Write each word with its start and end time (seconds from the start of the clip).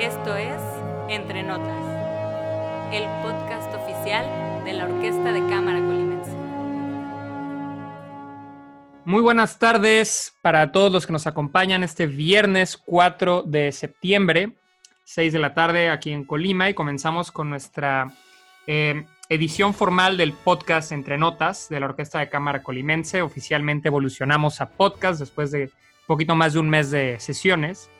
Esto 0.00 0.34
es 0.34 0.58
Entre 1.10 1.42
Notas, 1.42 1.84
el 2.90 3.04
podcast 3.22 3.74
oficial 3.74 4.24
de 4.64 4.72
la 4.72 4.86
Orquesta 4.86 5.30
de 5.30 5.40
Cámara 5.40 5.78
Colimense. 5.78 6.30
Muy 9.04 9.20
buenas 9.20 9.58
tardes 9.58 10.34
para 10.40 10.72
todos 10.72 10.90
los 10.90 11.06
que 11.06 11.12
nos 11.12 11.26
acompañan 11.26 11.82
este 11.82 12.06
viernes 12.06 12.78
4 12.78 13.42
de 13.42 13.72
septiembre, 13.72 14.54
6 15.04 15.34
de 15.34 15.38
la 15.38 15.52
tarde 15.52 15.90
aquí 15.90 16.12
en 16.12 16.24
Colima 16.24 16.70
y 16.70 16.74
comenzamos 16.74 17.30
con 17.30 17.50
nuestra 17.50 18.10
eh, 18.66 19.04
edición 19.28 19.74
formal 19.74 20.16
del 20.16 20.32
podcast 20.32 20.92
Entre 20.92 21.18
Notas 21.18 21.68
de 21.68 21.78
la 21.78 21.84
Orquesta 21.84 22.20
de 22.20 22.30
Cámara 22.30 22.62
Colimense. 22.62 23.20
Oficialmente 23.20 23.88
evolucionamos 23.88 24.62
a 24.62 24.70
podcast 24.70 25.20
después 25.20 25.50
de 25.50 25.70
poquito 26.06 26.34
más 26.36 26.54
de 26.54 26.60
un 26.60 26.70
mes 26.70 26.90
de 26.90 27.20
sesiones. 27.20 27.90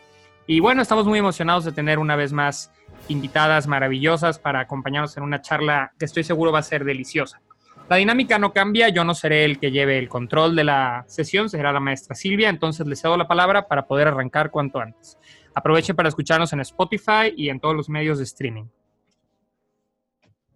Y 0.47 0.61
bueno, 0.61 0.83
estamos 0.83 1.07
muy 1.07 1.19
emocionados 1.19 1.65
de 1.65 1.73
tener 1.73 1.99
una 1.99 2.17
vez 2.17 2.33
más 2.33 2.73
invitadas 3.09 3.67
maravillosas 3.67 4.39
para 4.39 4.61
acompañarnos 4.61 5.17
en 5.17 5.23
una 5.23 5.41
charla 5.41 5.93
que 5.99 6.05
estoy 6.05 6.25
seguro 6.25 6.53
va 6.53 6.61
a 6.61 6.63
ser 6.63 6.85
deliciosa. 6.85 7.41
La 7.89 7.97
dinámica 7.97 8.39
no 8.39 8.53
cambia, 8.53 8.89
yo 8.89 9.03
no 9.03 9.15
seré 9.15 9.45
el 9.45 9.59
que 9.59 9.73
lleve 9.73 9.99
el 9.99 10.09
control 10.09 10.55
de 10.55 10.63
la 10.63 11.05
sesión, 11.09 11.49
será 11.49 11.73
la 11.73 11.81
maestra 11.81 12.15
Silvia, 12.15 12.49
entonces 12.49 12.87
les 12.87 13.01
cedo 13.01 13.17
la 13.17 13.27
palabra 13.27 13.67
para 13.67 13.87
poder 13.87 14.07
arrancar 14.07 14.53
cuanto 14.53 14.79
antes. 14.79 15.19
Aprovechen 15.55 15.97
para 15.97 16.09
escucharnos 16.09 16.53
en 16.53 16.61
Spotify 16.61 17.35
y 17.37 17.49
en 17.49 17.59
todos 17.59 17.75
los 17.75 17.89
medios 17.89 18.19
de 18.19 18.25
streaming. 18.25 18.67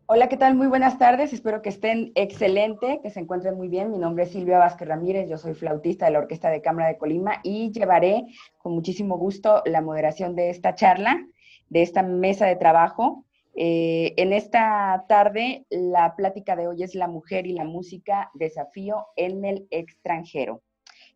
Hola, 0.06 0.28
¿qué 0.28 0.36
tal? 0.36 0.54
Muy 0.54 0.66
buenas 0.66 0.98
tardes. 0.98 1.32
Espero 1.32 1.62
que 1.62 1.70
estén 1.70 2.12
excelente, 2.14 3.00
que 3.02 3.08
se 3.08 3.20
encuentren 3.20 3.56
muy 3.56 3.68
bien. 3.68 3.90
Mi 3.90 3.96
nombre 3.96 4.24
es 4.24 4.32
Silvia 4.32 4.58
Vázquez 4.58 4.86
Ramírez, 4.86 5.30
yo 5.30 5.38
soy 5.38 5.54
flautista 5.54 6.04
de 6.04 6.12
la 6.12 6.18
Orquesta 6.18 6.50
de 6.50 6.60
Cámara 6.60 6.88
de 6.88 6.98
Colima 6.98 7.40
y 7.42 7.72
llevaré 7.72 8.26
con 8.58 8.74
muchísimo 8.74 9.16
gusto 9.16 9.62
la 9.64 9.80
moderación 9.80 10.36
de 10.36 10.50
esta 10.50 10.74
charla, 10.74 11.26
de 11.70 11.80
esta 11.80 12.02
mesa 12.02 12.44
de 12.44 12.56
trabajo. 12.56 13.24
Eh, 13.56 14.12
en 14.18 14.34
esta 14.34 15.06
tarde, 15.08 15.64
la 15.70 16.14
plática 16.16 16.54
de 16.54 16.68
hoy 16.68 16.82
es 16.82 16.94
La 16.94 17.08
mujer 17.08 17.46
y 17.46 17.54
la 17.54 17.64
música, 17.64 18.30
desafío 18.34 19.06
en 19.16 19.42
el 19.46 19.66
extranjero. 19.70 20.60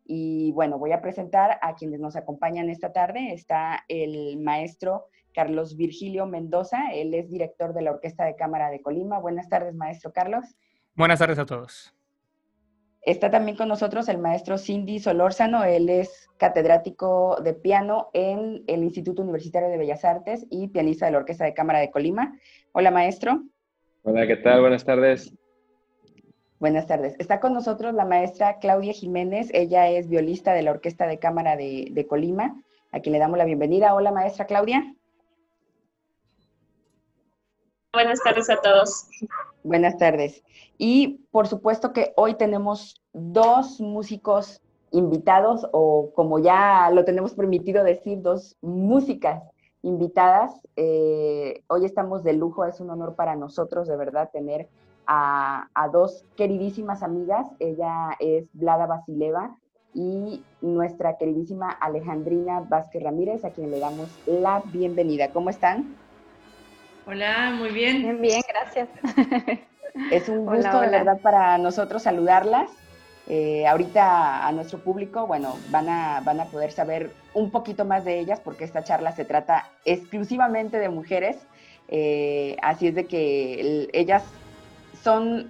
Y 0.03 0.51
bueno, 0.53 0.79
voy 0.79 0.93
a 0.93 1.01
presentar 1.01 1.59
a 1.61 1.75
quienes 1.75 1.99
nos 1.99 2.15
acompañan 2.15 2.71
esta 2.71 2.91
tarde. 2.91 3.33
Está 3.33 3.85
el 3.87 4.39
maestro 4.39 5.05
Carlos 5.33 5.75
Virgilio 5.75 6.25
Mendoza. 6.25 6.91
Él 6.93 7.13
es 7.13 7.29
director 7.29 7.73
de 7.73 7.81
la 7.81 7.91
Orquesta 7.91 8.25
de 8.25 8.35
Cámara 8.35 8.69
de 8.69 8.81
Colima. 8.81 9.19
Buenas 9.19 9.49
tardes, 9.49 9.75
maestro 9.75 10.11
Carlos. 10.11 10.45
Buenas 10.95 11.19
tardes 11.19 11.39
a 11.39 11.45
todos. 11.45 11.93
Está 13.01 13.31
también 13.31 13.55
con 13.55 13.69
nosotros 13.69 14.09
el 14.09 14.17
maestro 14.17 14.57
Cindy 14.57 14.99
Solórzano. 14.99 15.63
Él 15.63 15.89
es 15.89 16.27
catedrático 16.37 17.37
de 17.41 17.53
piano 17.53 18.09
en 18.13 18.63
el 18.67 18.83
Instituto 18.83 19.21
Universitario 19.21 19.69
de 19.69 19.77
Bellas 19.77 20.03
Artes 20.03 20.45
y 20.49 20.67
pianista 20.67 21.05
de 21.05 21.13
la 21.13 21.19
Orquesta 21.19 21.45
de 21.45 21.53
Cámara 21.53 21.79
de 21.79 21.91
Colima. 21.91 22.37
Hola, 22.73 22.91
maestro. 22.91 23.43
Hola, 24.03 24.27
¿qué 24.27 24.35
tal? 24.35 24.61
Buenas 24.61 24.83
tardes. 24.83 25.33
Buenas 26.59 26.87
tardes. 26.87 27.15
Está 27.19 27.39
con 27.39 27.53
nosotros 27.53 27.93
la 27.93 28.03
maestra 28.03 28.59
Claudia 28.59 28.91
Jiménez. 28.91 29.49
Ella 29.53 29.89
es 29.89 30.09
violista 30.09 30.53
de 30.53 30.63
la 30.63 30.71
Orquesta 30.71 31.07
de 31.07 31.17
Cámara 31.17 31.55
de, 31.55 31.87
de 31.91 32.05
Colima, 32.05 32.61
a 32.91 32.99
quien 32.99 33.13
le 33.13 33.19
damos 33.19 33.37
la 33.37 33.45
bienvenida. 33.45 33.93
Hola, 33.93 34.11
maestra 34.11 34.45
Claudia. 34.45 34.93
Buenas 37.91 38.19
tardes 38.21 38.47
a 38.51 38.57
todos. 38.61 39.07
Buenas 39.63 39.97
tardes. 39.97 40.43
Y 40.77 41.25
por 41.31 41.47
supuesto 41.47 41.91
que 41.91 42.13
hoy 42.15 42.35
tenemos 42.35 43.01
dos 43.13 43.81
músicos 43.81 44.61
invitados, 44.91 45.67
o 45.71 46.11
como 46.13 46.37
ya 46.37 46.91
lo 46.91 47.03
tenemos 47.03 47.33
permitido 47.33 47.83
decir, 47.83 48.21
dos 48.21 48.57
músicas 48.61 49.41
invitadas. 49.81 50.51
Eh, 50.75 51.63
hoy 51.65 51.85
estamos 51.85 52.23
de 52.23 52.33
lujo, 52.33 52.63
es 52.63 52.79
un 52.79 52.91
honor 52.91 53.15
para 53.15 53.35
nosotros 53.35 53.87
de 53.87 53.97
verdad 53.97 54.29
tener 54.31 54.67
a, 55.07 55.67
a 55.73 55.87
dos 55.87 56.25
queridísimas 56.35 57.01
amigas. 57.01 57.47
Ella 57.57 58.11
es 58.19 58.45
Vlada 58.53 58.85
Basileva 58.85 59.57
y 59.95 60.43
nuestra 60.61 61.17
queridísima 61.17 61.71
Alejandrina 61.71 62.59
Vázquez 62.59 63.01
Ramírez, 63.01 63.43
a 63.45 63.49
quien 63.49 63.71
le 63.71 63.79
damos 63.79 64.09
la 64.27 64.61
bienvenida. 64.71 65.31
¿Cómo 65.31 65.49
están? 65.49 65.95
Hola, 67.09 67.55
muy 67.57 67.71
bien. 67.71 68.03
Bien, 68.03 68.21
bien, 68.21 68.41
gracias. 68.47 68.87
Es 70.11 70.29
un 70.29 70.45
gusto 70.45 70.59
hola, 70.59 70.77
hola. 70.77 70.85
de 70.85 70.97
verdad 70.99 71.19
para 71.21 71.57
nosotros 71.57 72.03
saludarlas. 72.03 72.69
Eh, 73.27 73.65
ahorita 73.65 74.45
a 74.47 74.51
nuestro 74.51 74.77
público, 74.77 75.25
bueno, 75.25 75.55
van 75.71 75.89
a, 75.89 76.21
van 76.21 76.39
a 76.39 76.45
poder 76.45 76.71
saber 76.71 77.11
un 77.33 77.49
poquito 77.49 77.83
más 77.83 78.05
de 78.05 78.19
ellas 78.19 78.39
porque 78.39 78.63
esta 78.63 78.83
charla 78.83 79.11
se 79.11 79.25
trata 79.25 79.65
exclusivamente 79.85 80.77
de 80.77 80.89
mujeres. 80.89 81.37
Eh, 81.87 82.57
así 82.61 82.87
es 82.87 82.95
de 82.95 83.07
que 83.07 83.59
el, 83.59 83.89
ellas 83.93 84.23
son 85.01 85.49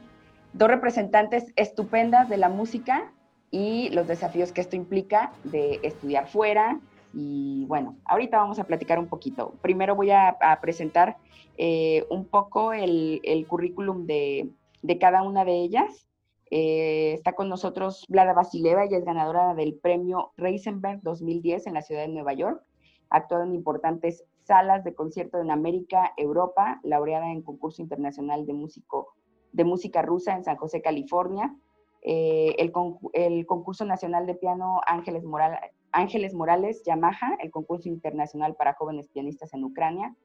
dos 0.53 0.69
representantes 0.69 1.52
estupendas 1.58 2.30
de 2.30 2.38
la 2.38 2.48
música 2.48 3.12
y 3.52 3.90
los 3.90 4.08
desafíos 4.08 4.53
que 4.53 4.62
esto 4.62 4.78
implica 4.78 5.34
de 5.44 5.81
estudiar 5.84 6.30
fuera. 6.30 6.80
Y 7.14 7.66
bueno, 7.66 7.97
ahorita 8.06 8.38
vamos 8.38 8.59
a 8.59 8.66
platicar 8.66 9.00
un 9.00 9.08
poquito. 9.08 9.53
Primero 9.62 9.96
voy 9.96 10.12
a, 10.12 10.38
presentar 10.62 11.18
eh, 11.58 12.06
un 12.09 12.25
poco 12.25 12.74
el, 12.74 13.46
currículum 13.47 14.06
de, 14.06 14.50
de, 14.81 14.97
cada 14.97 15.24
una 15.24 15.46
de 15.46 15.56
ellas. 15.56 16.08
Eh, 16.52 17.14
está 17.14 17.34
con 17.34 17.48
nosotros 17.48 18.06
Vlada 18.09 18.34
Basileva, 18.34 18.84
ella 18.84 18.98
es 18.98 19.06
ganadora 19.06 19.53
del 19.53 19.75
premio 19.75 20.31
Reisenberg 20.36 21.02
2010 21.03 21.68
en 21.68 21.75
la 21.75 21.81
ciudad 21.81 22.02
de 22.02 22.08
Nueva 22.08 22.34
York. 22.34 22.64
Ha 23.12 23.18
actuado 23.18 23.44
en 23.44 23.53
importantes 23.53 24.24
salas 24.44 24.84
de 24.84 24.96
concierto 24.96 25.40
en 25.40 25.52
América, 25.52 26.14
Europa, 26.18 26.80
laureada 26.84 27.31
en 27.31 27.44
concurso 27.44 27.81
internacional 27.81 28.48
de, 28.48 28.53
músico, 28.53 29.14
de 29.52 29.64
música 29.64 30.02
rusa 30.02 30.36
en 30.36 30.44
San 30.44 30.58
José, 30.58 30.81
California. 30.81 31.56
Eh, 32.02 32.56
el, 32.58 32.72
el, 33.14 33.46
concurso 33.46 33.86
nacional 33.86 34.25
de 34.25 34.34
piano 34.34 34.81
Ángeles, 34.88 35.24
Moral, 35.24 35.59
Ángeles 35.91 36.33
Morales 36.33 36.83
Yamaha, 36.85 37.38
el 37.41 37.51
concurso 37.51 37.89
internacional 37.89 38.55
para 38.55 38.73
jóvenes 38.73 39.07
pianistas 39.09 39.53
en 39.53 39.63
Ucrania, 39.63 40.16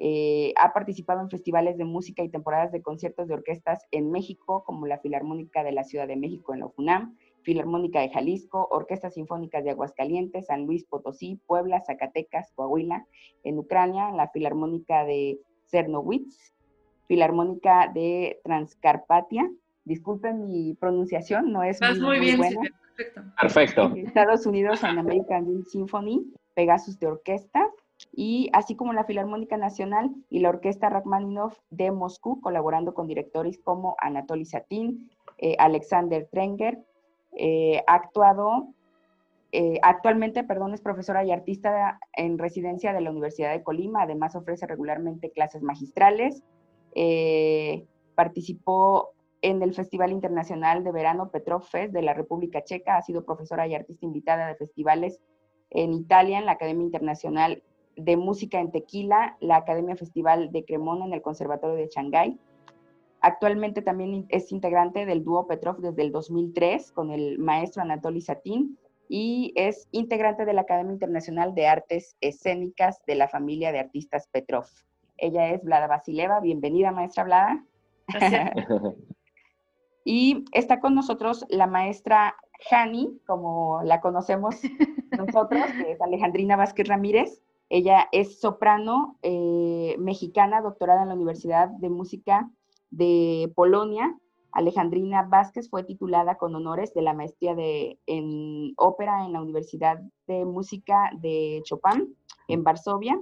eh, 0.00 0.52
ha 0.60 0.72
participado 0.72 1.20
en 1.20 1.30
festivales 1.30 1.78
de 1.78 1.84
música 1.84 2.22
y 2.24 2.28
temporadas 2.28 2.72
de 2.72 2.82
conciertos 2.82 3.28
de 3.28 3.34
orquestas 3.34 3.86
en 3.90 4.10
México, 4.10 4.64
como 4.64 4.86
la 4.86 4.98
Filarmónica 4.98 5.62
de 5.62 5.72
la 5.72 5.84
Ciudad 5.84 6.08
de 6.08 6.16
México 6.16 6.52
en 6.52 6.60
la 6.60 6.68
FUNAM, 6.68 7.16
Filarmónica 7.42 8.00
de 8.00 8.10
Jalisco, 8.10 8.66
Orquestas 8.70 9.14
Sinfónicas 9.14 9.62
de 9.62 9.70
Aguascalientes, 9.70 10.46
San 10.46 10.66
Luis 10.66 10.84
Potosí, 10.84 11.38
Puebla, 11.46 11.82
Zacatecas, 11.86 12.50
Coahuila, 12.54 13.06
en 13.44 13.58
Ucrania, 13.58 14.10
la 14.10 14.28
Filarmónica 14.30 15.04
de 15.04 15.38
Cernowitz, 15.70 16.54
Filarmónica 17.06 17.90
de 17.92 18.40
Transcarpatia. 18.44 19.50
Disculpen 19.84 20.46
mi 20.46 20.74
pronunciación, 20.74 21.52
no 21.52 21.62
es 21.62 21.80
muy, 21.80 22.00
muy, 22.00 22.20
bien, 22.20 22.38
buena. 22.38 22.62
Sí, 22.62 22.68
perfecto. 22.96 23.22
Perfecto. 23.40 23.92
Estados 23.96 24.46
Unidos 24.46 24.82
en 24.82 24.98
American 24.98 25.44
Dream 25.44 25.64
Symphony, 25.64 26.32
Pegasus 26.54 26.98
de 26.98 27.08
Orquesta, 27.08 27.68
y 28.12 28.50
así 28.52 28.76
como 28.76 28.92
la 28.92 29.04
Filarmónica 29.04 29.56
Nacional 29.56 30.10
y 30.30 30.40
la 30.40 30.50
Orquesta 30.50 30.88
Rachmaninoff 30.88 31.58
de 31.70 31.90
Moscú, 31.90 32.40
colaborando 32.40 32.94
con 32.94 33.06
directores 33.06 33.58
como 33.58 33.96
Anatoly 34.00 34.44
Satin, 34.44 35.10
eh, 35.38 35.56
Alexander 35.58 36.28
Trenger. 36.30 36.78
Eh, 37.36 37.82
ha 37.86 37.94
actuado, 37.94 38.68
eh, 39.52 39.78
actualmente, 39.82 40.44
perdón, 40.44 40.74
es 40.74 40.80
profesora 40.80 41.24
y 41.24 41.32
artista 41.32 41.98
en 42.16 42.38
residencia 42.38 42.92
de 42.92 43.00
la 43.00 43.10
Universidad 43.10 43.52
de 43.52 43.62
Colima, 43.62 44.02
además 44.02 44.36
ofrece 44.36 44.66
regularmente 44.66 45.30
clases 45.30 45.62
magistrales. 45.62 46.42
Eh, 46.94 47.86
participó 48.14 49.13
en 49.44 49.62
el 49.62 49.74
Festival 49.74 50.10
Internacional 50.10 50.84
de 50.84 50.90
Verano 50.90 51.30
Petrov 51.30 51.64
Fest 51.64 51.92
de 51.92 52.00
la 52.00 52.14
República 52.14 52.64
Checa, 52.64 52.96
ha 52.96 53.02
sido 53.02 53.26
profesora 53.26 53.66
y 53.66 53.74
artista 53.74 54.06
invitada 54.06 54.48
de 54.48 54.54
festivales 54.54 55.20
en 55.68 55.92
Italia, 55.92 56.38
en 56.38 56.46
la 56.46 56.52
Academia 56.52 56.86
Internacional 56.86 57.62
de 57.94 58.16
Música 58.16 58.58
en 58.58 58.72
Tequila, 58.72 59.36
la 59.40 59.56
Academia 59.56 59.96
Festival 59.96 60.50
de 60.50 60.64
Cremona 60.64 61.04
en 61.04 61.12
el 61.12 61.20
Conservatorio 61.20 61.76
de 61.76 61.90
Shanghái. 61.94 62.38
Actualmente 63.20 63.82
también 63.82 64.24
es 64.30 64.50
integrante 64.50 65.04
del 65.04 65.22
dúo 65.22 65.46
Petrov 65.46 65.76
desde 65.76 66.00
el 66.00 66.10
2003 66.10 66.92
con 66.92 67.10
el 67.10 67.38
maestro 67.38 67.82
Anatoly 67.82 68.22
Satin 68.22 68.78
y 69.10 69.52
es 69.56 69.88
integrante 69.90 70.46
de 70.46 70.54
la 70.54 70.62
Academia 70.62 70.94
Internacional 70.94 71.54
de 71.54 71.66
Artes 71.66 72.16
Escénicas 72.22 73.04
de 73.06 73.16
la 73.16 73.28
familia 73.28 73.72
de 73.72 73.80
artistas 73.80 74.26
Petrov. 74.32 74.64
Ella 75.18 75.50
es 75.50 75.62
Vlada 75.62 75.86
Basileva. 75.86 76.40
Bienvenida, 76.40 76.92
maestra 76.92 77.24
Vlada. 77.24 77.62
y 80.04 80.44
está 80.52 80.80
con 80.80 80.94
nosotros 80.94 81.46
la 81.48 81.66
maestra 81.66 82.36
Hani, 82.70 83.20
como 83.26 83.82
la 83.82 84.00
conocemos 84.00 84.56
nosotros, 85.18 85.64
que 85.72 85.92
es 85.92 86.00
Alejandrina 86.00 86.56
Vázquez 86.56 86.86
Ramírez. 86.86 87.42
Ella 87.70 88.08
es 88.12 88.40
soprano 88.40 89.18
eh, 89.22 89.96
mexicana, 89.98 90.60
doctorada 90.60 91.02
en 91.02 91.08
la 91.08 91.14
Universidad 91.14 91.68
de 91.68 91.88
Música 91.88 92.50
de 92.90 93.50
Polonia. 93.56 94.16
Alejandrina 94.52 95.22
Vázquez 95.22 95.68
fue 95.68 95.82
titulada 95.82 96.36
con 96.36 96.54
honores 96.54 96.94
de 96.94 97.02
la 97.02 97.12
maestría 97.12 97.54
de, 97.54 97.98
en 98.06 98.72
ópera 98.76 99.24
en 99.26 99.32
la 99.32 99.42
Universidad 99.42 99.98
de 100.28 100.44
Música 100.44 101.10
de 101.18 101.60
Chopin 101.64 102.14
en 102.46 102.62
Varsovia. 102.62 103.18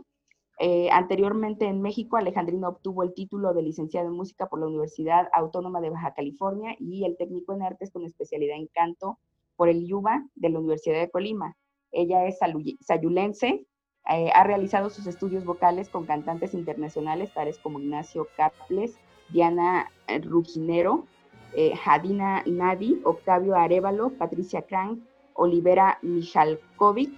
Eh, 0.59 0.91
anteriormente 0.91 1.67
en 1.67 1.83
México, 1.83 2.17
Alejandrina 2.17 2.69
obtuvo 2.69 3.03
el 3.03 3.15
título 3.15 3.53
de 3.55 3.63
licenciado 3.63 4.09
en 4.09 4.15
música 4.15 4.47
por 4.47 4.61
la 4.61 4.67
Universidad 4.67 5.29
Autónoma 5.33 5.81
de 5.81 5.91
Baja 5.91 6.15
California 6.15 6.77
y 6.79 7.05
el 7.05 7.17
técnico 7.17 7.53
en 7.53 7.63
artes 7.63 7.91
con 7.91 8.05
especialidad 8.05 8.57
en 8.57 8.69
canto 8.69 9.19
por 9.57 9.69
el 9.69 9.87
YUBA 9.87 10.27
de 10.35 10.51
la 10.51 10.59
Universidad 10.59 11.01
de 11.01 11.11
Colima. 11.11 11.57
Ella 11.91 12.27
es 12.27 12.39
sayulense, 12.81 13.67
eh, 14.11 14.31
ha 14.35 14.45
realizado 14.45 14.91
sus 14.91 15.07
estudios 15.07 15.45
vocales 15.45 15.89
con 15.89 16.07
cantantes 16.07 16.55
internacionales 16.55 17.33
tales 17.35 17.59
como 17.59 17.81
Ignacio 17.81 18.29
Caples, 18.37 18.97
Diana 19.31 19.91
Ruginero, 20.23 21.07
eh, 21.55 21.77
Jadina 21.77 22.43
Nadi, 22.47 23.01
Octavio 23.05 23.57
Arevalo, 23.57 24.11
Patricia 24.11 24.63
Crank, 24.63 25.01
Olivera 25.35 25.99
Michalkovic 26.03 27.11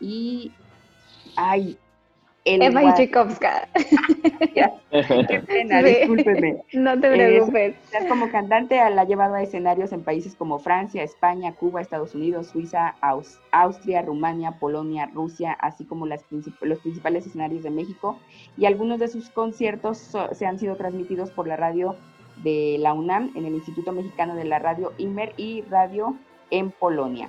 y 0.00 0.52
ay, 1.36 1.78
Eva 2.46 2.84
Ichikovska. 2.84 3.68
Qué 4.90 5.40
pena, 5.46 5.82
discúlpeme. 5.82 6.62
No 6.72 6.98
te 6.98 7.10
preocupes. 7.10 7.74
como 8.08 8.30
cantante 8.30 8.76
la 8.76 9.02
ha 9.02 9.04
llevado 9.04 9.34
a 9.34 9.42
escenarios 9.42 9.92
en 9.92 10.04
países 10.04 10.36
como 10.36 10.58
Francia, 10.58 11.02
España, 11.02 11.52
Cuba, 11.52 11.80
Estados 11.80 12.14
Unidos, 12.14 12.46
Suiza, 12.48 12.94
Austria, 13.50 14.02
Rumania, 14.02 14.52
Polonia, 14.52 15.10
Rusia, 15.12 15.52
así 15.60 15.84
como 15.84 16.06
las 16.06 16.24
los 16.60 16.78
principales 16.78 17.26
escenarios 17.26 17.64
de 17.64 17.70
México. 17.70 18.18
Y 18.56 18.66
algunos 18.66 19.00
de 19.00 19.08
sus 19.08 19.28
conciertos 19.30 20.16
se 20.32 20.46
han 20.46 20.58
sido 20.58 20.76
transmitidos 20.76 21.30
por 21.30 21.48
la 21.48 21.56
radio 21.56 21.96
de 22.44 22.76
la 22.78 22.92
UNAM 22.92 23.32
en 23.34 23.46
el 23.46 23.54
Instituto 23.54 23.92
Mexicano 23.92 24.36
de 24.36 24.44
la 24.44 24.58
Radio 24.58 24.92
IMER 24.98 25.32
y 25.36 25.62
Radio 25.62 26.16
en 26.50 26.70
Polonia. 26.70 27.28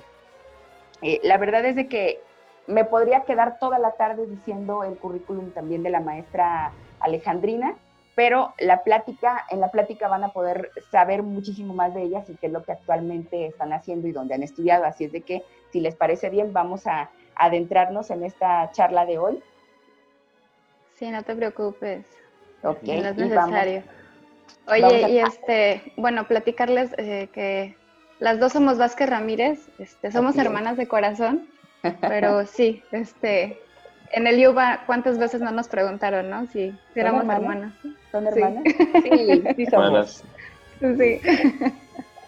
Eh, 1.02 1.20
la 1.22 1.38
verdad 1.38 1.64
es 1.64 1.76
de 1.76 1.88
que 1.88 2.20
me 2.68 2.84
podría 2.84 3.22
quedar 3.22 3.58
toda 3.58 3.78
la 3.78 3.92
tarde 3.92 4.26
diciendo 4.26 4.84
el 4.84 4.96
currículum 4.98 5.50
también 5.50 5.82
de 5.82 5.90
la 5.90 6.00
maestra 6.00 6.70
Alejandrina, 7.00 7.74
pero 8.14 8.52
la 8.58 8.82
plática, 8.82 9.46
en 9.48 9.60
la 9.60 9.70
plática 9.70 10.06
van 10.06 10.24
a 10.24 10.32
poder 10.32 10.70
saber 10.90 11.22
muchísimo 11.22 11.72
más 11.72 11.94
de 11.94 12.02
ellas 12.02 12.28
y 12.28 12.34
qué 12.36 12.48
es 12.48 12.52
lo 12.52 12.62
que 12.62 12.72
actualmente 12.72 13.46
están 13.46 13.72
haciendo 13.72 14.06
y 14.06 14.12
dónde 14.12 14.34
han 14.34 14.42
estudiado. 14.42 14.84
Así 14.84 15.04
es 15.04 15.12
de 15.12 15.22
que, 15.22 15.44
si 15.72 15.80
les 15.80 15.96
parece 15.96 16.28
bien, 16.28 16.52
vamos 16.52 16.86
a 16.86 17.10
adentrarnos 17.36 18.10
en 18.10 18.24
esta 18.24 18.70
charla 18.72 19.06
de 19.06 19.18
hoy. 19.18 19.42
Sí, 20.94 21.10
no 21.10 21.22
te 21.22 21.34
preocupes. 21.36 22.06
Ok. 22.62 22.82
No 22.82 23.08
es 23.08 23.16
necesario. 23.16 23.82
Oye, 24.66 25.10
y 25.10 25.18
este, 25.18 25.92
bueno, 25.96 26.26
platicarles 26.26 26.90
eh, 26.98 27.28
que 27.32 27.76
las 28.18 28.40
dos 28.40 28.52
somos 28.52 28.76
Vázquez 28.76 29.08
Ramírez, 29.08 29.70
este, 29.78 30.10
somos 30.10 30.36
hermanas 30.36 30.76
de 30.76 30.88
corazón. 30.88 31.48
Pero 32.00 32.46
sí, 32.46 32.82
este, 32.92 33.60
en 34.12 34.26
el 34.26 34.40
Yuba, 34.40 34.82
¿cuántas 34.86 35.18
veces 35.18 35.40
no 35.40 35.50
nos 35.50 35.68
preguntaron, 35.68 36.30
no? 36.30 36.46
Si, 36.46 36.74
éramos 36.94 37.22
hermanas. 37.22 37.72
¿Son 38.10 38.26
hermanas? 38.26 38.62
Sí, 39.02 39.42
sí, 39.56 39.66
somos. 39.66 40.24
Sí. 40.80 41.20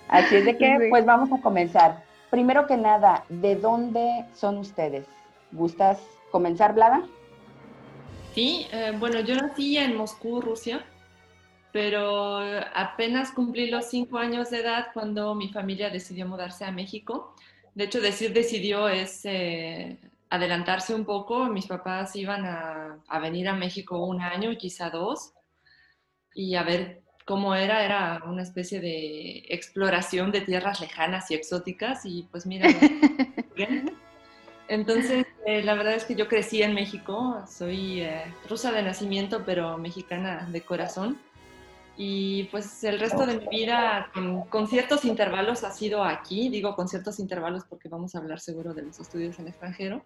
Así 0.08 0.36
es 0.36 0.44
de 0.44 0.56
que, 0.56 0.86
pues 0.90 1.04
vamos 1.04 1.30
a 1.32 1.40
comenzar. 1.40 2.02
Primero 2.30 2.66
que 2.66 2.76
nada, 2.76 3.24
¿de 3.28 3.56
dónde 3.56 4.24
son 4.34 4.58
ustedes? 4.58 5.06
¿Gustas 5.52 6.00
comenzar, 6.30 6.74
Blada? 6.74 7.02
Sí, 8.34 8.66
eh, 8.72 8.92
bueno, 8.98 9.20
yo 9.20 9.34
nací 9.34 9.76
en 9.76 9.96
Moscú, 9.96 10.40
Rusia, 10.40 10.84
pero 11.72 12.38
apenas 12.74 13.32
cumplí 13.32 13.68
los 13.70 13.86
cinco 13.86 14.18
años 14.18 14.50
de 14.50 14.60
edad 14.60 14.88
cuando 14.94 15.34
mi 15.34 15.48
familia 15.48 15.90
decidió 15.90 16.26
mudarse 16.26 16.64
a 16.64 16.70
México. 16.70 17.34
De 17.74 17.84
hecho, 17.84 18.00
decir 18.00 18.32
decidió 18.32 18.88
es 18.88 19.20
eh, 19.24 19.98
adelantarse 20.28 20.94
un 20.94 21.04
poco. 21.04 21.46
Mis 21.46 21.66
papás 21.66 22.16
iban 22.16 22.44
a, 22.44 23.20
venir 23.20 23.48
a 23.48 23.54
México 23.54 24.04
un 24.04 24.20
año, 24.20 24.56
quizá 24.56 24.90
dos, 24.90 25.32
y 26.34 26.54
a 26.54 26.62
ver 26.62 27.02
cómo 27.24 27.54
era. 27.54 27.84
Era 27.84 28.22
una 28.26 28.42
especie 28.42 28.80
de 28.80 29.44
exploración 29.48 30.32
de 30.32 30.40
tierras 30.40 30.80
lejanas 30.80 31.30
y 31.30 31.34
exóticas, 31.34 32.04
y 32.04 32.26
pues 32.30 32.46
mira. 32.46 32.68
Entonces, 34.68 35.26
eh, 35.46 35.64
la 35.64 35.74
verdad 35.74 35.94
es 35.94 36.04
que 36.04 36.14
yo 36.14 36.28
crecí 36.28 36.62
en 36.62 36.74
México, 36.74 37.42
soy 37.48 38.02
eh, 38.02 38.22
rusa 38.48 38.70
de 38.70 38.84
nacimiento, 38.84 39.42
pero 39.44 39.76
mexicana 39.78 40.48
de 40.50 40.60
corazón. 40.60 41.18
Y 42.02 42.44
pues 42.44 42.82
el 42.84 42.98
resto 42.98 43.26
de 43.26 43.40
mi 43.40 43.46
vida, 43.48 44.10
con, 44.48 44.66
ciertos 44.66 45.04
intervalos, 45.04 45.64
ha 45.64 45.70
sido 45.70 46.02
aquí. 46.02 46.48
Digo 46.48 46.74
con 46.74 46.88
ciertos 46.88 47.20
intervalos 47.20 47.64
porque 47.68 47.90
vamos 47.90 48.14
a 48.14 48.20
hablar 48.20 48.40
seguro 48.40 48.72
de 48.72 48.80
los 48.80 48.98
estudios 48.98 49.38
en 49.38 49.48
extranjero. 49.48 50.02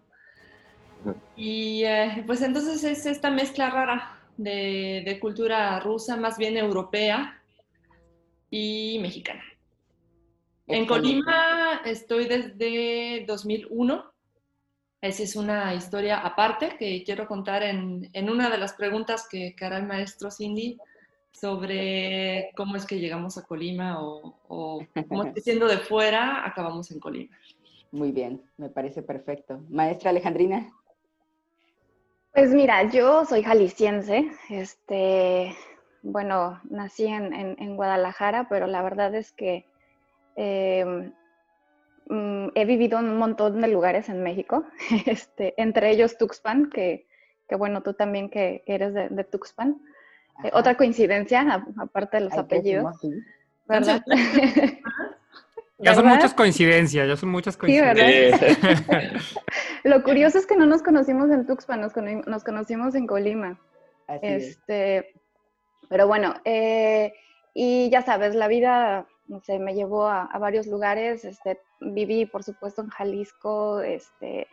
Y 1.37 1.85
eh, 1.85 2.25
pues 2.27 2.43
entonces 2.43 2.83
es 2.83 3.07
esta 3.07 3.31
mezcla 3.31 3.71
rara 3.71 4.19
de, 4.37 5.05
de, 5.07 5.21
cultura 5.21 5.79
rusa, 5.79 6.17
más 6.17 6.37
bien 6.37 6.57
europea 6.57 7.41
y 8.51 8.99
mexicana. 9.01 9.45
En 10.67 10.87
Colima 10.87 11.81
estoy 11.85 12.25
desde 12.25 13.25
2001. 13.25 14.13
Esa 15.01 15.23
es 15.23 15.37
una 15.37 15.73
historia 15.77 16.19
aparte 16.19 16.75
que 16.77 17.05
quiero 17.05 17.29
contar 17.29 17.63
en, 17.63 18.11
en 18.13 18.31
una 18.31 18.51
de 18.51 18.59
las 18.59 18.73
preguntas 18.73 19.29
que 19.31 19.55
hará 19.61 19.77
el 19.79 19.87
maestro 19.87 20.33
Cindy 20.33 20.77
sobre 21.35 22.51
cómo 22.57 22.77
es 22.77 22.87
que 22.87 23.01
llegamos 23.01 23.37
a 23.37 23.43
Colima 23.45 24.01
o, 24.03 24.39
o 24.49 24.87
cómo 25.09 25.25
es 25.25 25.35
que 25.35 25.41
siendo 25.41 25.67
de 25.67 25.79
fuera 25.79 26.47
acabamos 26.47 26.91
en 26.91 27.01
Colima. 27.01 27.37
Muy 27.91 28.13
bien, 28.13 28.43
me 28.57 28.71
parece 28.71 29.03
perfecto. 29.03 29.61
Maestra 29.69 30.11
Alejandrina. 30.11 30.73
Pues 32.33 32.51
mira, 32.51 32.91
yo 32.91 33.25
soy 33.25 33.45
jalisciense, 33.45 34.33
este, 34.51 35.55
bueno, 36.03 36.61
nací 36.69 37.07
en, 37.07 37.33
en, 37.33 37.77
Guadalajara, 37.77 38.49
pero 38.49 38.67
la 38.67 38.83
verdad 38.83 39.15
es 39.15 39.31
que 39.31 39.65
em, 40.35 41.13
mm, 42.09 42.49
he 42.57 42.65
vivido 42.65 42.99
en 42.99 43.05
un 43.05 43.19
montón 43.19 43.61
de 43.61 43.69
lugares 43.69 44.09
en 44.09 44.25
México, 44.25 44.65
este, 45.07 45.55
entre 45.57 45.91
ellos 45.91 46.19
Tuxpan, 46.19 46.71
que, 46.71 47.07
que 47.49 47.55
bueno, 47.55 47.85
tú 47.85 47.95
también 47.95 48.29
que, 48.29 48.65
eres 48.67 48.95
de, 48.95 49.09
de 49.11 49.23
Tuxpan. 49.23 49.81
Eh, 50.43 50.51
otra 50.53 50.77
coincidencia, 50.77 51.65
aparte 51.79 52.17
de 52.17 52.25
los 52.25 52.33
apellidos. 52.35 52.97
¿Verdad? 53.67 54.03
Ya 55.79 55.95
son 55.95 56.07
muchas 56.07 56.33
coincidencias, 56.35 57.09
ya 57.09 57.17
son 57.17 57.31
muchas 57.31 57.57
coincidencias. 57.57 58.41
Sí, 58.41 58.67
¿verdad? 58.67 59.21
Lo 59.85 60.03
curioso 60.03 60.39
es 60.39 60.47
que 60.47 60.57
no 60.57 60.67
nos 60.67 60.83
conocimos 60.83 61.31
en 61.31 61.47
Tuxpan, 61.47 61.81
nos, 61.81 62.45
conocimos 62.45 62.95
en 62.95 63.07
Colima. 63.07 63.61
este, 64.23 65.13
Pero 65.91 66.07
bueno, 66.07 66.35
eh, 66.45 67.13
y 67.55 67.91
ya 67.91 68.03
sabes, 68.03 68.35
la 68.35 68.47
vida, 68.49 69.07
no 69.27 69.41
sé, 69.41 69.59
me 69.59 69.75
llevó 69.75 70.07
a, 70.07 70.23
a, 70.23 70.39
varios 70.39 70.69
lugares. 70.69 71.25
Este, 71.25 71.61
viví, 71.81 72.25
por 72.25 72.45
supuesto, 72.45 72.81
en 72.81 72.89
Jalisco, 72.89 73.81
este, 73.81 74.47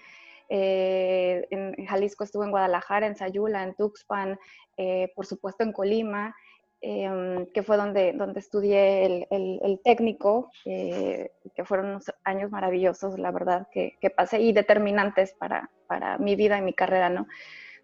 eh, 0.53 1.48
en 1.50 1.86
Jalisco 1.86 2.25
estuve 2.25 2.43
en 2.43 2.51
Guadalajara, 2.51 3.08
en 3.08 3.15
Sayula, 3.15 3.63
en 3.63 3.74
Tuxpan, 3.74 4.38
eh, 4.75 5.10
por 5.15 5.25
supuesto 5.25 5.63
en 5.63 5.72
Colima, 5.72 6.36
em, 6.81 7.46
que 7.53 7.63
fue 7.63 7.77
donde, 7.77 8.12
donde 8.12 8.41
estudié 8.41 9.25
el, 9.29 9.79
técnico, 9.86 10.51
eh, 10.65 11.31
que 11.55 11.63
fueron 11.63 11.91
unos 11.91 12.12
años 12.25 12.51
maravillosos, 12.51 13.17
la 13.17 13.31
verdad, 13.31 13.70
que, 13.72 13.96
pasé 14.13 14.41
y 14.41 14.51
determinantes 14.51 15.34
para, 15.39 15.70
para, 15.88 16.17
mi 16.17 16.36
vida 16.36 16.58
y 16.58 16.62
mi 16.62 16.74
carrera, 16.74 17.10
¿no? 17.10 17.27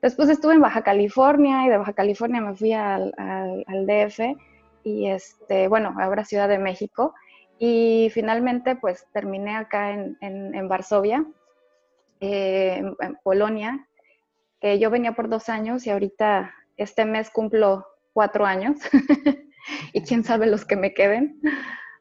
Después 0.01 0.27
estuve 0.27 0.55
en 0.55 0.61
Baja 0.61 0.81
California 0.81 1.65
y 1.65 1.69
de 1.69 1.77
Baja 1.77 1.93
California 1.93 2.41
me 2.41 2.53
fui 2.53 2.73
al, 2.73 3.13
al, 3.17 3.87
DF 3.87 4.19
y, 4.83 5.07
este, 5.07 5.69
bueno, 5.69 5.95
ahora 6.01 6.25
Ciudad 6.25 6.49
de 6.49 6.59
México. 6.59 7.13
Y 7.59 8.09
finalmente, 8.13 8.75
pues 8.75 9.07
terminé 9.13 9.55
acá 9.55 9.91
en, 9.91 10.17
en, 10.21 10.53
en 10.53 10.67
Varsovia, 10.67 11.25
eh, 12.19 12.81
en, 12.99 13.15
Polonia, 13.23 13.87
que 14.59 14.79
yo 14.79 14.89
venía 14.89 15.13
por 15.13 15.29
dos 15.29 15.49
años 15.49 15.85
y 15.85 15.91
ahorita 15.91 16.53
este 16.77 17.05
mes 17.05 17.29
cumplo 17.29 17.85
cuatro 18.13 18.45
años 18.45 18.79
y 19.93 20.01
quién 20.01 20.23
sabe 20.23 20.47
los 20.47 20.65
que 20.65 20.75
me 20.75 20.93
queden. 20.93 21.39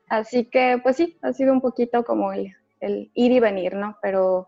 Así 0.08 0.46
que 0.46 0.78
pues 0.82 0.96
sí, 0.96 1.18
ha 1.22 1.32
sido 1.32 1.52
un 1.52 1.60
poquito 1.60 2.04
como 2.04 2.32
el, 2.32 2.54
ir 2.80 3.32
y 3.32 3.40
venir, 3.40 3.74
¿no? 3.74 3.98
Pero 4.00 4.46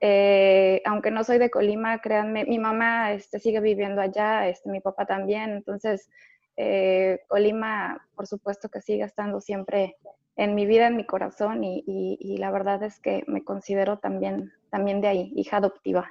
eh, 0.00 0.82
aunque 0.84 1.10
no 1.10 1.24
soy 1.24 1.38
de 1.38 1.50
Colima, 1.50 2.00
créanme, 2.00 2.44
mi 2.44 2.58
mamá 2.58 3.12
este, 3.12 3.38
sigue 3.38 3.60
viviendo 3.60 4.00
allá, 4.00 4.48
este, 4.48 4.70
mi 4.70 4.80
papá 4.80 5.06
también, 5.06 5.50
entonces 5.50 6.10
eh, 6.56 7.20
Colima 7.28 8.06
por 8.14 8.26
supuesto 8.26 8.68
que 8.68 8.80
sigue 8.80 9.04
estando 9.04 9.40
siempre 9.40 9.96
en 10.36 10.54
mi 10.54 10.66
vida, 10.66 10.86
en 10.86 10.96
mi 10.96 11.04
corazón 11.04 11.62
y, 11.64 12.36
la 12.38 12.50
verdad 12.50 12.82
es 12.82 12.98
que 13.00 13.24
me 13.26 13.44
considero 13.44 13.98
también, 13.98 14.52
también 14.70 15.00
de 15.00 15.08
ahí, 15.08 15.32
hija 15.36 15.58
adoptiva. 15.58 16.10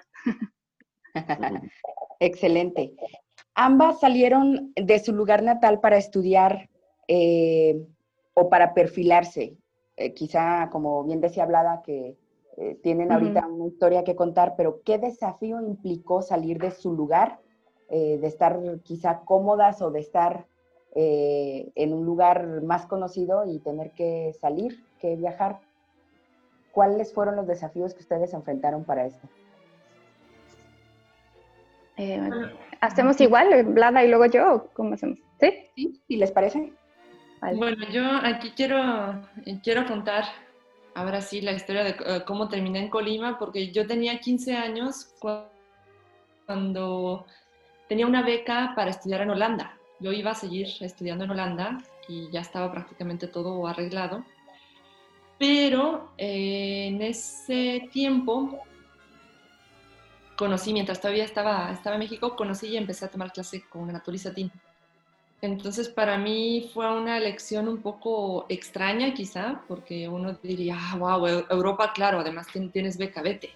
Excelente. 2.20 2.96
Ambas 3.56 4.00
salieron 4.00 4.72
de 4.76 5.00
su 5.00 5.14
lugar 5.14 5.44
natal 5.44 5.80
para 5.80 5.98
estudiar 5.98 6.70
eh, 7.08 7.86
o 8.34 8.50
para 8.50 8.74
perfilarse. 8.74 9.58
Eh, 9.98 10.14
quizá, 10.14 10.70
como 10.72 11.04
bien 11.04 11.22
decía 11.22 11.46
Blada, 11.46 11.84
que 11.84 12.18
eh, 12.58 12.80
tienen 12.82 13.12
ahorita 13.12 13.46
una 13.46 13.68
historia 13.68 14.04
que 14.04 14.16
contar, 14.16 14.56
pero 14.56 14.82
¿qué 14.84 14.98
desafío 14.98 15.62
implicó 15.62 16.22
salir 16.22 16.60
de 16.60 16.72
su 16.72 16.94
lugar 16.94 17.40
de 17.90 18.26
estar 18.26 18.60
quizá 18.82 19.20
cómodas 19.20 19.80
o 19.84 19.92
de 19.92 20.00
estar 20.00 20.48
eh, 20.96 21.72
en 21.76 21.94
un 21.94 22.06
lugar 22.06 22.62
más 22.62 22.86
conocido 22.86 23.46
y 23.46 23.60
tener 23.60 23.92
que 23.92 24.34
salir, 24.40 24.84
que 25.00 25.16
viajar. 25.16 25.60
¿Cuáles 26.72 27.14
fueron 27.14 27.36
los 27.36 27.48
desafíos 27.48 27.94
que 27.94 28.02
ustedes 28.02 28.34
enfrentaron 28.34 28.84
para 28.84 29.06
esto? 29.06 29.28
¿Hacemos 32.82 33.22
igual, 33.22 33.64
Blada 33.66 34.04
y 34.04 34.10
luego 34.10 34.26
yo? 34.26 34.70
¿Cómo 34.74 34.96
hacemos? 34.96 35.20
¿Sí? 35.40 35.70
¿Sí? 35.76 36.18
les 36.18 36.32
parece? 36.32 36.74
Bueno, 37.56 37.86
yo 37.92 38.04
aquí 38.24 38.52
quiero, 38.56 39.22
quiero 39.64 39.86
contar 39.86 40.24
ahora 40.96 41.22
sí 41.22 41.42
la 41.42 41.52
historia 41.52 41.84
de 41.84 41.92
eh, 41.92 42.24
cómo 42.26 42.48
terminé 42.48 42.80
en 42.80 42.90
Colima, 42.90 43.38
porque 43.38 43.72
yo 43.72 43.86
tenía 43.86 44.20
15 44.20 44.56
años 44.56 45.14
cuando 46.48 47.26
tenía 47.90 48.08
una 48.08 48.24
beca 48.24 48.74
para 48.76 48.92
estudiar 48.92 49.22
en 49.22 49.32
Holanda. 49.32 49.78
Yo 50.04 50.12
iba 50.12 50.32
a 50.32 50.36
seguir 50.36 50.68
estudiando 50.82 51.24
en 51.24 51.32
Holanda 51.32 51.78
y 52.10 52.30
ya 52.30 52.42
estaba 52.42 52.70
prácticamente 52.70 53.28
todo 53.28 53.66
arreglado. 53.66 54.26
Pero 55.40 56.12
eh, 56.18 56.88
en 56.90 57.02
ese 57.02 57.90
tiempo 57.92 58.60
conocí, 60.36 60.74
mientras 60.74 61.00
todavía 61.00 61.24
estaba, 61.24 61.72
estaba 61.72 61.96
en 61.96 62.02
México, 62.02 62.36
conocí 62.36 62.68
y 62.68 62.78
empecé 62.78 63.06
a 63.06 63.12
tomar 63.12 63.32
clase 63.32 63.64
con 63.70 63.88
Naturizatín. 63.88 64.52
Entonces, 65.42 65.88
para 65.88 66.18
mí 66.18 66.70
fue 66.74 66.90
una 66.94 67.18
elección 67.18 67.70
un 67.70 67.82
poco 67.82 68.46
extraña, 68.50 69.14
quizá, 69.14 69.62
porque 69.70 70.10
uno 70.10 70.34
diría, 70.44 70.78
wow, 70.98 71.26
ah, 71.26 71.46
Europa, 71.50 71.94
claro, 71.94 72.20
además 72.20 72.48
tienes 72.74 72.98
beca, 72.98 73.22
vete. 73.22 73.52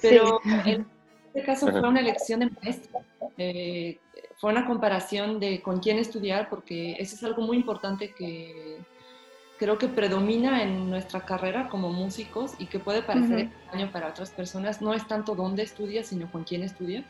Pero 0.00 0.40
en 0.64 0.86
este 1.26 1.42
caso 1.44 1.70
fue 1.70 1.86
una 1.86 2.00
elección 2.00 2.40
de 2.40 2.50
maestro. 2.50 3.00
Eh, 3.36 3.98
fue 4.40 4.50
una 4.50 4.66
comparación 4.66 5.38
de 5.38 5.60
con 5.60 5.80
quién 5.80 5.98
estudiar, 5.98 6.48
porque 6.48 6.96
eso 6.98 7.14
es 7.14 7.22
algo 7.22 7.42
muy 7.42 7.58
importante 7.58 8.14
que 8.14 8.78
creo 9.58 9.76
que 9.76 9.86
predomina 9.86 10.62
en 10.62 10.88
nuestra 10.88 11.20
carrera 11.26 11.68
como 11.68 11.92
músicos 11.92 12.52
y 12.58 12.64
que 12.64 12.78
puede 12.78 13.02
parecer 13.02 13.40
extraño 13.40 13.92
para 13.92 14.08
otras 14.08 14.30
personas. 14.30 14.80
No 14.80 14.94
es 14.94 15.06
tanto 15.06 15.34
dónde 15.34 15.62
estudias, 15.62 16.06
sino 16.06 16.32
con 16.32 16.44
quién 16.44 16.62
estudias. 16.62 17.04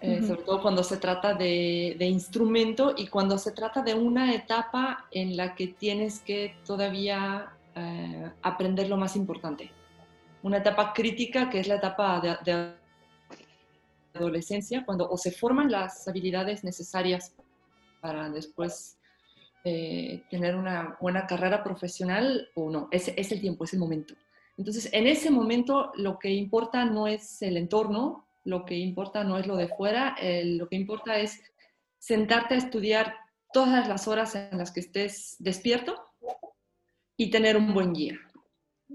Eh, 0.00 0.22
sobre 0.26 0.42
todo 0.42 0.62
cuando 0.62 0.82
se 0.82 0.96
trata 0.96 1.34
de, 1.34 1.96
instrumento 2.00 2.94
y 2.96 3.08
cuando 3.08 3.36
se 3.36 3.52
trata 3.52 3.82
de 3.82 3.92
una 3.94 4.34
etapa 4.34 5.06
en 5.10 5.36
la 5.36 5.54
que 5.54 5.68
tienes 5.68 6.20
que 6.20 6.56
todavía 6.66 7.50
eh, 7.74 8.30
aprender 8.40 8.88
lo 8.88 8.96
más 8.96 9.16
importante. 9.16 9.70
Una 10.42 10.58
etapa 10.58 10.94
crítica 10.94 11.50
que 11.50 11.60
es 11.60 11.68
la 11.68 11.76
etapa 11.76 12.20
de, 12.20 12.72
adolescencia, 14.16 14.84
cuando 14.84 15.08
o 15.08 15.16
se 15.16 15.30
forman 15.30 15.70
las 15.70 16.06
habilidades 16.08 16.64
necesarias 16.64 17.34
para 18.00 18.28
después 18.30 18.98
eh, 19.64 20.22
tener 20.30 20.54
una 20.54 20.96
buena 21.00 21.26
carrera 21.26 21.64
profesional 21.64 22.48
o 22.54 22.70
no. 22.70 22.88
Ese 22.90 23.14
es 23.16 23.32
el 23.32 23.40
tiempo, 23.40 23.64
es 23.64 23.72
el 23.72 23.80
momento. 23.80 24.14
Entonces, 24.56 24.88
en 24.92 25.06
ese 25.06 25.30
momento 25.30 25.92
lo 25.96 26.18
que 26.18 26.30
importa 26.30 26.84
no 26.84 27.06
es 27.06 27.42
el 27.42 27.56
entorno, 27.56 28.26
lo 28.44 28.64
que 28.64 28.76
importa 28.76 29.24
no 29.24 29.38
es 29.38 29.46
lo 29.46 29.56
de 29.56 29.68
fuera, 29.68 30.16
lo 30.44 30.68
que 30.68 30.76
importa 30.76 31.18
es 31.18 31.40
sentarte 31.98 32.54
a 32.54 32.58
estudiar 32.58 33.14
todas 33.52 33.88
las 33.88 34.06
horas 34.06 34.34
en 34.34 34.56
las 34.56 34.70
que 34.70 34.80
estés 34.80 35.36
despierto 35.38 35.96
y 37.16 37.30
tener 37.30 37.56
un 37.56 37.74
buen 37.74 37.92
guía. 37.92 38.18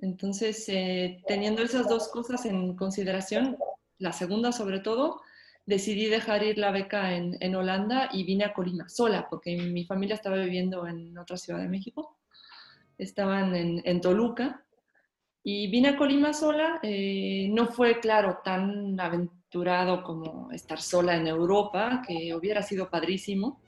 Entonces, 0.02 0.68
eh, 0.70 1.22
teniendo 1.28 1.62
esas 1.62 1.88
dos 1.88 2.08
cosas 2.08 2.46
en 2.46 2.76
consideración, 2.76 3.58
la 4.02 4.12
segunda 4.12 4.52
sobre 4.52 4.80
todo, 4.80 5.22
decidí 5.66 6.08
dejar 6.08 6.44
ir 6.44 6.58
la 6.58 6.72
beca 6.72 7.14
en, 7.16 7.56
Holanda 7.56 8.10
y 8.12 8.24
vine 8.24 8.46
a 8.46 8.54
Colima 8.54 8.90
sola, 8.90 9.28
porque 9.30 9.56
mi 9.56 9.86
familia 9.86 10.16
estaba 10.16 10.38
viviendo 10.38 10.88
en 10.88 11.18
otra 11.18 11.38
ciudad 11.38 11.60
de 11.60 11.70
México. 11.70 12.18
Estaban 12.98 13.56
en, 13.56 13.82
en 13.86 14.02
Toluca 14.02 14.66
y 15.44 15.68
vine 15.72 15.90
a 15.90 15.98
Colima 15.98 16.34
sola. 16.34 16.80
Eh, 16.84 17.48
no 17.52 17.68
fue, 17.68 18.00
claro, 18.00 18.40
tan 18.44 19.00
aventuroso 19.00 19.42
como 20.04 20.50
estar 20.52 20.82
sola 20.82 21.18
en 21.18 21.28
Europa, 21.28 22.02
que 22.08 22.34
hubiera 22.34 22.62
sido 22.64 22.90
padrísimo, 22.90 23.60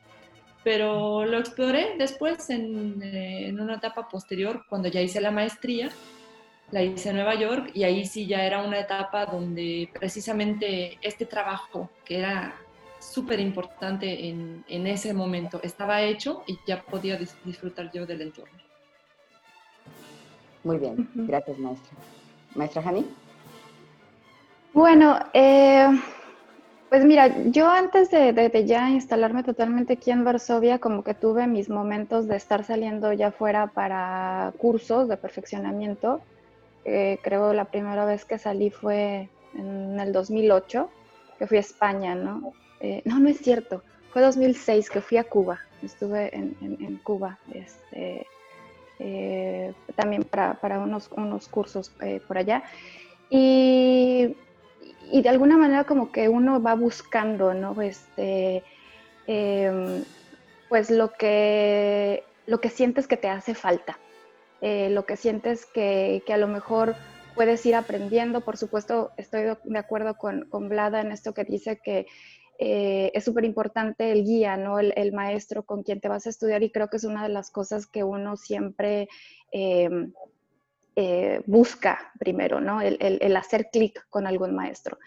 pero 0.64 1.26
lo 1.26 1.38
exploré 1.40 1.96
después 1.98 2.50
en, 2.50 3.02
eh, 3.04 3.48
en, 3.50 3.60
una 3.60 3.76
etapa 3.76 4.08
posterior, 4.08 4.66
cuando 4.70 4.88
ya 4.88 5.02
hice 5.02 5.20
la 5.20 5.32
maestría, 5.32 5.90
la 6.74 6.82
hice 6.82 7.10
en 7.10 7.18
Nueva 7.18 7.36
York 7.36 7.70
y 7.76 7.84
ahí 7.84 8.04
sí 8.04 8.26
ya 8.26 8.44
era 8.44 8.64
una 8.64 8.80
etapa 8.80 9.28
donde 9.28 9.88
precisamente 9.94 10.98
este 11.04 11.28
trabajo, 11.28 11.92
que 12.04 12.18
era 12.18 12.56
súper 13.00 13.40
importante 13.40 14.28
en, 14.28 14.66
en, 14.68 14.88
ese 14.88 15.14
momento, 15.14 15.60
estaba 15.62 16.02
hecho 16.02 16.44
y 16.48 16.58
ya 16.66 16.82
podía 16.82 17.20
disfrutar 17.46 17.92
yo 17.94 18.08
del 18.08 18.22
entorno. 18.24 18.58
Muy 20.64 20.78
bien, 20.78 21.08
gracias 21.14 21.60
maestra. 21.60 21.96
Maestra 22.56 22.82
Jani. 22.82 23.06
Bueno, 24.74 25.20
eh, 25.34 25.88
pues 26.90 27.06
mira, 27.06 27.28
yo 27.52 27.70
antes 27.70 28.10
de, 28.10 28.64
ya 28.66 28.90
instalarme 28.90 29.44
totalmente 29.44 29.94
aquí 29.94 30.10
en 30.10 30.24
Varsovia, 30.24 30.80
como 30.80 31.04
que 31.04 31.14
tuve 31.14 31.46
mis 31.46 31.70
momentos 31.70 32.28
de 32.28 32.36
estar 32.36 32.64
saliendo 32.64 33.14
ya 33.14 33.32
fuera 33.32 33.68
para 33.68 34.54
cursos 34.58 35.08
de 35.08 35.18
perfeccionamiento. 35.18 36.22
Eh, 36.86 37.20
creo 37.22 37.54
la 37.54 37.66
primera 37.66 38.06
vez 38.06 38.26
que 38.26 38.38
salí 38.38 38.70
fue 38.70 39.30
en 39.56 40.00
el 40.00 40.12
2008, 40.12 40.90
que 41.40 41.48
fui 41.48 41.58
a 41.58 41.62
España, 41.62 42.16
¿no? 42.16 42.54
Eh, 42.80 43.02
no, 43.06 43.20
no 43.20 43.30
es 43.30 43.38
cierto, 43.38 43.84
fue 44.12 44.22
2006 44.22 44.90
que 44.90 45.02
fui 45.02 45.18
a 45.18 45.24
Cuba, 45.24 45.60
estuve 45.82 46.36
en, 46.36 47.00
Cuba, 47.04 47.40
este, 47.54 48.28
también 49.96 50.24
para, 50.24 50.56
para, 50.56 50.80
unos, 50.80 51.10
unos 51.16 51.48
cursos 51.48 51.92
por 52.28 52.38
allá. 52.38 52.64
Y 53.30 54.36
y 55.12 55.22
de 55.22 55.30
alguna 55.30 55.58
manera 55.58 55.84
como 55.84 56.12
que 56.12 56.30
uno 56.30 56.62
va 56.62 56.76
buscando, 56.76 57.54
¿no? 57.54 57.80
Este, 57.82 58.64
em, 59.28 60.04
pues 60.70 60.90
lo 60.90 61.14
que, 61.14 62.24
lo 62.48 62.60
que 62.60 62.70
sientes 62.70 63.08
que 63.08 63.18
te 63.18 63.30
hace 63.30 63.54
falta, 63.54 64.00
eh, 64.64 64.90
lo 64.90 65.06
que 65.06 65.18
sientes 65.18 65.68
que, 65.68 66.24
que, 66.26 66.34
a 66.34 66.38
lo 66.38 66.48
mejor 66.48 66.96
puedes 67.36 67.64
ir 67.66 67.76
aprendiendo. 67.76 68.42
Por 68.42 68.58
supuesto, 68.58 69.12
estoy 69.18 69.44
de 69.64 69.78
acuerdo 69.78 70.16
con, 70.18 70.50
con 70.50 70.70
Vlada 70.70 71.02
en 71.02 71.12
esto 71.12 71.34
que 71.34 71.44
dice 71.44 71.80
que 71.84 72.08
eh, 72.60 73.12
es 73.14 73.24
súper 73.24 73.46
importante 73.46 74.12
el 74.12 74.24
guía, 74.24 74.58
¿no? 74.58 74.80
El, 74.80 75.12
maestro 75.12 75.64
con 75.64 75.84
quien 75.84 76.00
te 76.00 76.08
vas 76.08 76.28
a 76.28 76.30
estudiar 76.30 76.64
y 76.64 76.72
creo 76.72 76.88
que 76.88 76.98
es 76.98 77.04
una 77.04 77.24
de 77.24 77.30
las 77.30 77.52
cosas 77.52 77.88
que 77.88 78.04
uno 78.04 78.38
siempre... 78.38 79.08
Eh, 79.52 79.90
eh, 80.96 81.42
busca 81.48 82.12
primero, 82.20 82.62
¿no? 82.62 82.80
El, 82.80 83.36
hacer 83.36 83.70
clic 83.72 84.06
con 84.12 84.28
algún 84.28 84.54
maestro. 84.54 85.00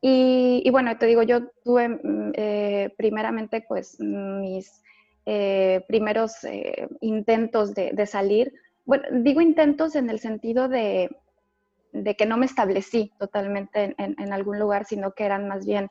Y, 0.00 0.68
bueno, 0.72 0.98
te 0.98 1.06
digo, 1.06 1.22
yo 1.22 1.46
tuve 1.62 1.88
mm, 1.88 2.96
primeramente 2.96 3.64
pues 3.68 4.00
mis 4.00 4.82
primeros 5.86 6.34
intentos 7.00 7.74
de, 7.74 8.06
salir. 8.06 8.52
Bueno, 8.84 9.04
digo 9.12 9.40
intentos 9.40 9.94
en 9.96 10.10
el 10.10 10.18
sentido 10.18 10.68
de, 10.68 11.10
que 12.16 12.26
no 12.26 12.36
me 12.36 12.46
establecí 12.46 13.12
totalmente 13.18 13.94
en, 13.98 14.32
algún 14.32 14.58
lugar, 14.58 14.84
sino 14.84 15.12
que 15.12 15.24
eran 15.24 15.48
más 15.48 15.66
bien, 15.66 15.88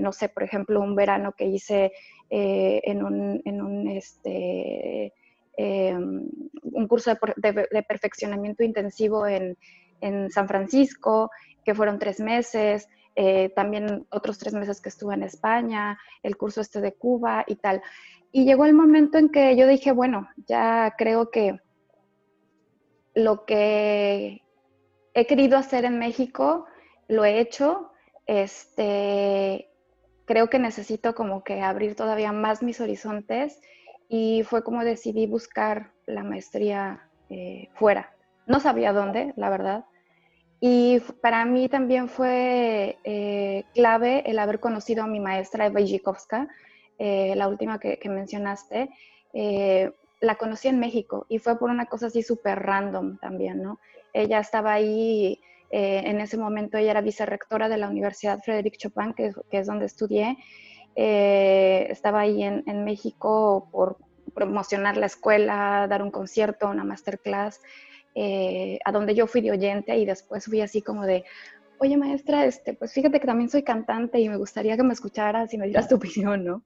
no 0.00 0.12
sé, 0.12 0.28
por 0.28 0.42
ejemplo, 0.42 0.80
un 0.80 0.94
verano 0.94 1.32
que 1.36 1.46
hice 1.46 1.92
en 2.30 3.02
un, 3.02 3.40
en 3.44 3.62
un 3.62 3.88
este, 3.88 5.12
Em, 5.60 6.30
un 6.62 6.86
curso 6.86 7.10
de, 7.34 7.82
perfeccionamiento 7.82 8.62
intensivo 8.62 9.26
en, 9.26 9.56
San 10.30 10.46
Francisco, 10.46 11.32
que 11.64 11.74
fueron 11.74 11.98
tres 11.98 12.20
meses, 12.20 12.88
eh, 13.16 13.50
también 13.56 14.06
otros 14.12 14.38
tres 14.38 14.54
meses 14.54 14.80
que 14.80 14.90
estuve 14.90 15.14
en 15.14 15.24
España, 15.24 15.98
el 16.22 16.36
curso 16.36 16.60
este 16.60 16.80
de 16.80 16.92
Cuba 16.92 17.44
y 17.48 17.56
tal. 17.56 17.82
Y 18.30 18.44
llegó 18.44 18.66
el 18.66 18.74
momento 18.74 19.18
en 19.18 19.30
que 19.30 19.56
yo 19.56 19.66
dije, 19.66 19.90
bueno, 19.90 20.28
ya 20.46 20.94
creo 20.96 21.32
que 21.32 21.58
lo 23.18 23.44
que 23.44 24.42
he 25.12 25.26
querido 25.26 25.58
hacer 25.58 25.84
en 25.84 25.98
México, 25.98 26.66
lo 27.08 27.24
he 27.24 27.40
hecho. 27.40 27.90
Este, 28.26 29.68
creo 30.24 30.48
que 30.48 30.60
necesito 30.60 31.14
abrir 31.60 31.96
todavía 31.96 32.30
más 32.32 32.62
mis 32.62 32.80
horizontes 32.80 33.60
y 34.08 34.44
fue 34.44 34.62
como 34.62 34.84
decidí 34.84 35.26
buscar 35.26 35.90
la 36.06 36.22
maestría 36.22 37.08
eh, 37.28 37.68
fuera. 37.74 38.14
No 38.46 38.60
sabía 38.60 38.92
dónde, 38.92 39.32
la 39.36 39.50
verdad. 39.50 39.84
Y 40.60 41.00
para 41.20 41.44
mí 41.44 41.68
también 41.68 42.08
fue 42.08 42.98
eh, 43.02 43.64
clave 43.74 44.22
el 44.30 44.38
haber 44.38 44.60
conocido 44.60 45.02
a 45.02 45.08
mi 45.08 45.18
maestra 45.18 45.66
Eva 45.66 45.80
Ijikovska, 45.80 46.48
eh, 46.98 47.34
la 47.34 47.48
última 47.48 47.80
que, 47.80 47.98
mencionaste. 48.08 48.90
La 50.20 50.36
conocí 50.36 50.68
en 50.68 50.80
México 50.80 51.26
y 51.28 51.38
fue 51.38 51.58
por 51.58 51.70
una 51.70 51.86
cosa 51.86 52.06
así 52.06 52.22
súper 52.22 52.60
random 52.60 53.18
también, 53.18 53.62
¿no? 53.62 53.78
Ella 54.12 54.40
estaba 54.40 54.72
ahí 54.72 55.40
Eh, 55.70 56.02
en 56.06 56.20
ese 56.20 56.38
momento 56.38 56.78
ella 56.78 56.92
era 56.92 57.00
vicerrectora 57.02 57.68
de 57.68 57.76
la 57.76 57.88
Universidad 57.88 58.40
Frederick 58.42 58.78
Chopin, 58.78 59.12
que, 59.12 59.32
es 59.50 59.66
donde 59.66 59.86
estudié. 59.86 60.38
Eh, 60.96 61.86
estaba 61.90 62.20
ahí 62.20 62.42
en, 62.42 62.64
en, 62.66 62.84
México 62.84 63.68
por 63.70 63.98
promocionar 64.34 64.96
la 64.96 65.06
escuela, 65.06 65.86
dar 65.88 66.02
un 66.02 66.10
concierto, 66.10 66.68
una 66.68 66.84
masterclass, 66.84 67.60
a 68.84 68.92
donde 68.92 69.14
yo 69.14 69.26
fui 69.28 69.40
de 69.42 69.52
oyente 69.52 69.96
y 69.96 70.04
después 70.04 70.46
fui 70.46 70.60
así 70.60 70.82
como 70.82 71.04
de, 71.06 71.24
oye 71.80 71.96
maestra, 71.96 72.44
este, 72.44 72.74
pues 72.74 72.92
fíjate 72.92 73.20
que 73.20 73.26
también 73.26 73.50
soy 73.50 73.62
cantante 73.62 74.20
y 74.20 74.28
me 74.28 74.36
gustaría 74.36 74.76
que 74.76 74.82
me 74.82 74.92
escucharas 74.92 75.52
y 75.54 75.58
me 75.58 75.66
dieras 75.66 75.88
tu 75.88 75.96
opinión, 75.96 76.44
¿no? 76.44 76.62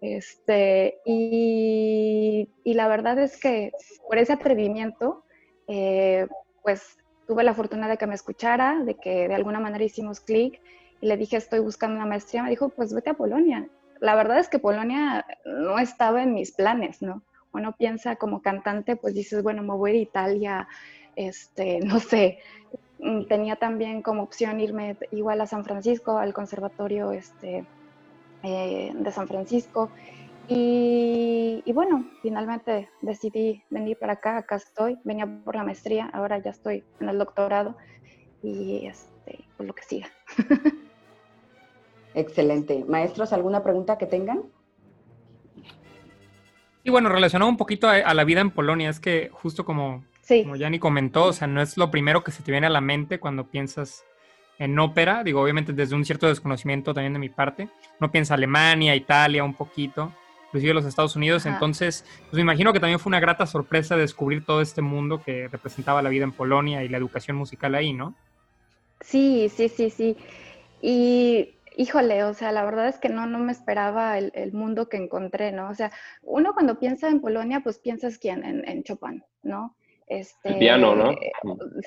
este, 0.00 0.98
y, 1.04 2.48
y, 2.64 2.74
la 2.74 2.88
verdad 2.88 3.18
es 3.18 3.38
que 3.38 3.72
por 4.06 4.18
ese 4.18 4.32
atrevimiento, 4.32 5.24
eh, 5.66 6.26
pues 6.62 6.98
tuve 7.26 7.44
la 7.44 7.54
fortuna 7.54 7.88
de 7.88 7.96
que 7.96 8.06
me 8.06 8.14
escuchara, 8.14 8.82
de 8.84 8.96
que 8.96 9.28
de 9.28 9.34
alguna 9.34 9.60
manera 9.60 9.84
hicimos 9.84 10.20
clic 10.20 10.60
y 11.00 11.06
le 11.06 11.16
dije, 11.16 11.36
estoy 11.36 11.60
buscando 11.60 11.96
una 11.96 12.06
maestría, 12.06 12.42
me 12.42 12.50
dijo, 12.50 12.68
pues 12.70 12.92
vete 12.92 13.10
a 13.10 13.14
Polonia. 13.14 13.68
La 14.00 14.14
verdad 14.14 14.38
es 14.38 14.48
que 14.48 14.58
Polonia 14.58 15.24
no 15.44 15.78
estaba 15.78 16.22
en 16.22 16.34
mis 16.34 16.52
planes, 16.52 17.02
¿no? 17.02 17.22
Uno 17.52 17.76
piensa 17.76 18.16
como 18.16 18.42
cantante, 18.42 18.96
pues 18.96 19.14
dices, 19.14 19.42
bueno, 19.42 19.62
me 19.62 19.74
voy 19.74 19.92
a 19.92 20.00
Italia, 20.00 20.68
este, 21.16 21.80
no 21.80 22.00
sé, 22.00 22.38
tenía 23.28 23.56
también 23.56 24.02
como 24.02 24.22
opción 24.22 24.60
irme 24.60 24.96
igual 25.10 25.40
a 25.40 25.46
San 25.46 25.64
Francisco, 25.64 26.18
al 26.18 26.32
conservatorio 26.32 27.12
este, 27.12 27.64
eh, 28.42 28.92
de 28.94 29.12
San 29.12 29.28
Francisco. 29.28 29.90
Y, 30.52 31.62
bueno, 31.72 32.10
finalmente 32.22 32.88
decidí 33.02 33.62
venir 33.70 33.96
para 33.96 34.14
acá, 34.14 34.38
acá 34.38 34.56
estoy, 34.56 34.98
venía 35.04 35.24
por 35.44 35.54
la 35.54 35.62
maestría, 35.62 36.10
ahora 36.12 36.38
ya 36.38 36.50
estoy 36.50 36.82
en 36.98 37.08
el 37.08 37.18
doctorado 37.18 37.76
y 38.42 38.84
este, 38.86 39.44
pues 39.56 39.66
lo 39.68 39.74
que 39.74 39.84
siga. 39.84 40.08
Excelente. 42.14 42.84
Maestros, 42.88 43.32
¿alguna 43.32 43.62
pregunta 43.62 43.96
que 43.96 44.06
tengan? 44.06 44.42
Y 46.82 46.90
bueno, 46.90 47.08
relacionado 47.10 47.48
un 47.48 47.56
poquito 47.56 47.88
a, 47.88 48.14
la 48.14 48.24
vida 48.24 48.40
en 48.40 48.50
Polonia, 48.50 48.88
es 48.88 48.98
que 48.98 49.28
justo 49.32 49.64
como 49.64 50.04
como 50.42 50.56
ya 50.56 50.70
ni 50.70 50.78
comentó, 50.78 51.26
o 51.26 51.32
sea, 51.32 51.46
no 51.46 51.60
es 51.60 51.76
lo 51.76 51.90
primero 51.90 52.22
que 52.22 52.30
se 52.30 52.42
te 52.42 52.50
viene 52.50 52.66
a 52.66 52.70
la 52.70 52.80
mente 52.80 53.18
cuando 53.20 53.46
piensas 53.46 54.04
en 54.58 54.78
ópera. 54.78 55.24
Digo, 55.24 55.42
obviamente 55.42 55.72
desde 55.72 55.96
un 55.96 56.04
cierto 56.04 56.28
desconocimiento 56.28 56.94
también 56.94 57.14
de 57.14 57.18
mi 57.18 57.28
parte. 57.28 57.68
No 57.98 58.12
piensa 58.12 58.34
Alemania, 58.34 58.94
Italia, 58.94 59.42
un 59.42 59.54
poquito, 59.54 60.12
inclusive 60.46 60.74
los 60.74 60.84
Estados 60.84 61.16
Unidos. 61.16 61.46
Entonces, 61.46 62.04
pues 62.22 62.34
me 62.34 62.42
imagino 62.42 62.72
que 62.72 62.80
también 62.80 63.00
fue 63.00 63.10
una 63.10 63.20
grata 63.20 63.46
sorpresa 63.46 63.96
descubrir 63.96 64.44
todo 64.44 64.60
este 64.60 64.82
mundo 64.82 65.22
que 65.22 65.48
representaba 65.48 66.02
la 66.02 66.10
vida 66.10 66.24
en 66.24 66.32
Polonia 66.32 66.84
y 66.84 66.88
la 66.88 66.98
educación 66.98 67.36
musical 67.36 67.74
ahí, 67.74 67.92
¿no? 67.92 68.14
Sí, 69.00 69.48
sí, 69.48 69.68
sí, 69.68 69.90
sí. 69.90 70.16
Y 70.82 71.54
híjole, 71.76 72.24
o 72.24 72.34
sea, 72.34 72.52
la 72.52 72.64
verdad 72.64 72.88
es 72.88 72.98
que 72.98 73.08
no, 73.08 73.26
no 73.26 73.38
me 73.38 73.52
esperaba 73.52 74.18
el, 74.18 74.52
mundo 74.52 74.90
que 74.90 74.98
encontré, 74.98 75.52
¿no? 75.52 75.70
O 75.70 75.74
sea, 75.74 75.90
uno 76.22 76.52
cuando 76.52 76.78
piensa 76.78 77.08
en 77.08 77.20
Polonia, 77.20 77.60
pues 77.60 77.78
piensas 77.78 78.18
quién, 78.18 78.44
en, 78.44 78.68
en 78.68 78.82
Chopin, 78.82 79.24
¿no? 79.42 79.74
Este, 80.10 80.54
piano, 80.54 80.96
¿no? 80.96 81.14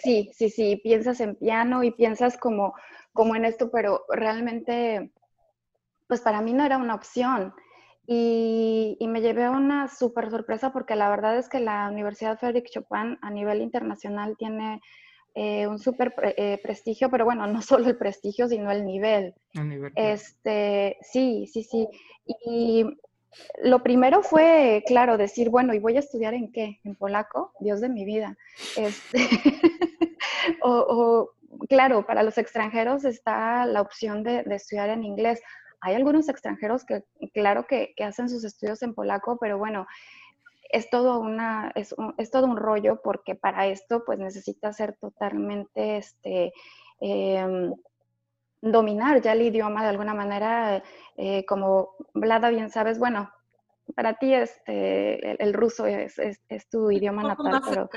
Sí, 0.01 0.31
sí, 0.33 0.49
sí, 0.49 0.77
piensas 0.77 1.19
en 1.19 1.35
piano 1.35 1.83
y 1.83 1.91
piensas 1.91 2.37
como, 2.37 2.73
como 3.11 3.35
en 3.35 3.43
esto, 3.43 3.69
pero 3.69 4.05
realmente, 4.07 5.11
pues 6.07 6.21
para 6.21 6.41
mí 6.41 6.53
no 6.53 6.63
era 6.63 6.77
una 6.77 6.95
opción. 6.95 7.53
Y, 8.07 8.97
me 9.01 9.19
llevé 9.19 9.43
a 9.43 9.51
una 9.51 9.89
súper 9.89 10.29
sorpresa 10.29 10.71
porque 10.71 10.95
la 10.95 11.09
verdad 11.09 11.37
es 11.37 11.49
que 11.49 11.59
la 11.59 11.89
Universidad 11.89 12.39
Frédéric 12.39 12.69
Chopin 12.69 13.19
a 13.21 13.29
nivel 13.29 13.61
internacional 13.61 14.37
tiene 14.37 14.79
eh, 15.35 15.67
un 15.67 15.77
súper 15.77 16.15
eh, 16.37 16.61
prestigio, 16.63 17.11
pero 17.11 17.25
bueno, 17.25 17.45
no 17.45 17.61
solo 17.61 17.89
el 17.89 17.97
prestigio, 17.97 18.47
sino 18.47 18.71
el 18.71 18.85
nivel. 18.85 19.35
El 19.53 19.67
nivel. 19.67 19.91
Este, 19.97 20.95
sí, 21.01 21.45
sí, 21.51 21.63
sí. 21.63 21.89
Y 22.45 22.85
lo 23.61 23.83
primero 23.83 24.21
fue, 24.21 24.83
claro, 24.85 25.17
decir, 25.17 25.49
bueno, 25.49 25.73
¿y 25.73 25.79
voy 25.79 25.95
a 25.95 25.99
estudiar 25.99 26.33
en 26.33 26.51
qué? 26.51 26.79
¿En 26.83 26.95
polaco? 26.95 27.53
Dios 27.59 27.81
de 27.81 27.89
mi 27.89 28.05
vida. 28.05 28.37
Este, 28.77 29.19
o, 30.61 31.31
claro, 31.69 32.05
para 32.05 32.23
los 32.23 32.37
extranjeros 32.37 33.05
está 33.05 33.65
la 33.65 33.81
opción 33.81 34.23
de, 34.23 34.43
estudiar 34.51 34.89
en 34.89 35.03
inglés. 35.03 35.41
Hay 35.81 35.95
algunos 35.95 36.29
extranjeros 36.29 36.85
que, 36.85 37.03
claro, 37.33 37.67
que, 37.67 37.93
hacen 38.03 38.29
sus 38.29 38.43
estudios 38.43 38.81
en 38.83 38.93
polaco, 38.93 39.37
pero 39.39 39.57
bueno, 39.57 39.85
es 40.69 40.89
todo, 40.89 41.19
una, 41.19 41.71
es, 41.75 41.93
todo 42.31 42.47
un 42.47 42.57
rollo 42.57 43.01
porque 43.03 43.35
para 43.35 43.67
esto 43.67 44.03
pues 44.05 44.17
necesitas 44.17 44.77
ser 44.77 44.97
totalmente, 44.97 45.97
este, 45.97 46.51
em, 46.99 47.73
dominar 48.71 49.21
ya 49.21 49.33
el 49.33 49.41
idioma 49.41 49.83
de 49.83 49.89
alguna 49.89 50.13
manera, 50.13 50.81
eh, 51.17 51.45
como 51.45 51.95
Vlada 52.13 52.49
bien 52.49 52.69
sabes, 52.69 52.97
bueno, 52.97 53.29
para 53.95 54.13
ti 54.13 54.33
este, 54.33 55.43
el, 55.43 55.53
ruso 55.53 55.85
es, 55.85 56.17
es, 56.17 56.69
tu 56.69 56.89
idioma 56.89 57.23
natal, 57.23 57.61
pero, 57.69 57.89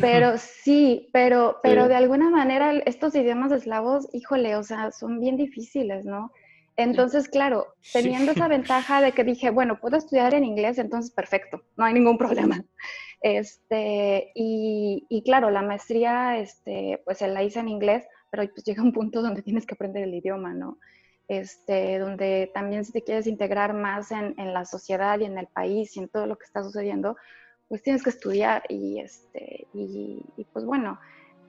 pero 0.00 0.36
sí, 0.36 1.08
pero, 1.12 1.60
pero 1.62 1.88
de 1.88 1.94
alguna 1.94 2.28
manera 2.28 2.72
estos 2.84 3.14
idiomas 3.14 3.52
eslavos, 3.52 4.06
híjole, 4.12 4.56
o 4.56 4.62
sea, 4.62 4.92
son 4.92 5.18
bien 5.18 5.36
difíciles, 5.36 6.04
¿no? 6.04 6.30
Entonces, 6.76 7.28
claro, 7.28 7.68
teniendo 7.92 8.32
esa 8.32 8.48
ventaja 8.48 9.00
de 9.00 9.12
que 9.12 9.24
dije, 9.24 9.48
bueno, 9.48 9.80
puedo 9.80 9.96
estudiar 9.96 10.34
en 10.34 10.44
inglés, 10.44 10.76
entonces 10.78 11.10
perfecto, 11.10 11.62
no 11.76 11.86
hay 11.86 11.94
ningún 11.94 12.18
problema. 12.18 12.62
Este, 13.22 14.30
y, 14.34 15.06
y 15.08 15.22
claro, 15.22 15.50
la 15.50 15.62
maestría, 15.62 16.36
este, 16.36 17.00
pues 17.06 17.18
se 17.18 17.28
la 17.28 17.42
hice 17.42 17.60
en 17.60 17.68
inglés, 17.68 18.04
pero 18.34 18.50
pues 18.52 18.64
llega 18.64 18.82
un 18.82 18.92
punto 18.92 19.22
donde 19.22 19.42
tienes 19.42 19.64
que 19.64 19.74
aprender 19.74 20.02
el 20.02 20.14
idioma, 20.14 20.52
¿no? 20.52 20.78
Este, 21.28 22.00
donde 22.00 22.50
también 22.52 22.84
si 22.84 22.90
te 22.90 23.04
quieres 23.04 23.28
integrar 23.28 23.74
más 23.74 24.10
en, 24.10 24.34
en, 24.38 24.52
la 24.52 24.64
sociedad 24.64 25.20
y 25.20 25.24
en 25.24 25.38
el 25.38 25.46
país 25.46 25.96
y 25.96 26.00
en 26.00 26.08
todo 26.08 26.26
lo 26.26 26.36
que 26.36 26.44
está 26.44 26.64
sucediendo, 26.64 27.16
pues 27.68 27.84
tienes 27.84 28.02
que 28.02 28.10
estudiar 28.10 28.64
y, 28.68 28.98
este, 28.98 29.68
y, 29.72 30.20
pues 30.52 30.64
bueno, 30.64 30.98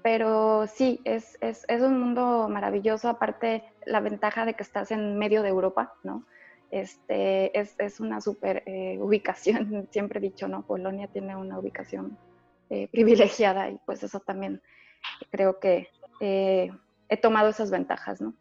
pero 0.04 0.68
sí, 0.68 1.02
es, 1.06 1.40
es, 1.42 1.66
es, 1.68 1.82
un 1.82 2.00
mundo 2.00 2.48
maravilloso, 2.50 3.10
aparte 3.10 3.64
la 3.88 4.00
ventaja 4.00 4.46
de 4.46 4.54
que 4.54 4.62
estás 4.62 4.92
en 4.92 5.18
medio 5.18 5.42
de 5.42 5.50
Europa, 5.50 5.96
¿no? 6.04 6.24
Este, 6.70 7.60
es, 7.60 7.74
es 7.80 8.00
una 8.00 8.22
súper 8.22 8.62
eh, 8.68 9.00
ubicación, 9.02 9.88
siempre 9.92 10.20
he 10.20 10.22
dicho, 10.22 10.48
¿no? 10.48 10.62
Polonia 10.62 11.08
tiene 11.08 11.36
una 11.36 11.58
ubicación 11.58 12.16
eh, 12.70 12.88
privilegiada 12.92 13.72
y 13.72 13.80
pues 13.88 14.04
eso 14.04 14.20
también 14.20 14.62
creo 15.32 15.60
que 15.60 15.90
eh, 16.20 16.72
he 17.10 17.18
tomado 17.18 17.50
esas 17.50 17.72
ventajas, 17.72 18.22
¿no? 18.22 18.34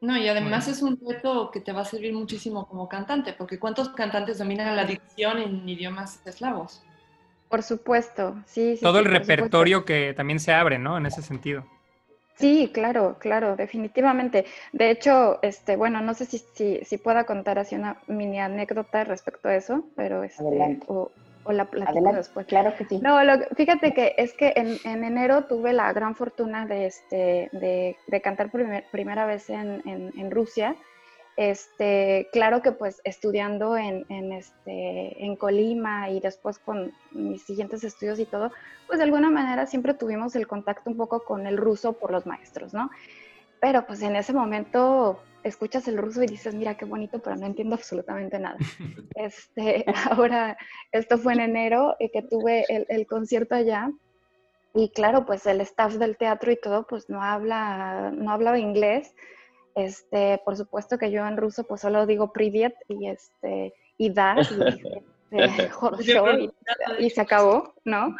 No, 0.00 0.18
y 0.18 0.28
además 0.28 0.66
es 0.66 0.82
un 0.82 0.98
reto 1.06 1.50
que 1.52 1.60
te 1.60 1.72
va 1.72 1.82
a 1.82 1.84
servir 1.84 2.12
muchísimo 2.12 2.66
como 2.66 2.88
cantante, 2.88 3.34
porque 3.34 3.58
¿cuántos 3.58 3.90
cantantes 3.90 4.38
dominan 4.38 4.74
la 4.74 4.84
dicción 4.84 5.38
en 5.38 5.68
idiomas 5.68 6.20
eslavos? 6.26 6.82
Por 7.48 7.62
supuesto, 7.62 8.34
sí. 8.46 8.78
Todo 8.80 8.98
el 8.98 9.04
repertorio 9.04 9.84
que 9.84 10.14
también 10.14 10.40
se 10.40 10.52
abre, 10.52 10.78
¿no? 10.78 10.96
En 10.96 11.06
ese 11.06 11.22
sentido. 11.22 11.64
Sí, 12.34 12.70
claro, 12.72 13.16
claro, 13.20 13.56
definitivamente. 13.56 14.46
De 14.72 14.90
hecho, 14.90 15.38
este, 15.42 15.76
bueno, 15.76 16.00
no 16.00 16.14
sé 16.14 16.24
si, 16.24 16.38
si, 16.38 16.80
si 16.84 16.98
pueda 16.98 17.24
contar 17.24 17.58
así 17.58 17.76
una 17.76 17.98
mini 18.08 18.40
anécdota 18.40 19.04
respecto 19.04 19.48
a 19.48 19.54
eso, 19.54 19.84
pero 19.94 20.24
este, 20.24 20.80
o 20.88 21.12
la 21.50 21.64
platico 21.64 22.12
después. 22.12 22.46
Claro 22.46 22.74
que 22.76 22.84
sí. 22.84 23.00
No, 23.02 23.18
fíjate 23.56 23.92
que 23.92 24.14
es 24.16 24.32
que 24.34 24.52
en, 24.54 24.78
en, 24.84 25.04
enero 25.04 25.44
tuve 25.44 25.72
la 25.72 25.92
gran 25.92 26.14
fortuna 26.14 26.66
de, 26.66 26.86
este, 26.86 27.48
de, 27.52 27.96
de 28.06 28.20
cantar 28.20 28.50
por 28.50 28.64
primera 28.92 29.26
vez 29.26 29.50
en, 29.50 29.82
en, 29.84 30.30
Rusia. 30.30 30.76
Este, 31.36 32.28
claro 32.30 32.62
que 32.62 32.72
pues 32.72 33.00
estudiando 33.04 33.76
en, 33.76 34.04
en, 34.10 34.32
este, 34.32 35.24
en 35.24 35.34
Colima 35.36 36.10
y 36.10 36.20
después 36.20 36.58
con 36.58 36.92
mis 37.10 37.42
siguientes 37.42 37.82
estudios 37.82 38.20
y 38.20 38.26
todo, 38.26 38.52
pues 38.86 38.98
de 38.98 39.04
alguna 39.04 39.30
manera 39.30 39.66
siempre 39.66 39.94
tuvimos 39.94 40.36
el 40.36 40.46
contacto 40.46 40.90
un 40.90 40.96
poco 40.96 41.24
con 41.24 41.46
el 41.46 41.56
ruso 41.56 41.94
por 41.94 42.12
los 42.12 42.26
maestros, 42.26 42.74
¿no? 42.74 42.90
Pero 43.60 43.86
pues 43.86 44.02
en 44.02 44.14
ese 44.14 44.32
momento 44.32 45.22
escuchas 45.44 45.88
el 45.88 45.98
ruso 45.98 46.22
y 46.22 46.26
dices, 46.26 46.54
mira 46.54 46.76
qué 46.76 46.84
bonito, 46.84 47.18
pero 47.18 47.36
no 47.36 47.46
entiendo 47.46 47.74
absolutamente 47.74 48.38
nada. 48.38 48.56
Este, 49.14 49.84
ahora, 50.10 50.56
esto 50.90 51.18
fue 51.18 51.34
en 51.34 51.40
enero 51.40 51.96
y 52.00 52.08
que 52.08 52.22
tuve 52.22 52.64
el, 52.68 53.06
concierto 53.06 53.54
allá. 53.54 53.90
Y 54.74 54.88
claro, 54.90 55.26
pues 55.26 55.46
el 55.46 55.60
staff 55.60 55.94
del 55.94 56.16
teatro 56.16 56.50
y 56.50 56.56
todo, 56.56 56.86
pues 56.86 57.10
no 57.10 57.22
habla, 57.22 58.10
no 58.14 58.32
hablaba 58.32 58.58
inglés. 58.58 59.14
Este, 59.74 60.40
por 60.44 60.56
supuesto 60.56 60.98
que 60.98 61.10
yo 61.10 61.26
en 61.26 61.36
ruso 61.36 61.64
pues 61.64 61.80
solo 61.80 62.04
digo 62.04 62.30
privet 62.30 62.74
y 62.88 63.08
este 63.08 63.72
y 63.96 64.10
da 64.10 64.36
y, 64.36 64.68
este, 64.68 65.02
y, 66.98 67.10
se 67.10 67.20
acabó, 67.20 67.74
¿no? 67.84 68.14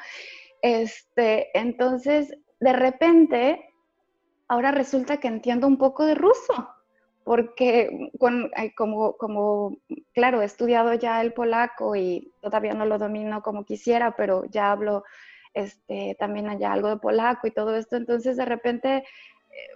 Este, 0.63 1.51
entonces, 1.59 2.35
de 2.61 2.73
repente, 2.73 3.69
ahora 4.49 4.71
resulta 4.71 5.19
que 5.19 5.29
entiendo 5.29 5.67
un 5.67 5.77
poco 5.77 6.07
de 6.07 6.15
ruso 6.15 6.69
porque 7.25 8.11
eh, 8.57 8.75
como, 8.75 9.17
como, 9.17 9.77
claro, 10.13 10.43
he 10.43 10.45
estudiado 10.45 10.95
ya 10.95 11.21
el 11.21 11.33
polaco 11.33 11.97
y 11.97 12.33
todavía 12.41 12.75
no 12.75 12.87
lo 12.87 12.99
domino 12.99 13.43
como 13.43 13.65
quisiera, 13.65 14.17
pero 14.17 14.45
ya 14.47 14.73
hablo 14.73 15.05
este, 15.55 16.17
también 16.19 16.49
allá 16.49 16.73
algo 16.73 16.89
de 16.89 16.97
polaco 16.97 17.47
y 17.47 17.51
todo 17.51 17.77
esto. 17.77 17.97
Entonces, 17.97 18.37
de 18.37 18.45
repente 18.45 18.97
eh, 18.97 19.05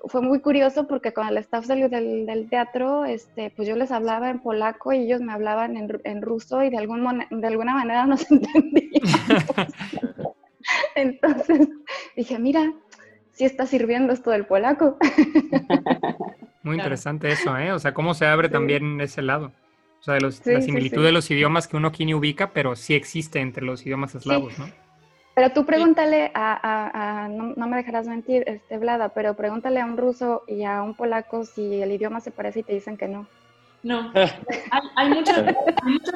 fue 0.07 0.23
muy 0.23 0.41
curioso 0.41 0.89
porque 0.89 1.13
con 1.13 1.29
el 1.29 1.39
staff 1.39 1.67
del, 1.67 1.91
del, 1.91 2.49
teatro, 2.49 3.05
este, 3.05 3.51
pues 3.51 3.69
yo 3.69 3.77
les 3.77 3.93
hablaba 3.93 4.31
en 4.31 4.41
polaco 4.41 4.93
y 4.93 5.05
ellos 5.05 5.21
me 5.21 5.33
hablaban 5.33 5.77
en, 5.77 6.01
en 6.05 6.23
ruso 6.23 6.63
y 6.63 6.71
de, 6.71 6.79
algún, 6.79 7.25
de 7.31 7.47
alguna 7.47 7.75
manera 7.75 8.07
nos 8.07 8.31
entendíamos. 8.31 9.11
Entonces 10.95 11.69
dije, 12.17 12.39
mira, 12.39 12.73
sí 13.33 13.45
está 13.45 13.67
sirviendo 13.67 14.13
esto 14.13 14.31
del 14.31 14.47
polaco. 14.47 14.97
Muy 16.67 16.79
interesante 16.79 17.29
eso, 17.29 17.57
¿eh? 17.57 17.71
O 17.71 17.79
sea, 17.79 17.95
cómo 17.95 18.13
se 18.13 18.27
abre 18.27 18.49
también 18.49 19.01
ese 19.01 19.23
lado. 19.23 19.53
O 20.01 20.03
sea, 20.03 20.15
de 20.15 20.21
la 20.21 20.33
similitud 20.33 21.05
de 21.05 21.13
los 21.13 21.31
idiomas 21.31 21.69
que 21.69 21.77
uno 21.77 21.89
aquí 21.89 22.05
ni 22.05 22.13
ubica, 22.13 22.51
pero 22.51 22.75
sí 22.75 22.95
existe 22.97 23.39
entre 23.39 23.65
los 23.65 23.87
idiomas 23.87 24.17
eslavos, 24.17 24.59
¿no? 24.59 24.69
Pero 25.37 25.53
tú 25.53 25.65
pregúntale 25.65 26.33
a, 26.35 27.29
no, 27.31 27.69
me 27.69 27.77
dejarás 27.77 28.09
mentir, 28.09 28.43
este, 28.49 28.79
Vlada, 28.79 29.11
pero 29.11 29.35
pregúntale 29.35 29.81
a 29.81 29.85
un 29.85 29.97
ruso 29.97 30.43
y 30.49 30.65
a 30.65 30.83
un 30.83 30.95
polaco 30.95 31.45
si 31.45 31.81
el 31.81 31.93
idioma 31.93 32.19
se 32.21 32.33
parece 32.33 32.61
y 32.61 32.63
te 32.65 32.73
dicen 32.73 32.97
que 32.97 33.07
no. 33.07 33.29
No, 33.85 34.13
hay, 34.97 35.09
muchas, 35.11 35.45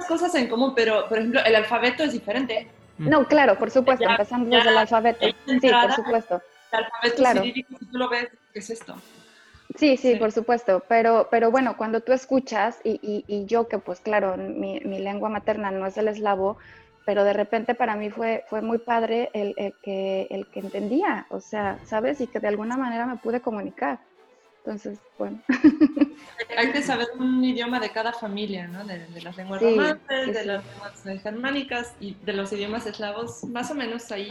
cosas 0.08 0.34
en 0.34 0.48
común, 0.48 0.72
pero 0.74 1.08
por 1.08 1.18
ejemplo, 1.18 1.44
el 1.44 1.54
alfabeto 1.54 2.02
es 2.02 2.12
diferente. 2.12 2.66
No, 2.98 3.24
claro, 3.28 3.56
por 3.56 3.70
supuesto, 3.70 4.04
empezando 4.04 4.56
desde 4.56 4.70
el 4.70 4.78
alfabeto. 4.78 5.26
Sí, 5.46 5.60
por 5.60 5.92
supuesto. 5.92 6.42
El 6.72 6.84
alfabeto 6.84 7.16
claro. 7.16 7.42
si 7.44 7.62
tú 7.62 7.98
lo 7.98 8.08
ves, 8.08 8.28
¿qué 8.52 8.58
es 8.58 8.70
esto? 8.70 8.96
Sí, 9.80 9.96
sí, 9.96 10.16
por 10.16 10.30
supuesto, 10.30 10.84
pero, 10.88 11.28
pero 11.30 11.50
bueno, 11.50 11.78
cuando 11.78 12.02
tú 12.02 12.12
escuchas, 12.12 12.78
y, 12.84 13.24
y, 13.26 13.46
yo 13.46 13.66
que 13.66 13.78
pues 13.78 13.98
claro, 14.00 14.36
mi, 14.36 14.78
mi, 14.80 14.98
lengua 14.98 15.30
materna 15.30 15.70
no 15.70 15.86
es 15.86 15.96
el 15.96 16.08
eslavo, 16.08 16.58
pero 17.06 17.24
de 17.24 17.32
repente 17.32 17.74
para 17.74 17.96
mí 17.96 18.10
fue, 18.10 18.44
fue 18.50 18.60
muy 18.60 18.76
padre 18.76 19.30
el, 19.32 19.54
que, 19.82 20.26
el 20.28 20.46
que 20.48 20.60
entendía, 20.60 21.26
o 21.30 21.40
sea, 21.40 21.78
¿sabes? 21.86 22.20
Y 22.20 22.26
que 22.26 22.40
de 22.40 22.48
alguna 22.48 22.76
manera 22.76 23.06
me 23.06 23.16
pude 23.16 23.40
comunicar. 23.40 24.00
Entonces, 24.58 24.98
bueno. 25.18 25.40
Hay 26.58 26.72
que 26.72 26.82
saber 26.82 27.08
un 27.18 27.42
idioma 27.42 27.80
de 27.80 27.88
cada 27.88 28.12
familia, 28.12 28.68
¿no? 28.68 28.84
De, 28.84 28.98
las 29.22 29.34
lenguas 29.34 29.62
romances, 29.62 30.34
de 30.34 30.44
las 30.44 30.62
lenguas 31.06 31.22
germánicas 31.22 31.94
y 32.00 32.16
de 32.16 32.34
los 32.34 32.52
idiomas 32.52 32.84
eslavos, 32.84 33.44
más 33.44 33.70
o 33.70 33.74
menos 33.74 34.12
ahí 34.12 34.28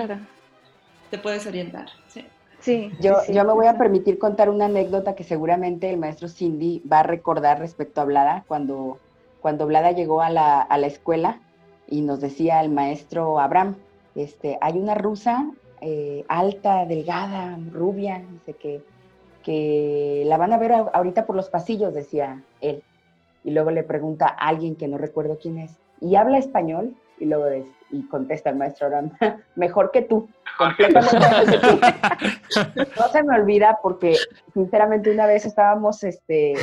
te 1.10 1.18
puedes 1.18 1.48
orientar. 1.48 1.90
Sí. 2.08 2.24
Sí, 2.62 2.92
yo, 3.00 3.18
yo 3.32 3.46
me 3.46 3.54
voy 3.54 3.68
a 3.68 3.78
permitir 3.78 4.20
contar 4.20 4.50
una 4.50 4.66
anécdota 4.66 5.16
que 5.16 5.24
seguramente 5.24 5.90
el 5.90 5.98
maestro 5.98 6.28
Cindy 6.28 6.84
va 6.92 7.00
a 7.00 7.04
recordar 7.04 7.60
respecto 7.60 8.02
a 8.02 8.06
Blada, 8.06 8.44
cuando, 8.48 8.98
cuando 9.40 9.66
Blada 9.66 9.92
llegó 9.92 10.22
a 10.22 10.30
la, 10.30 10.62
a 10.62 10.78
la 10.78 10.88
escuela 10.88 11.40
y 11.88 12.02
nos 12.02 12.20
decía 12.20 12.62
el 12.62 12.70
maestro 12.70 13.40
Abraham, 13.40 13.76
este, 14.16 14.58
hay 14.62 14.78
una 14.78 14.96
rusa 14.96 15.50
eh, 15.82 16.26
alta, 16.28 16.86
delgada, 16.86 17.58
rubia, 17.72 18.22
dice 18.32 18.54
que, 18.54 18.84
que 19.44 20.24
la 20.26 20.38
van 20.38 20.52
a 20.52 20.58
ver 20.58 20.74
ahorita 20.74 21.26
por 21.26 21.38
los 21.38 21.50
pasillos, 21.50 21.94
decía 21.94 22.44
él. 22.60 22.84
Y 23.46 23.52
luego 23.52 23.72
le 23.72 23.84
pregunta 23.84 24.28
a 24.28 24.50
alguien 24.50 24.76
que 24.76 24.90
no 24.90 24.98
recuerdo 24.98 25.38
quién 25.42 25.58
es, 25.58 25.78
¿y 26.02 26.16
habla 26.16 26.38
español? 26.38 26.96
Y 27.20 27.26
luego 27.26 27.46
y 27.92 28.08
contesta 28.08 28.50
el 28.50 28.56
maestro 28.56 28.88
Abraham, 28.88 29.12
mejor 29.56 29.92
que 29.92 30.04
tú, 30.04 30.30
completamente 30.58 31.18
No 32.98 33.08
se 33.12 33.24
me 33.24 33.40
olvida 33.40 33.80
porque, 33.82 34.16
sinceramente, 34.54 35.12
una 35.12 35.26
vez 35.26 35.46
estábamos 35.46 36.04
este, 36.04 36.54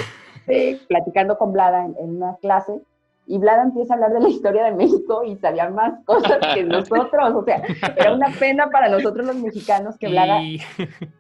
eh, 0.47 0.81
platicando 0.89 1.37
con 1.37 1.53
Blada 1.53 1.85
en 1.85 2.17
una 2.17 2.37
clase 2.37 2.81
y 3.29 3.39
Vlada 3.39 3.65
empieza 3.65 3.93
a 3.93 3.97
hablar 3.97 4.13
de 4.13 4.21
la 4.21 4.29
historia 4.29 4.65
de 4.65 4.73
México 4.73 5.25
y 5.25 5.37
sabía 5.37 5.69
más 5.69 5.95
cosas 6.05 6.39
que 6.55 6.63
nosotros. 6.65 7.35
O 7.35 7.45
sea, 7.45 7.63
era 7.97 8.13
una 8.13 8.29
pena 8.39 8.71
para 8.71 8.89
nosotros 8.89 9.27
los 9.27 9.37
mexicanos 9.37 9.99
que 9.99 10.09
Vlada 10.09 10.41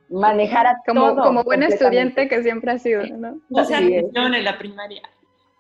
manejara 0.08 0.80
como, 0.86 1.14
todo. 1.14 1.24
Como 1.24 1.42
buen 1.42 1.64
estudiante 1.64 2.28
que 2.28 2.42
siempre 2.42 2.70
ha 2.70 2.78
sido, 2.78 3.04
¿no? 3.06 3.40
O 3.50 3.64
sea, 3.64 3.80
en 3.80 4.44
la 4.44 4.56
primaria. 4.56 5.02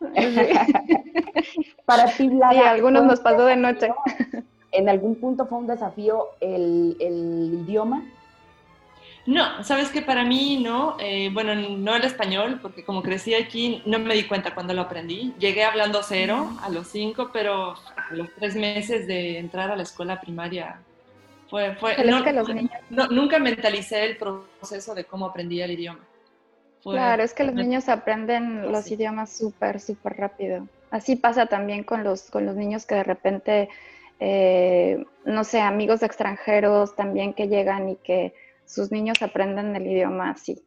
para 1.86 2.06
ti, 2.16 2.28
Vlada. 2.28 2.52
Sí, 2.52 2.58
a 2.58 2.70
algunos 2.70 3.04
nos 3.04 3.20
pasó 3.20 3.46
de 3.46 3.56
noche. 3.56 3.88
¿En 4.72 4.88
algún 4.88 5.16
punto 5.16 5.46
fue 5.46 5.58
un 5.58 5.66
desafío 5.66 6.28
el, 6.40 6.96
el 7.00 7.64
idioma? 7.66 8.02
No, 9.26 9.64
sabes 9.64 9.88
que 9.88 10.02
para 10.02 10.24
mí 10.24 10.62
no, 10.62 10.96
eh, 11.00 11.30
bueno, 11.32 11.54
no 11.54 11.96
el 11.96 12.04
español, 12.04 12.60
porque 12.62 12.84
como 12.84 13.02
crecí 13.02 13.34
aquí 13.34 13.82
no 13.84 13.98
me 13.98 14.14
di 14.14 14.24
cuenta 14.24 14.54
cuando 14.54 14.72
lo 14.72 14.82
aprendí. 14.82 15.34
Llegué 15.38 15.64
hablando 15.64 16.00
cero 16.04 16.50
a 16.62 16.68
los 16.68 16.86
cinco, 16.86 17.30
pero 17.32 17.72
a 17.72 18.14
los 18.14 18.32
tres 18.34 18.54
meses 18.54 19.08
de 19.08 19.38
entrar 19.38 19.70
a 19.72 19.76
la 19.76 19.82
escuela 19.82 20.20
primaria 20.20 20.80
fue... 21.50 21.74
fue 21.74 21.96
no, 22.04 23.08
nunca 23.08 23.40
mentalicé 23.40 24.04
el 24.04 24.16
proceso 24.16 24.94
de 24.94 25.04
cómo 25.04 25.26
aprendí 25.26 25.60
el 25.60 25.72
idioma. 25.72 26.00
Claro, 26.92 27.22
es 27.22 27.34
que 27.34 27.44
los 27.44 27.54
niños 27.54 27.88
aprenden 27.88 28.72
los 28.72 28.90
idiomas 28.90 29.36
súper, 29.36 29.80
súper 29.80 30.16
rápido. 30.16 30.66
Así 30.90 31.16
pasa 31.16 31.46
también 31.46 31.84
con 31.84 32.04
los, 32.04 32.30
con 32.30 32.46
los 32.46 32.56
niños 32.56 32.86
que 32.86 32.94
de 32.94 33.04
repente, 33.04 33.68
eh, 34.20 35.04
no 35.24 35.44
sé, 35.44 35.60
amigos 35.60 36.02
extranjeros 36.02 36.94
también 36.94 37.34
que 37.34 37.48
llegan 37.48 37.88
y 37.88 37.96
que 37.96 38.34
sus 38.64 38.90
niños 38.90 39.20
aprenden 39.22 39.74
el 39.76 39.86
idioma 39.86 40.30
así, 40.30 40.62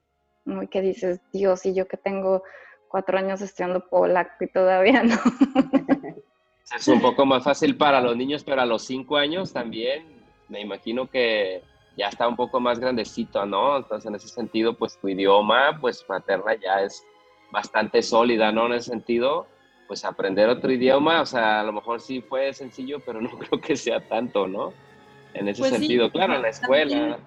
muy 0.46 0.68
que 0.68 0.82
dices, 0.82 1.20
Dios, 1.32 1.66
y 1.66 1.74
yo 1.74 1.88
que 1.88 1.98
tengo 1.98 2.44
cuatro 2.90 3.18
años 3.18 3.42
estudiando 3.42 3.88
polaco 3.88 4.44
y 4.44 4.48
todavía 4.48 5.04
no. 5.04 5.16
Es 6.76 6.88
un 6.88 7.02
poco 7.02 7.26
más 7.26 7.44
fácil 7.44 7.76
para 7.78 8.00
los 8.00 8.16
niños, 8.16 8.44
pero 8.44 8.62
a 8.62 8.66
los 8.66 8.84
cinco 8.84 9.18
años 9.18 9.52
también, 9.52 10.06
me 10.50 10.62
imagino 10.62 11.10
que 11.10 11.64
ya 11.98 12.08
está 12.08 12.28
un 12.28 12.36
poco 12.36 12.60
más 12.60 12.80
grandecito, 12.80 13.46
¿no? 13.46 13.78
Entonces, 13.78 14.08
en 14.08 14.16
ese 14.16 14.28
sentido, 14.28 14.74
pues 14.74 14.98
tu 14.98 15.08
idioma, 15.10 15.78
pues 15.80 16.06
materna 16.08 16.56
ya 16.56 16.82
es 16.82 17.04
bastante 17.52 18.02
sólida, 18.02 18.52
¿no? 18.52 18.68
En 18.68 18.74
ese 18.74 18.92
sentido, 18.92 19.48
pues 19.88 20.06
aprender 20.06 20.50
otro 20.50 20.72
idioma, 20.72 21.22
o 21.22 21.26
sea, 21.26 21.62
a 21.62 21.64
lo 21.64 21.74
mejor 21.74 22.00
sí 22.00 22.22
fue 22.22 22.54
sencillo, 22.54 23.00
pero 23.06 23.22
no 23.22 23.30
creo 23.32 23.60
que 23.60 23.76
sea 23.76 24.00
tanto, 24.08 24.48
¿no? 24.48 24.74
En 25.34 25.48
ese 25.48 25.62
pues 25.62 25.72
sentido, 25.72 26.12
claro, 26.12 26.36
en 26.36 26.42
la 26.42 26.50
escuela. 26.50 27.20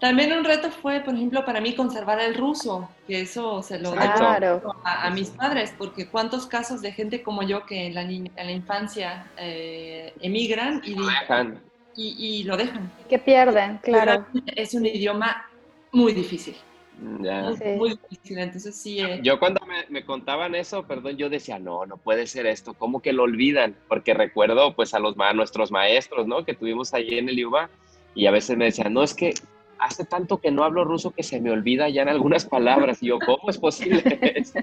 También 0.00 0.32
un 0.32 0.44
reto 0.44 0.70
fue, 0.70 1.00
por 1.00 1.14
ejemplo, 1.14 1.44
para 1.46 1.60
mí 1.60 1.74
conservar 1.74 2.20
el 2.20 2.34
ruso, 2.34 2.90
que 3.06 3.22
eso 3.22 3.62
se 3.62 3.78
lo 3.78 3.92
claro. 3.92 4.60
a, 4.84 5.06
a, 5.06 5.10
mis 5.10 5.30
padres, 5.30 5.72
porque 5.78 6.08
cuántos 6.08 6.46
casos 6.46 6.82
de 6.82 6.92
gente 6.92 7.22
como 7.22 7.42
yo 7.42 7.64
que 7.64 7.86
en 7.86 7.94
la, 7.94 8.02
en 8.02 8.30
la 8.34 8.52
infancia 8.52 9.30
eh, 9.38 10.12
emigran 10.20 10.82
y 10.84 10.94
dejan. 10.94 11.62
Y, 11.96 12.42
lo 12.44 12.56
dejan. 12.56 12.90
Que 13.08 13.18
pierden, 13.18 13.78
claro. 13.78 14.26
Es 14.56 14.74
un 14.74 14.86
idioma 14.86 15.48
muy 15.92 16.12
difícil. 16.12 16.56
Muy, 16.98 17.98
difícil, 18.10 18.38
entonces 18.38 18.76
sí. 18.76 19.00
Eh. 19.00 19.20
Yo 19.22 19.38
cuando 19.38 19.60
me, 19.88 20.04
contaban 20.04 20.54
eso, 20.54 20.86
perdón, 20.86 21.16
yo 21.16 21.28
decía, 21.28 21.58
no, 21.58 21.86
no 21.86 21.96
puede 21.96 22.26
ser 22.26 22.46
esto, 22.46 22.74
¿cómo 22.74 23.00
que 23.00 23.12
lo 23.12 23.24
olvidan? 23.24 23.76
Porque 23.88 24.14
recuerdo 24.14 24.74
pues 24.76 24.94
a 24.94 25.00
los 25.00 25.18
a 25.18 25.32
nuestros 25.32 25.72
maestros, 25.72 26.26
¿no? 26.26 26.44
Que 26.44 26.54
tuvimos 26.54 26.94
allí 26.94 27.18
en 27.18 27.28
el 27.28 27.38
IUBA 27.38 27.68
y 28.14 28.26
a 28.26 28.30
veces 28.30 28.56
me 28.56 28.66
decían, 28.66 28.92
no, 28.92 29.02
es 29.02 29.12
que 29.14 29.34
hace 29.78 30.04
tanto 30.04 30.40
que 30.40 30.50
no 30.50 30.64
hablo 30.64 30.84
ruso 30.84 31.10
que 31.10 31.22
se 31.22 31.40
me 31.40 31.50
olvida 31.50 31.88
ya 31.88 32.02
en 32.02 32.08
algunas 32.08 32.46
palabras. 32.46 33.02
Y 33.02 33.06
yo, 33.06 33.18
¿cómo 33.18 33.50
es 33.50 33.58
posible 33.58 34.02
esto? 34.34 34.60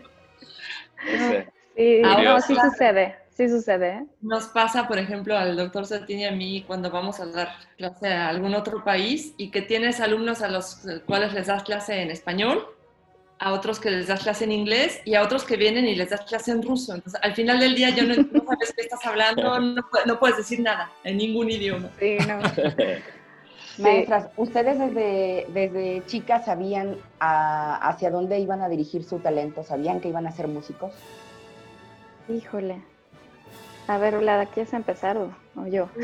sí, 1.76 2.02
sí 2.48 2.56
sucede, 2.56 3.16
sí 3.42 3.50
sucede. 3.50 3.90
¿eh? 3.90 4.06
Nos 4.22 4.46
pasa, 4.46 4.88
por 4.88 5.00
ejemplo, 5.00 5.38
al 5.38 5.56
doctor 5.56 5.86
Satini 5.86 6.22
y 6.22 6.26
a 6.26 6.32
mí 6.32 6.64
cuando 6.66 6.92
vamos 6.92 7.20
a 7.20 7.26
dar 7.26 7.50
clase 7.78 8.08
a 8.08 8.30
algún 8.30 8.54
otro 8.54 8.84
país 8.84 9.34
y 9.38 9.50
que 9.50 9.62
tienes 9.62 10.00
alumnos 10.00 10.42
a 10.42 10.48
los 10.48 10.82
cuales 11.06 11.34
les 11.34 11.48
das 11.48 11.64
clase 11.64 12.02
en 12.02 12.12
español, 12.12 12.68
a 13.40 13.54
otros 13.54 13.80
que 13.80 13.90
les 13.90 14.08
das 14.08 14.22
clase 14.22 14.44
en 14.44 14.52
inglés 14.52 15.02
y 15.04 15.16
a 15.16 15.24
otros 15.24 15.44
que 15.44 15.58
vienen 15.58 15.88
y 15.88 15.96
les 15.96 16.12
das 16.12 16.22
clase 16.22 16.52
en 16.52 16.62
ruso. 16.62 16.94
Entonces, 16.94 17.20
al 17.24 17.34
final 17.34 17.60
del 17.60 17.76
día 17.76 17.90
yo 17.90 18.04
no, 18.04 18.14
sabes 18.14 18.74
qué 18.76 18.84
estás 18.84 19.06
hablando, 19.06 19.60
no, 19.60 19.84
no, 20.06 20.20
puedes 20.20 20.38
decir 20.38 20.60
nada 20.60 20.92
en 21.04 21.18
ningún 21.18 21.50
idioma. 21.50 21.90
Sí, 22.00 22.18
no. 22.28 22.40
Maestras, 23.78 24.30
¿ustedes 24.38 24.78
desde, 24.78 25.48
desde 25.54 26.06
chicas 26.06 26.46
sabían 26.46 26.98
hacia 27.20 28.12
dónde 28.12 28.38
iban 28.38 28.62
a 28.62 28.70
dirigir 28.70 29.04
su 29.04 29.20
talento? 29.20 29.64
¿Sabían 29.64 30.02
que 30.02 30.10
iban 30.10 30.28
a 30.28 30.32
ser 30.32 30.48
músicos? 30.48 30.92
Híjole. 32.30 32.91
A 33.92 33.98
ver, 33.98 34.16
Ulada, 34.16 34.46
¿quieres 34.46 34.72
empezar 34.72 35.18
o, 35.18 35.68
yo? 35.68 35.90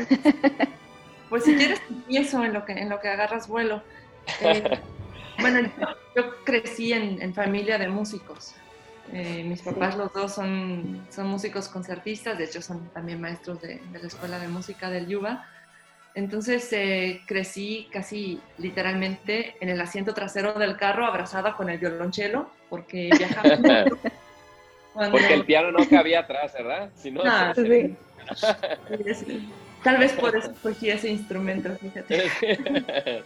Pues 1.30 1.44
si 1.44 1.54
quieres, 1.56 1.80
empiezo 1.90 2.42
en 2.42 2.54
lo 2.54 2.64
que, 2.64 2.72
en 2.72 2.88
lo 2.88 3.00
que 3.00 3.08
agarras 3.08 3.48
vuelo. 3.48 3.82
Eh, 4.40 4.80
bueno, 5.40 5.70
yo, 6.16 6.42
crecí 6.42 6.94
en, 6.94 7.34
familia 7.34 7.76
de 7.76 7.88
músicos. 7.88 8.54
Eh, 9.12 9.44
mis 9.44 9.60
papás 9.60 9.94
los 9.94 10.10
dos 10.14 10.32
son, 10.32 11.06
son 11.10 11.26
músicos 11.26 11.68
concertistas, 11.68 12.38
de 12.38 12.44
hecho 12.44 12.62
son 12.62 12.88
también 12.94 13.20
maestros 13.20 13.60
de, 13.60 13.78
de 13.92 13.98
la 13.98 14.06
Escuela 14.06 14.38
de 14.38 14.48
Música 14.48 14.88
del 14.88 15.06
Yuba. 15.06 15.46
Entonces 16.14 16.66
eh, 16.72 17.20
crecí 17.26 17.88
casi 17.92 18.40
literalmente 18.56 19.56
en 19.60 19.68
el 19.68 19.80
asiento 19.82 20.14
trasero 20.14 20.54
del 20.54 20.78
carro 20.78 21.04
abrazada 21.04 21.56
con 21.56 21.68
el 21.68 21.78
violonchelo 21.78 22.50
porque 22.70 23.10
viajaba. 23.18 23.58
Porque 25.10 25.34
el 25.34 25.44
piano 25.44 25.70
no 25.70 25.88
cabía 25.88 26.20
atrás, 26.20 26.52
¿verdad? 26.54 26.90
Si 26.94 27.10
no, 27.10 27.22
ah, 27.24 27.52
sí. 27.54 27.96
Tal 29.84 29.98
vez 29.98 30.12
por 30.12 30.36
eso 30.36 30.50
escogí 30.50 30.90
ese 30.90 31.08
instrumento, 31.08 31.70
fíjate. 31.76 32.30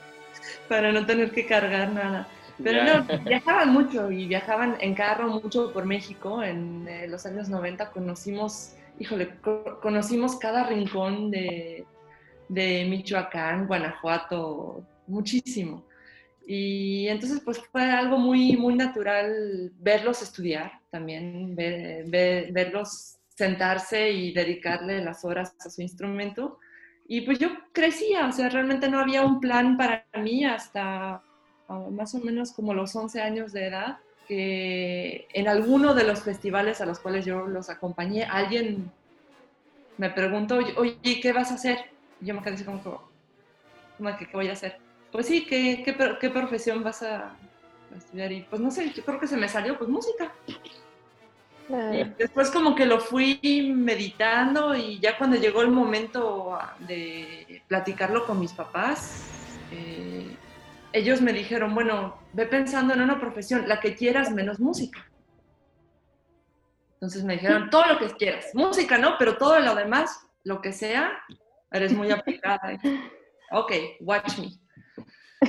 Para 0.68 0.92
no 0.92 1.06
tener 1.06 1.30
que 1.30 1.46
cargar 1.46 1.90
nada. 1.92 2.28
Pero 2.62 2.84
no, 2.84 3.24
viajaban 3.24 3.70
mucho 3.70 4.10
y 4.10 4.26
viajaban 4.26 4.76
en 4.80 4.94
carro 4.94 5.28
mucho 5.28 5.72
por 5.72 5.86
México. 5.86 6.42
En 6.42 6.86
eh, 6.86 7.08
los 7.08 7.24
años 7.24 7.48
90 7.48 7.90
conocimos, 7.90 8.74
híjole, 8.98 9.30
conocimos 9.80 10.36
cada 10.36 10.64
rincón 10.64 11.30
de, 11.30 11.86
de 12.48 12.84
Michoacán, 12.88 13.66
Guanajuato, 13.66 14.84
muchísimo. 15.06 15.84
Y 16.46 17.08
entonces 17.08 17.40
pues 17.44 17.58
fue 17.58 17.90
algo 17.90 18.18
muy, 18.18 18.56
muy 18.56 18.74
natural 18.74 19.70
verlos 19.78 20.22
estudiar 20.22 20.72
también, 20.90 21.54
verlos 21.54 23.16
sentarse 23.28 24.10
y 24.10 24.32
dedicarle 24.32 25.02
las 25.04 25.24
horas 25.24 25.54
a 25.64 25.70
su 25.70 25.82
instrumento. 25.82 26.58
Y 27.08 27.22
pues 27.22 27.38
yo 27.38 27.48
crecía, 27.72 28.26
o 28.26 28.32
sea, 28.32 28.48
realmente 28.48 28.88
no 28.88 28.98
había 28.98 29.22
un 29.22 29.40
plan 29.40 29.76
para 29.76 30.04
mí 30.22 30.44
hasta 30.44 31.22
ah, 31.68 31.88
más 31.90 32.14
o 32.14 32.18
menos 32.20 32.52
como 32.52 32.74
los 32.74 32.94
11 32.94 33.20
años 33.20 33.52
de 33.52 33.66
edad, 33.66 33.98
que 34.28 35.26
en 35.32 35.48
alguno 35.48 35.94
de 35.94 36.04
los 36.04 36.22
festivales 36.22 36.80
a 36.80 36.86
los 36.86 37.00
cuales 37.00 37.24
yo 37.24 37.46
los 37.46 37.68
acompañé, 37.68 38.24
alguien 38.24 38.90
me 39.98 40.10
preguntó, 40.10 40.58
oye, 40.76 41.20
¿qué 41.20 41.32
vas 41.32 41.50
a 41.50 41.54
hacer? 41.54 41.78
Y 42.20 42.26
yo 42.26 42.34
me 42.34 42.42
quedé 42.42 42.54
así 42.54 42.64
como, 42.64 42.82
¿qué, 44.18 44.26
¿qué 44.26 44.32
voy 44.32 44.48
a 44.48 44.52
hacer? 44.52 44.78
Pues 45.12 45.26
sí, 45.26 45.44
¿qué, 45.44 45.82
qué, 45.84 46.30
profesión 46.30 46.82
vas 46.82 47.02
a, 47.02 47.36
estudiar? 47.94 48.32
Y 48.32 48.40
pues 48.48 48.62
no 48.62 48.70
sé, 48.70 48.90
yo 48.92 49.04
creo 49.04 49.20
que 49.20 49.26
se 49.26 49.36
me 49.36 49.46
salió, 49.46 49.76
pues 49.76 49.90
música. 49.90 50.32
después 52.16 52.50
como 52.50 52.74
que 52.74 52.86
lo 52.86 52.98
fui 52.98 53.72
meditando 53.76 54.74
y 54.74 54.98
ya 55.00 55.18
cuando 55.18 55.36
llegó 55.36 55.60
el 55.60 55.70
momento 55.70 56.58
de 56.80 57.62
platicarlo 57.68 58.26
con 58.26 58.40
mis 58.40 58.54
papás, 58.54 59.22
eh, 59.70 60.34
ellos 60.94 61.20
me 61.20 61.34
dijeron, 61.34 61.74
bueno, 61.74 62.18
ve 62.32 62.46
pensando 62.46 62.94
en 62.94 63.02
una 63.02 63.20
profesión, 63.20 63.68
la 63.68 63.80
que 63.80 63.94
quieras 63.94 64.30
menos 64.32 64.60
música. 64.60 65.06
Entonces 66.94 67.22
me 67.22 67.34
dijeron, 67.34 67.68
todo 67.68 67.84
lo 67.86 67.98
que 67.98 68.08
quieras, 68.14 68.46
música 68.54 68.96
no, 68.96 69.16
pero 69.18 69.36
todo 69.36 69.60
lo 69.60 69.74
demás, 69.74 70.26
lo 70.44 70.62
que 70.62 70.72
sea, 70.72 71.22
eres 71.70 71.92
muy 71.92 72.10
aplicada. 72.10 72.78
ok, 73.50 73.72
watch 74.00 74.38
me. 74.38 74.61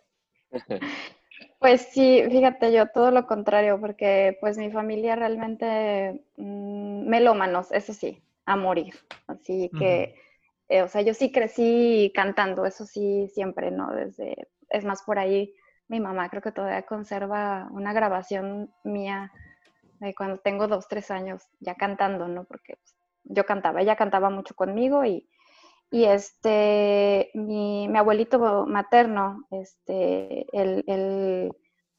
Pues 1.59 1.88
sí, 1.90 2.23
fíjate, 2.31 2.73
yo 2.73 2.88
todo 2.88 3.11
lo 3.11 3.27
contrario, 3.27 3.81
porque 3.81 4.37
pues 4.40 4.59
mi 4.59 4.71
familia 4.71 5.16
realmente 5.16 6.25
mm, 6.37 7.09
melómanos, 7.09 7.73
eso 7.73 7.92
sí, 7.92 8.23
a 8.45 8.57
morir. 8.57 8.95
Así 9.27 9.71
que, 9.79 10.14
eh, 10.69 10.83
o 10.83 10.88
sea, 10.88 11.03
yo 11.03 11.14
sí 11.14 11.33
crecí 11.33 12.12
cantando, 12.14 12.66
eso 12.66 12.85
sí, 12.87 13.29
siempre, 13.35 13.71
¿no? 13.71 13.90
Desde, 13.90 14.49
es 14.69 14.85
más, 14.85 15.03
por 15.03 15.19
ahí 15.19 15.55
mi 15.88 16.01
mamá 16.01 16.29
creo 16.29 16.42
que 16.42 16.53
todavía 16.53 16.83
conserva 16.83 17.69
una 17.71 17.92
grabación 17.92 18.71
mía 18.85 19.33
de 20.01 20.14
cuando 20.14 20.38
tengo 20.38 20.69
dos, 20.69 20.88
tres 20.88 21.11
años 21.11 21.42
ya 21.61 21.75
cantando, 21.75 22.29
¿no? 22.29 22.45
Porque 22.45 22.77
pues, 22.77 22.97
yo 23.25 23.47
cantaba, 23.47 23.81
ella 23.81 23.97
cantaba 23.97 24.31
mucho 24.31 24.55
conmigo 24.55 25.05
y 25.05 25.27
y 25.90 26.05
este, 26.05 27.31
mi, 27.35 27.88
mi 27.88 27.99
abuelito 27.99 28.66
materno, 28.66 29.44
este, 29.51 30.46
él, 30.53 30.85
él 30.87 31.53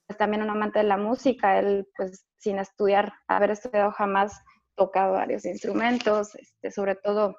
es 0.08 0.17
también 0.17 0.43
un 0.43 0.50
amante 0.50 0.80
de 0.80 0.86
la 0.86 0.97
música, 0.97 1.60
él 1.60 1.88
pues 1.95 2.26
sin 2.38 2.60
estudiar, 2.60 3.13
haber 3.28 3.52
estudiado 3.52 3.91
jamás, 3.91 4.39
tocaba 4.76 5.12
varios 5.12 5.45
instrumentos, 5.45 6.36
este, 6.36 6.71
sobre 6.71 6.95
todo 6.95 7.38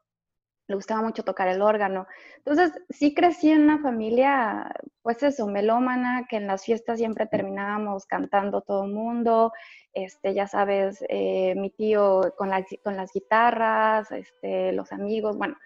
le 0.68 0.74
gustaba 0.74 1.00
mucho 1.00 1.24
tocar 1.24 1.48
el 1.48 1.62
órgano. 1.62 2.06
Entonces, 2.38 2.72
sí 2.90 3.14
crecí 3.14 3.50
en 3.50 3.62
una 3.62 3.78
familia, 3.80 4.70
pues 5.02 5.22
eso, 5.22 5.46
melómana, 5.46 6.26
que 6.28 6.36
en 6.36 6.46
las 6.46 6.64
fiestas 6.64 6.98
siempre 6.98 7.26
terminábamos 7.26 8.04
cantando 8.04 8.60
todo 8.60 8.84
el 8.84 8.92
mundo, 8.92 9.52
este, 9.94 10.34
ya 10.34 10.46
sabes, 10.46 11.02
eh, 11.08 11.54
mi 11.56 11.70
tío 11.70 12.34
con, 12.36 12.50
la, 12.50 12.64
con 12.84 12.96
las 12.96 13.12
guitarras, 13.12 14.10
este, 14.10 14.72
los 14.72 14.92
amigos, 14.92 15.38
bueno, 15.38 15.56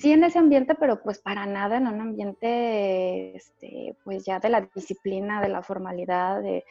sí 0.00 0.12
en 0.12 0.24
ese 0.24 0.38
ambiente, 0.38 0.74
pero 0.74 1.02
pues 1.02 1.18
para 1.18 1.44
nada 1.46 1.76
en 1.76 1.86
un 1.86 2.00
ambiente, 2.00 3.36
este, 3.36 3.94
pues 4.02 4.24
ya 4.24 4.40
de 4.40 4.48
la 4.48 4.66
disciplina, 4.74 5.42
de 5.42 5.48
la 5.48 5.62
formalidad, 5.62 6.40
de, 6.40 6.64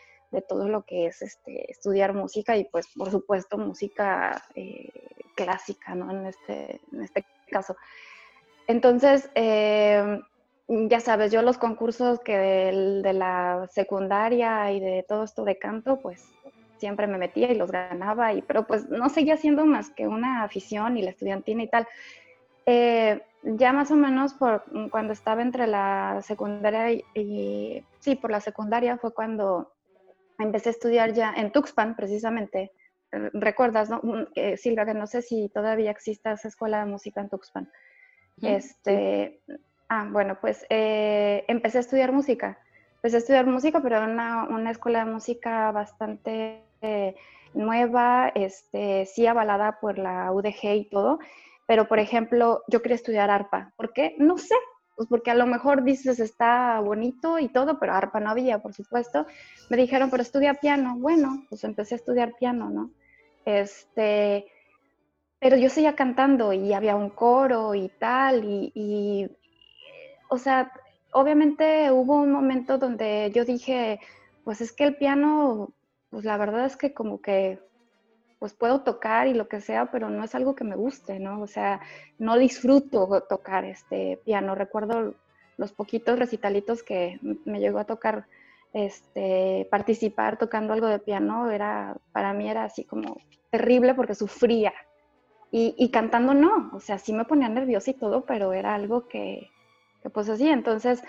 todo 0.48 0.68
lo 0.68 0.84
que 0.84 1.08
es 1.08 1.22
este, 1.24 1.72
estudiar 1.72 2.14
música 2.14 2.56
y 2.56 2.64
pues 2.66 2.88
por 2.96 3.10
supuesto 3.10 3.58
música 3.58 4.44
eh, 4.54 4.90
clásica, 5.36 5.96
¿no? 5.96 6.12
En 6.12 6.28
este, 6.28 6.80
en 6.92 7.02
este 7.02 7.26
caso. 7.50 7.76
Entonces, 8.68 9.30
eh, 9.34 10.22
ya 10.68 11.00
sabes, 11.00 11.32
yo 11.32 11.42
los 11.42 11.58
concursos 11.58 12.20
que 12.20 12.38
de, 12.38 13.14
la 13.14 13.68
secundaria 13.72 14.72
y 14.72 14.80
de 14.80 15.04
todo 15.08 15.24
esto 15.24 15.44
de 15.44 15.58
canto, 15.58 16.00
pues 16.00 16.24
siempre 16.78 17.08
me 17.08 17.18
metía 17.18 17.52
y 17.52 17.56
los 17.56 17.72
ganaba, 17.72 18.34
y, 18.34 18.44
pero 18.44 18.68
pues 18.68 18.88
no 18.90 19.10
seguía 19.10 19.38
siendo 19.38 19.66
más 19.66 19.90
que 19.90 20.08
una 20.08 20.44
afición 20.44 20.98
y 20.98 21.02
la 21.02 21.10
estudiantina 21.10 21.64
y 21.64 21.68
tal. 21.68 21.88
Eh, 22.72 23.20
ya 23.42 23.74
más 23.74 23.90
o 23.90 23.96
menos 23.96 24.36
por 24.36 24.64
mm, 24.72 24.90
cuando 24.90 25.14
estaba 25.14 25.42
entre 25.42 25.66
la 25.66 26.22
secundaria 26.22 26.92
y, 27.16 27.84
sí, 28.00 28.16
por 28.16 28.30
la 28.30 28.42
secundaria 28.42 28.98
fue 28.98 29.12
cuando 29.12 29.74
empecé 30.38 30.70
a 30.70 30.74
estudiar 30.74 31.14
ya 31.14 31.34
en 31.36 31.52
Tuxpan, 31.52 31.96
precisamente. 31.96 32.72
¿Recuerdas, 33.12 33.90
no? 33.90 34.02
Mm, 34.04 34.56
Silvia, 34.56 34.86
que 34.86 34.94
no 34.94 35.08
sé 35.08 35.24
si 35.24 35.50
todavía 35.50 35.90
existe 35.90 36.32
esa 36.32 36.48
escuela 36.48 36.82
de 36.82 36.92
música 36.92 37.22
en 37.22 37.30
Tuxpan. 37.30 37.72
Este, 38.40 39.42
ah, 39.90 40.08
bueno, 40.12 40.38
pues 40.40 40.64
eh, 40.70 41.44
empecé 41.48 41.80
a 41.80 41.82
estudiar 41.82 42.12
música. 42.12 42.60
Empecé 42.98 43.16
a 43.16 43.20
estudiar 43.20 43.48
música, 43.48 43.82
pero 43.82 43.98
en 43.98 44.12
una, 44.12 44.44
una 44.44 44.70
escuela 44.70 45.00
de 45.00 45.12
música 45.12 45.72
bastante 45.72 46.64
eh, 46.84 47.16
nueva, 47.56 48.32
este, 48.36 49.08
sí 49.08 49.26
avalada 49.26 49.80
por 49.80 49.98
la 49.98 50.32
UDG 50.32 50.76
y 50.76 50.90
todo. 50.90 51.20
Pero, 51.70 51.88
por 51.88 52.00
ejemplo, 52.00 52.64
yo 52.68 52.82
quería 52.82 52.96
estudiar 52.96 53.30
arpa. 53.30 53.74
¿Por 53.78 53.94
qué? 53.94 54.16
No 54.18 54.40
sé. 54.40 54.56
Pues 54.96 55.08
porque 55.08 55.30
a 55.30 55.36
lo 55.36 55.46
mejor 55.46 55.84
dices 55.84 56.20
está 56.20 56.80
bonito 56.80 57.38
y 57.38 57.50
todo, 57.50 57.80
pero 57.80 57.94
arpa 57.94 58.20
no 58.20 58.32
había, 58.32 58.58
por 58.58 58.74
supuesto. 58.74 59.28
Me 59.70 59.78
dijeron, 59.78 60.10
pero 60.10 60.24
estudia 60.24 60.56
piano. 60.56 60.96
Bueno, 60.98 61.46
pues 61.48 61.64
empecé 61.64 61.94
a 61.94 61.98
estudiar 61.98 62.34
piano, 62.40 62.72
¿no? 62.72 62.90
Este, 63.46 64.48
pero 65.38 65.58
yo 65.58 65.70
seguía 65.70 65.96
cantando 65.96 66.54
y 66.54 66.74
había 66.74 66.96
un 66.96 67.12
coro 67.12 67.76
y 67.76 67.90
tal, 68.00 68.44
y, 68.44 69.30
o 70.28 70.40
sea, 70.40 70.72
obviamente 71.12 71.92
hubo 71.92 72.16
un 72.16 72.32
momento 72.32 72.80
donde 72.80 73.32
yo 73.32 73.46
dije, 73.46 74.00
pues 74.44 74.60
es 74.62 74.72
que 74.72 74.86
el 74.86 74.96
piano, 74.96 75.72
pues 76.10 76.26
la 76.26 76.36
verdad 76.38 76.66
es 76.66 76.76
que 76.76 76.96
como 76.96 77.22
que 77.22 77.60
pues 78.40 78.54
puedo 78.54 78.82
tocar 78.82 79.28
y 79.28 79.34
lo 79.34 79.50
que 79.50 79.60
sea, 79.60 79.92
pero 79.92 80.10
no 80.10 80.24
es 80.24 80.34
algo 80.34 80.56
que 80.56 80.64
me 80.64 80.78
guste, 80.78 81.20
¿no? 81.20 81.42
O 81.42 81.48
sea, 81.48 81.82
no 82.18 82.38
disfruto 82.38 83.22
tocar 83.30 83.66
este 83.66 84.20
piano. 84.24 84.56
Recuerdo 84.56 85.14
los 85.58 85.74
poquitos 85.74 86.18
recitalitos 86.18 86.82
que 86.82 87.20
me 87.44 87.60
llegó 87.60 87.80
a 87.80 87.86
tocar 87.86 88.26
este, 88.72 89.68
participar 89.70 90.38
tocando 90.38 90.74
algo 90.74 90.88
de 90.88 91.00
piano, 91.00 91.52
era, 91.52 91.98
para 92.14 92.34
mí 92.34 92.50
era 92.50 92.64
así 92.64 92.86
como 92.86 93.18
terrible 93.50 93.94
porque 93.94 94.16
sufría. 94.16 94.74
Y, 95.52 95.76
y 95.78 95.90
cantando 95.90 96.34
no, 96.34 96.72
o 96.74 96.80
sea, 96.80 96.98
sí 96.98 97.12
me 97.12 97.26
ponía 97.26 97.50
nerviosa 97.50 97.92
y 97.92 97.96
todo, 97.96 98.24
pero 98.24 98.54
era 98.54 98.76
algo 98.76 99.08
que, 99.08 99.50
que 100.02 100.10
pues 100.10 100.30
así, 100.30 100.48
entonces 100.48 101.04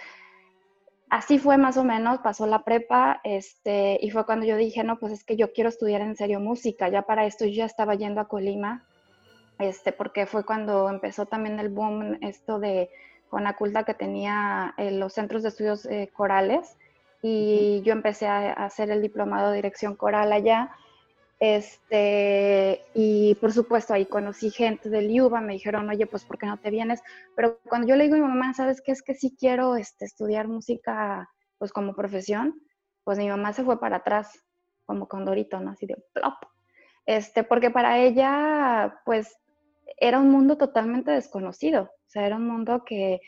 así 1.11 1.38
fue 1.38 1.59
más 1.59 1.77
o 1.77 1.85
menos, 1.85 2.20
pasó 2.20 2.46
la 2.46 2.62
prepa, 2.62 3.20
este, 3.25 3.99
y 4.01 4.11
fue 4.11 4.25
cuando 4.25 4.46
yo 4.46 4.57
dije, 4.57 4.85
no, 4.85 4.99
pues 4.99 5.12
es 5.12 5.25
que 5.25 5.37
yo 5.37 5.53
quiero 5.53 5.68
estudiar 5.68 6.01
en 6.01 6.16
serio 6.16 6.40
música. 6.40 6.88
Ya 6.88 7.03
para 7.03 7.27
esto 7.27 7.44
yo 7.44 7.53
ya 7.53 7.66
estaba 7.66 7.96
yendo 7.96 8.20
a 8.20 8.29
Colima, 8.29 8.87
este, 9.59 9.92
porque 9.92 10.27
fue 10.27 10.44
cuando 10.46 10.88
empezó 10.88 11.27
también 11.27 11.59
el 11.59 11.68
boom 11.68 12.18
esto 12.23 12.59
de 12.59 12.90
Conaculta 13.29 13.85
que 13.85 13.94
tenía 13.94 14.75
eh, 14.79 14.92
los 14.92 15.12
centros 15.12 15.42
de 15.42 15.51
estudios 15.51 15.85
eh, 15.87 16.11
corales, 16.12 16.77
y 17.23 17.83
yo 17.83 17.92
empecé 17.92 18.27
a, 18.27 18.53
a, 18.53 18.64
hacer 18.64 18.90
el 18.90 19.03
diplomado 19.03 19.51
de 19.51 19.57
dirección 19.57 19.94
coral 19.94 20.33
allá. 20.33 20.70
Este, 21.40 22.85
y 22.92 23.35
por 23.37 23.50
supuesto 23.53 23.94
ahí 23.94 24.05
conocí 24.05 24.50
gente 24.50 24.90
del 24.90 25.11
IUBA, 25.11 25.40
me 25.40 25.55
dijeron, 25.55 25.88
oye, 25.88 26.07
pues 26.07 26.22
¿por 26.24 26.37
qué 26.37 26.44
no 26.44 26.59
te 26.59 26.70
vienes? 26.70 27.03
Pero 27.35 27.59
cuando 27.66 27.88
yo 27.88 27.96
le 27.96 28.05
digo 28.05 28.16
a 28.16 28.18
mi 28.18 28.24
mamá, 28.24 28.53
¿sabes 28.53 28.83
qué? 28.83 28.92
Es 28.92 29.03
que 29.03 29.14
sí 29.14 29.35
quiero 29.38 29.76
este, 29.76 30.05
estudiar 30.05 30.48
música 30.48 31.31
pues 31.57 31.72
como 31.72 31.94
profesión, 31.94 32.61
pues 33.05 33.18
mi 33.18 33.29
mamá 33.29 33.55
se 33.55 33.64
fue 33.64 33.81
para 33.81 33.96
atrás, 33.96 34.44
como 34.85 35.09
con 35.09 35.24
Dorito, 35.24 35.61
¿no? 35.61 35.70
Así 35.70 35.87
de 35.87 35.96
plop. 36.12 36.35
Este, 37.07 37.42
porque 37.42 37.70
para 37.70 37.98
ella, 37.98 39.00
pues, 39.07 39.35
era 39.96 40.20
un 40.20 40.31
mundo 40.31 40.59
totalmente 40.59 41.11
desconocido, 41.11 41.85
o 41.85 42.11
sea, 42.11 42.26
era 42.26 42.37
un 42.37 42.46
mundo 42.46 42.85
que, 42.85 43.20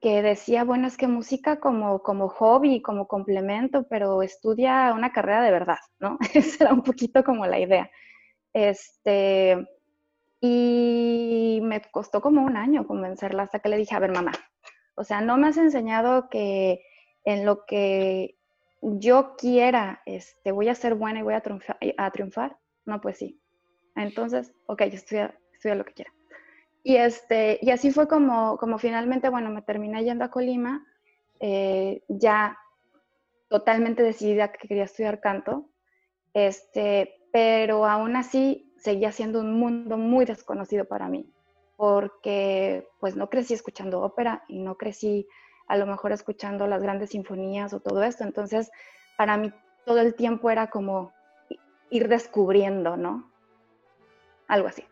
que 0.00 0.22
decía, 0.22 0.64
bueno, 0.64 0.86
es 0.86 0.96
que 0.96 1.08
música 1.08 1.60
como, 1.60 2.00
como 2.02 2.28
hobby, 2.28 2.82
como 2.82 3.08
complemento, 3.08 3.86
pero 3.88 4.22
estudia 4.22 4.92
una 4.94 5.12
carrera 5.12 5.42
de 5.42 5.50
verdad, 5.52 5.78
¿no? 6.00 6.18
Esa 6.34 6.64
era 6.64 6.74
un 6.74 6.82
poquito 6.82 7.24
como 7.24 7.46
la 7.46 7.58
idea. 7.60 7.90
Este, 8.54 9.66
Y 10.40 11.60
me 11.62 11.82
costó 11.90 12.20
como 12.20 12.42
un 12.44 12.56
año 12.56 12.86
convencerla 12.86 13.44
hasta 13.44 13.58
que 13.60 13.68
le 13.68 13.76
dije, 13.76 13.94
a 13.94 13.98
ver, 14.00 14.12
mamá, 14.12 14.32
o 14.96 15.04
sea, 15.04 15.20
no 15.20 15.36
me 15.38 15.48
has 15.48 15.56
enseñado 15.58 16.28
que 16.30 16.82
en 17.24 17.44
lo 17.46 17.64
que 17.66 18.36
yo 18.82 19.36
quiera, 19.36 20.02
este, 20.06 20.52
voy 20.52 20.68
a 20.68 20.74
ser 20.76 20.94
buena 20.94 21.20
y 21.20 21.22
voy 21.22 21.34
a 21.34 22.10
triunfar. 22.12 22.58
No, 22.86 23.00
pues 23.00 23.18
sí. 23.18 23.40
Entonces, 23.96 24.52
ok, 24.66 24.82
estudia, 24.82 25.38
estudia 25.52 25.76
lo 25.76 25.84
que 25.84 25.94
quiera. 25.94 26.12
Y, 26.82 26.96
este, 26.96 27.58
y 27.60 27.70
así 27.70 27.90
fue 27.90 28.08
como, 28.08 28.56
como 28.56 28.78
finalmente, 28.78 29.28
bueno, 29.28 29.50
me 29.50 29.62
terminé 29.62 30.04
yendo 30.04 30.24
a 30.24 30.30
Colima, 30.30 30.86
eh, 31.40 32.02
ya 32.08 32.58
totalmente 33.48 34.02
decidida 34.02 34.52
que 34.52 34.68
quería 34.68 34.84
estudiar 34.84 35.20
canto, 35.20 35.68
este, 36.34 37.14
pero 37.32 37.86
aún 37.86 38.16
así 38.16 38.72
seguía 38.78 39.12
siendo 39.12 39.40
un 39.40 39.58
mundo 39.58 39.96
muy 39.96 40.24
desconocido 40.24 40.84
para 40.84 41.08
mí, 41.08 41.32
porque 41.76 42.88
pues 43.00 43.16
no 43.16 43.28
crecí 43.28 43.54
escuchando 43.54 44.02
ópera 44.02 44.44
y 44.48 44.60
no 44.60 44.76
crecí 44.76 45.26
a 45.66 45.76
lo 45.76 45.86
mejor 45.86 46.12
escuchando 46.12 46.66
las 46.66 46.82
grandes 46.82 47.10
sinfonías 47.10 47.72
o 47.72 47.80
todo 47.80 48.02
esto, 48.02 48.24
entonces 48.24 48.70
para 49.16 49.36
mí 49.36 49.52
todo 49.84 50.00
el 50.00 50.14
tiempo 50.14 50.50
era 50.50 50.68
como 50.68 51.12
ir 51.90 52.08
descubriendo, 52.08 52.96
¿no? 52.96 53.30
Algo 54.46 54.68
así. 54.68 54.84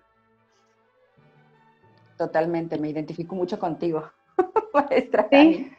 Totalmente, 2.16 2.78
me 2.78 2.90
identifico 2.90 3.34
mucho 3.34 3.58
contigo, 3.58 4.10
Sí. 5.30 5.70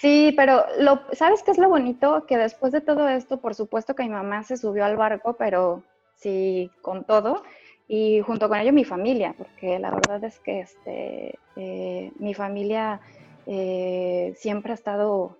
Sí, 0.00 0.34
pero 0.36 0.64
lo, 0.78 1.00
¿sabes 1.12 1.42
qué 1.42 1.50
es 1.50 1.58
lo 1.58 1.68
bonito? 1.68 2.26
Que 2.26 2.36
después 2.36 2.72
de 2.72 2.80
todo 2.80 3.08
esto, 3.08 3.40
por 3.40 3.54
supuesto 3.54 3.94
que 3.94 4.02
mi 4.02 4.10
mamá 4.10 4.42
se 4.42 4.56
subió 4.56 4.84
al 4.84 4.96
barco, 4.96 5.36
pero 5.38 5.82
sí, 6.16 6.70
con 6.82 7.04
todo, 7.04 7.42
y 7.88 8.20
junto 8.20 8.48
con 8.48 8.58
ello 8.58 8.72
mi 8.72 8.84
familia, 8.84 9.34
porque 9.36 9.78
la 9.78 9.90
verdad 9.90 10.22
es 10.24 10.38
que 10.40 10.60
este, 10.60 11.38
eh, 11.56 12.12
mi 12.18 12.34
familia 12.34 13.00
eh, 13.46 14.34
siempre 14.36 14.72
ha 14.72 14.74
estado 14.74 15.38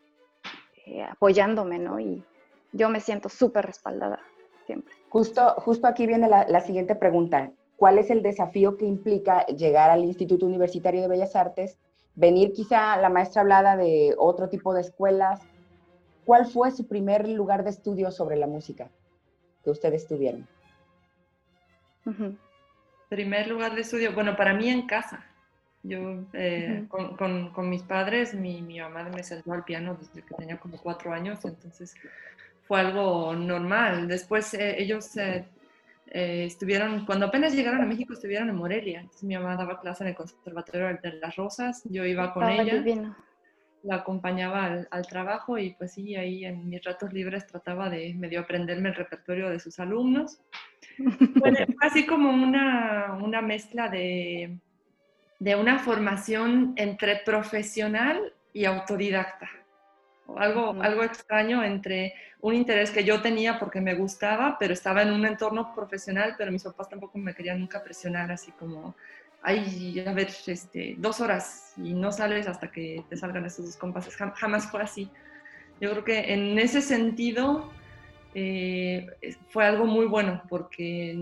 eh, 0.87 1.02
apoyándome, 1.02 1.78
¿no? 1.78 2.00
Y 2.00 2.24
yo 2.72 2.88
me 2.88 3.00
siento 3.00 3.28
súper 3.28 3.66
respaldada, 3.66 4.20
siempre. 4.66 4.94
Justo, 5.11 5.54
justo 5.58 5.87
aquí 5.87 6.06
viene 6.06 6.28
la, 6.28 6.46
la 6.48 6.61
siguiente 6.61 6.94
pregunta. 6.94 7.52
¿Cuál 7.82 7.98
es 7.98 8.10
el 8.10 8.22
desafío 8.22 8.76
que 8.76 8.84
implica 8.84 9.44
llegar 9.46 9.90
al 9.90 10.04
Instituto 10.04 10.46
Universitario 10.46 11.02
de 11.02 11.08
Bellas 11.08 11.34
Artes 11.34 11.80
venir 12.14 12.52
quizá 12.52 12.96
la 12.96 13.08
maestra 13.08 13.42
hablada 13.42 13.76
de 13.76 14.14
otro 14.18 14.48
tipo 14.48 14.72
de 14.72 14.82
escuelas. 14.82 15.40
¿Cuál 16.24 16.46
fue 16.46 16.70
su 16.70 16.86
primer 16.86 17.28
lugar 17.28 17.64
de 17.64 17.70
estudio 17.70 18.12
sobre 18.12 18.36
la 18.36 18.46
música 18.46 18.88
que 19.64 19.70
ustedes 19.70 20.06
tuvieron? 20.06 20.46
Primer 23.08 23.48
lugar 23.48 23.74
de 23.74 23.80
estudio, 23.80 24.12
bueno, 24.14 24.36
para 24.36 24.54
mí 24.54 24.68
en 24.68 24.86
casa. 24.86 25.26
Yo 25.82 25.98
eh, 26.34 26.86
con, 26.88 27.68
mis 27.68 27.82
padres, 27.82 28.32
mi, 28.32 28.62
mi, 28.62 28.78
mamá 28.78 29.10
me 29.12 29.24
sentó 29.24 29.54
al 29.54 29.64
piano 29.64 29.96
desde 29.98 30.22
que 30.22 30.34
tenía 30.36 30.56
como 30.56 30.78
cuatro 30.80 31.12
años, 31.12 31.44
entonces 31.44 31.96
fue 32.62 32.78
algo 32.78 33.34
normal. 33.34 34.06
Después 34.06 34.54
eh, 34.54 34.80
ellos 34.80 35.16
eh, 35.16 35.44
eh, 36.14 36.44
estuvieron, 36.44 37.07
cuando 37.07 37.27
apenas 37.27 37.55
llegaron 37.55 37.81
a 37.81 37.87
México, 37.87 38.12
estuvieron 38.12 38.51
en 38.51 38.57
Morelia. 38.57 39.01
Entonces, 39.01 39.25
mi 39.25 39.35
mamá 39.35 39.57
daba 39.57 39.81
clase 39.81 40.05
en 40.05 40.11
el 40.11 40.14
Conservatorio 40.14 40.98
de 41.03 41.14
las 41.14 41.37
Rosas, 41.37 41.83
yo 41.85 42.05
iba 42.05 42.35
con 42.35 42.48
ella, 42.51 42.85
la 43.83 43.96
acompañaba 43.96 44.85
al, 44.90 45.07
trabajo 45.07 45.57
y 45.57 45.70
pues 45.70 45.94
sí, 45.94 46.14
ahí 46.14 46.44
en 46.44 46.68
mis 46.68 46.85
ratos 46.85 47.12
libres 47.14 47.46
trataba 47.46 47.88
de 47.88 48.12
medio 48.14 48.40
aprenderme 48.40 48.90
el 48.90 48.94
repertorio 48.94 49.48
de 49.48 49.59
sus 49.59 49.81
alumnos. 49.81 50.40
Fue 51.38 51.66
así 51.81 52.07
como 52.07 52.31
una, 52.31 53.18
una 53.20 53.40
mezcla 53.40 53.88
de, 53.88 54.59
de 55.40 55.57
una 55.57 55.79
formación 55.79 56.75
entre 56.77 57.22
profesional 57.25 58.35
y 58.53 58.66
autodidacta 58.66 59.48
algo, 60.37 60.82
algo 60.82 61.02
extraño 61.02 61.62
entre 61.62 62.14
un 62.40 62.54
interés 62.54 62.90
que 62.90 63.04
yo 63.04 63.20
tenía 63.20 63.58
porque 63.58 63.80
me 63.80 63.94
gustaba, 63.94 64.56
pero 64.58 64.72
estaba 64.72 65.02
en 65.02 65.12
un 65.12 65.24
entorno 65.26 65.74
profesional, 65.74 66.35
pero 66.37 66.52
mis 66.52 66.62
papás 66.62 66.88
tampoco 66.88 67.18
me 67.18 67.35
querían 67.35 67.61
nunca 67.61 67.82
presionar 67.82 68.30
así 68.32 68.52
como, 68.52 68.94
ay, 69.42 70.02
a 70.06 70.12
ver, 70.12 70.28
este, 70.46 70.94
dos 70.98 71.20
horas 71.20 71.74
y 71.76 71.94
no 71.94 72.12
sales 72.12 72.48
hasta 72.48 72.70
que 72.70 73.04
te 73.08 73.16
salgan 73.16 73.44
esos 73.44 73.66
dos 73.66 73.76
compases. 73.76 74.16
Jamás 74.16 74.70
fue 74.70 74.82
así. 74.82 75.11
Yo 75.80 75.90
creo 75.90 76.04
que 76.04 76.32
en 76.32 76.58
ese 76.58 76.80
sentido 76.80 77.70
eh, 78.35 79.06
fue 79.48 79.64
algo 79.64 79.85
muy 79.85 80.06
bueno 80.06 80.42
porque 80.48 81.12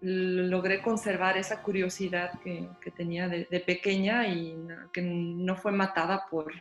logré 0.00 0.80
conservar 0.80 1.36
esa 1.36 1.62
curiosidad 1.62 2.38
que, 2.44 2.68
que 2.80 2.90
tenía 2.90 3.28
de, 3.28 3.48
de, 3.50 3.60
pequeña 3.60 4.28
y 4.28 4.56
que 4.92 5.02
no 5.02 5.56
fue 5.56 5.72
matada 5.72 6.26
por 6.30 6.52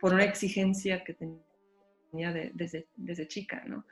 por 0.00 0.14
una 0.14 0.24
exigencia 0.24 1.04
que 1.04 1.14
tenía 1.14 2.32
desde, 2.32 2.88
desde 2.96 3.28
chica, 3.28 3.62
¿no? 3.66 3.84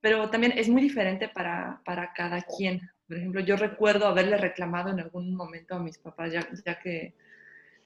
Pero 0.00 0.28
también 0.30 0.52
es 0.56 0.68
muy 0.68 0.82
diferente 0.82 1.28
para, 1.28 1.80
para, 1.84 2.12
cada 2.12 2.42
quien. 2.42 2.80
Por 3.08 3.16
ejemplo, 3.16 3.40
yo 3.40 3.56
recuerdo 3.56 4.06
haberle 4.06 4.36
reclamado 4.36 4.90
en 4.90 5.00
algún 5.00 5.34
momento 5.34 5.74
a 5.74 5.82
mis 5.82 5.98
papás, 5.98 6.32
ya, 6.32 6.46
ya 6.64 6.78
que, 6.78 7.14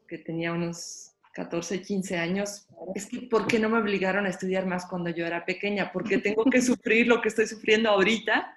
que 0.07 0.19
tenía 0.19 0.53
unos 0.53 1.13
14, 1.33 1.81
15 1.81 2.19
años, 2.19 2.67
es 2.95 3.07
que 3.07 3.23
¿por 3.23 3.47
qué 3.47 3.59
no 3.59 3.69
me 3.69 3.79
obligaron 3.79 4.27
a 4.27 4.31
estudiar 4.31 4.67
más 4.67 4.87
cuando 4.87 5.11
yo 5.11 5.25
era 5.25 5.45
pequeña? 5.45 5.93
¿Por 5.93 6.07
qué 6.07 6.19
tengo 6.19 6.45
que 6.45 6.61
sufrir 6.61 7.07
lo 7.07 7.21
que 7.21 7.29
estoy 7.29 7.47
sufriendo 7.47 7.91
ahorita 7.91 8.55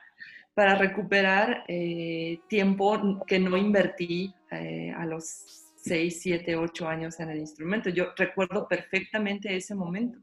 para 0.54 0.76
recuperar 0.76 1.64
eh, 1.68 2.40
tiempo 2.48 3.24
que 3.26 3.40
no 3.40 3.58
invertí 3.58 4.34
eh, 4.52 4.94
a 4.96 5.06
los 5.06 5.63
6, 5.84 6.22
7, 6.22 6.56
8 6.56 6.88
años 6.88 7.20
en 7.20 7.30
el 7.30 7.40
instrumento. 7.40 7.90
Yo 7.90 8.14
recuerdo 8.16 8.68
perfectamente 8.68 9.54
ese 9.54 9.76
momento. 9.76 10.20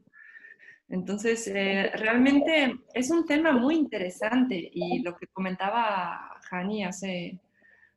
Entonces, 0.89 1.47
eh, 1.47 1.91
realmente 1.93 2.79
es 2.93 3.11
un 3.11 3.25
tema 3.25 3.51
muy 3.51 3.75
interesante 3.75 4.69
y 4.73 5.03
lo 5.03 5.15
que 5.15 5.27
comentaba 5.27 6.31
Hani 6.49 6.83
hace 6.83 7.39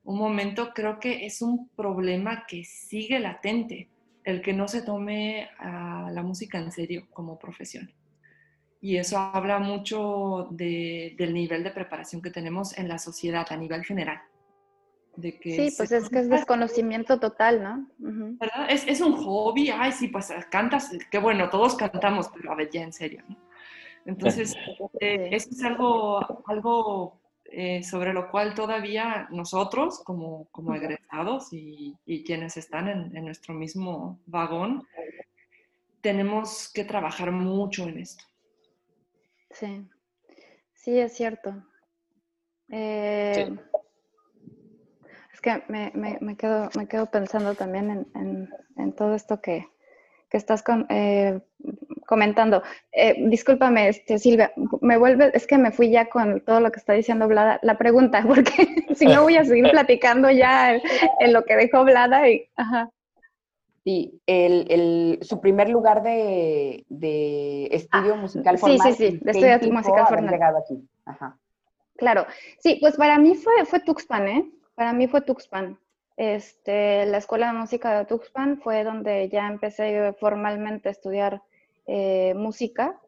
un 0.03 0.19
momento, 0.19 0.73
creo 0.75 1.01
que 1.01 1.25
es 1.25 1.41
un 1.41 1.71
problema 1.71 2.45
que 2.47 2.65
sigue 2.65 3.19
latente, 3.19 3.89
el 4.25 4.43
que 4.43 4.53
no 4.53 4.69
se 4.69 4.83
tome 4.83 5.49
la 5.59 6.23
música 6.23 6.59
en 6.59 6.71
serio 6.71 7.09
como 7.11 7.39
profesión. 7.39 7.91
Y 8.83 8.99
eso 8.99 9.19
habla 9.19 9.59
mucho 9.59 10.49
del 10.51 11.33
nivel 11.33 11.65
de 11.65 11.71
preparación 11.71 12.21
que 12.21 12.31
tenemos 12.31 12.77
en 12.77 12.89
la 12.89 12.99
sociedad 12.99 13.47
a 13.49 13.57
nivel 13.57 13.85
general 13.85 14.21
sí, 15.21 15.75
pues 15.77 15.93
es 15.93 16.09
que 16.09 16.19
es 16.21 16.29
desconocimiento 16.29 17.19
total, 17.21 17.63
¿no? 17.63 17.87
¿Verdad? 17.99 18.67
Es, 18.69 18.87
es, 18.87 19.01
un 19.01 19.15
hobby, 19.15 19.71
ay, 19.71 19.93
sí, 19.93 20.09
pues 20.09 20.33
cantas, 20.51 20.91
qué 21.11 21.19
bueno, 21.19 21.51
todos 21.51 21.77
cantamos, 21.77 22.29
pero 22.35 22.53
a 22.53 22.57
ver, 22.57 22.71
ya 22.71 22.83
en 22.83 22.93
serio, 22.93 23.23
¿no? 23.29 23.37
Entonces, 24.07 24.55
eh, 25.01 25.31
eso 25.33 25.49
es 25.51 25.63
algo, 25.63 26.43
algo 26.47 27.21
eh, 27.47 27.83
sobre 27.83 28.13
lo 28.13 28.31
cual 28.31 28.55
todavía 28.55 29.29
nosotros, 29.31 30.03
como, 30.05 30.47
como 30.51 30.75
egresados 30.75 31.53
y, 31.53 31.97
y 32.05 32.23
quienes 32.23 32.57
están 32.57 32.89
en, 32.89 33.17
en, 33.17 33.25
nuestro 33.25 33.55
mismo 33.55 34.21
vagón, 34.27 34.87
tenemos 36.03 36.71
que 36.71 36.85
trabajar 36.85 37.33
mucho 37.33 37.89
en 37.89 37.99
esto. 38.01 38.25
Sí, 39.51 39.89
sí, 40.75 40.99
es 40.99 41.15
cierto. 41.15 41.65
Eh, 42.69 43.47
sí 43.47 43.59
que 45.45 45.63
me, 45.69 45.93
me, 46.21 46.37
quedo, 46.39 46.71
me 46.75 46.89
quedo 46.89 47.07
pensando 47.11 47.55
también 47.55 48.07
en, 48.15 48.49
en, 48.79 48.93
todo 48.95 49.15
esto 49.15 49.43
que, 49.43 49.69
que 50.31 50.39
estás 50.39 50.63
con, 50.63 50.87
eh, 50.89 51.39
comentando. 52.07 52.63
Eh, 52.93 53.15
discúlpame, 53.29 53.89
este, 53.89 54.19
Silvia, 54.19 54.55
me 54.81 54.97
vuelve, 54.97 55.31
es 55.35 55.47
que 55.47 55.59
me 55.59 55.71
fui 55.71 55.91
ya 55.91 56.09
con 56.09 56.41
todo 56.41 56.61
lo 56.61 56.73
que 56.73 56.81
está 56.81 56.95
diciendo 56.95 57.29
Blada, 57.29 57.61
la 57.63 57.77
pregunta, 57.77 58.25
porque 58.27 58.87
si 58.95 59.05
no 59.05 59.23
voy 59.23 59.37
a 59.37 59.45
seguir 59.45 59.71
platicando 59.71 60.31
ya 60.31 60.77
en, 61.21 61.33
lo 61.35 61.45
que 61.45 61.57
dejó 61.57 61.85
Blada 61.85 62.27
y, 62.29 62.49
ajá. 62.57 62.91
Sí, 63.85 64.19
el, 64.25 64.67
el, 64.71 65.19
su 65.21 65.43
primer 65.43 65.69
lugar 65.69 66.03
de, 66.03 66.87
de 66.89 67.67
estudio 67.71 68.15
ah, 68.15 68.17
musical 68.17 68.57
formal. 68.57 68.81
Sí, 68.81 68.93
sí, 68.95 69.11
sí, 69.11 69.19
de 69.21 69.31
estudio 69.31 69.73
musical 69.75 70.07
formal. 70.07 70.41
Aquí? 70.65 70.89
Ajá. 71.05 71.37
Claro, 71.99 72.27
sí, 72.61 72.79
pues 72.81 72.97
para 72.97 73.19
mí 73.19 73.35
fue, 73.35 73.67
fue 73.67 73.81
Tuxpan, 73.81 74.29
¿eh? 74.29 74.51
Para 74.75 74.93
mí 74.93 75.07
fue 75.07 75.21
Tuxpan. 75.21 75.79
Este, 76.17 77.07
la 77.07 77.19
Escuela 77.19 77.49
de 77.49 77.59
Música 77.59 77.99
de 77.99 78.05
Tuxpan 78.05 78.61
fue 78.61 78.85
donde 78.85 79.29
ya 79.29 79.49
empecé 79.49 80.13
formalmente 80.15 80.89
a 80.89 80.93
estudiar 80.93 81.43
eh, 81.87 82.35
música. 82.35 83.01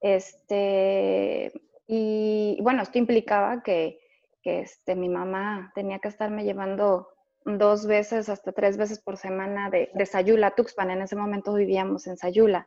Este, 0.00 1.52
y 1.86 2.58
bueno, 2.62 2.82
esto 2.82 2.98
implicaba 2.98 3.62
que, 3.62 4.00
este, 4.44 4.94
mi 4.94 5.10
mamá 5.10 5.72
tenía 5.74 5.98
que 5.98 6.08
estarme 6.08 6.42
llevando 6.42 7.08
dos 7.44 7.86
veces 7.86 8.30
hasta 8.30 8.50
tres 8.52 8.78
veces 8.78 8.98
por 8.98 9.18
semana 9.18 9.68
de, 9.68 9.90
de 9.92 10.06
Sayula 10.06 10.46
a 10.46 10.54
Tuxpan. 10.54 10.90
En 10.90 11.02
ese 11.02 11.16
momento 11.16 11.52
vivíamos 11.52 12.06
en 12.06 12.16
Sayula. 12.16 12.66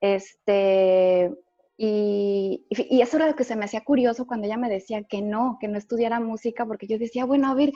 Este, 0.00 1.30
Y, 1.76 2.66
eso 2.70 3.16
era 3.16 3.26
lo 3.26 3.34
que 3.34 3.44
se 3.44 3.56
me 3.56 3.64
hacía 3.64 3.82
curioso 3.82 4.26
cuando 4.26 4.46
ella 4.46 4.56
me 4.56 4.70
decía 4.70 5.02
que 5.02 5.22
no, 5.22 5.58
que 5.60 5.68
no 5.68 5.78
estudiara 5.78 6.20
música, 6.20 6.64
porque 6.66 6.86
yo 6.86 6.98
decía, 6.98 7.24
bueno, 7.24 7.48
a 7.48 7.54
ver, 7.54 7.72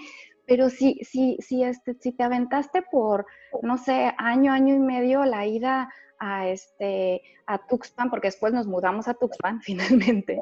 pero 0.46 0.70
si, 0.70 1.00
si, 1.02 1.36
si, 1.40 1.64
este, 1.64 1.94
si 1.94 2.12
te 2.12 2.22
aventaste 2.22 2.82
por, 2.82 3.26
no 3.62 3.76
sé, 3.76 4.12
año, 4.18 4.52
año 4.52 4.74
y 4.74 4.78
medio 4.78 5.24
la 5.24 5.46
ida 5.46 5.92
a, 6.18 6.48
este, 6.48 7.22
a 7.46 7.58
Tuxpan, 7.58 8.10
porque 8.10 8.28
después 8.28 8.52
nos 8.52 8.66
mudamos 8.66 9.08
a 9.08 9.14
Tuxpan 9.14 9.60
finalmente, 9.62 10.40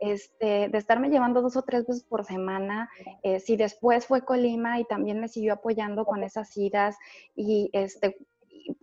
este, 0.00 0.68
de 0.68 0.78
estarme 0.78 1.08
llevando 1.08 1.42
dos 1.42 1.56
o 1.56 1.62
tres 1.62 1.86
veces 1.86 2.04
por 2.04 2.24
semana, 2.24 2.90
eh, 3.22 3.40
si 3.40 3.56
después 3.56 4.06
fue 4.06 4.24
Colima 4.24 4.80
y 4.80 4.84
también 4.84 5.20
me 5.20 5.28
siguió 5.28 5.54
apoyando 5.54 6.04
con 6.04 6.22
esas 6.22 6.56
idas 6.56 6.96
y 7.34 7.70
este, 7.72 8.16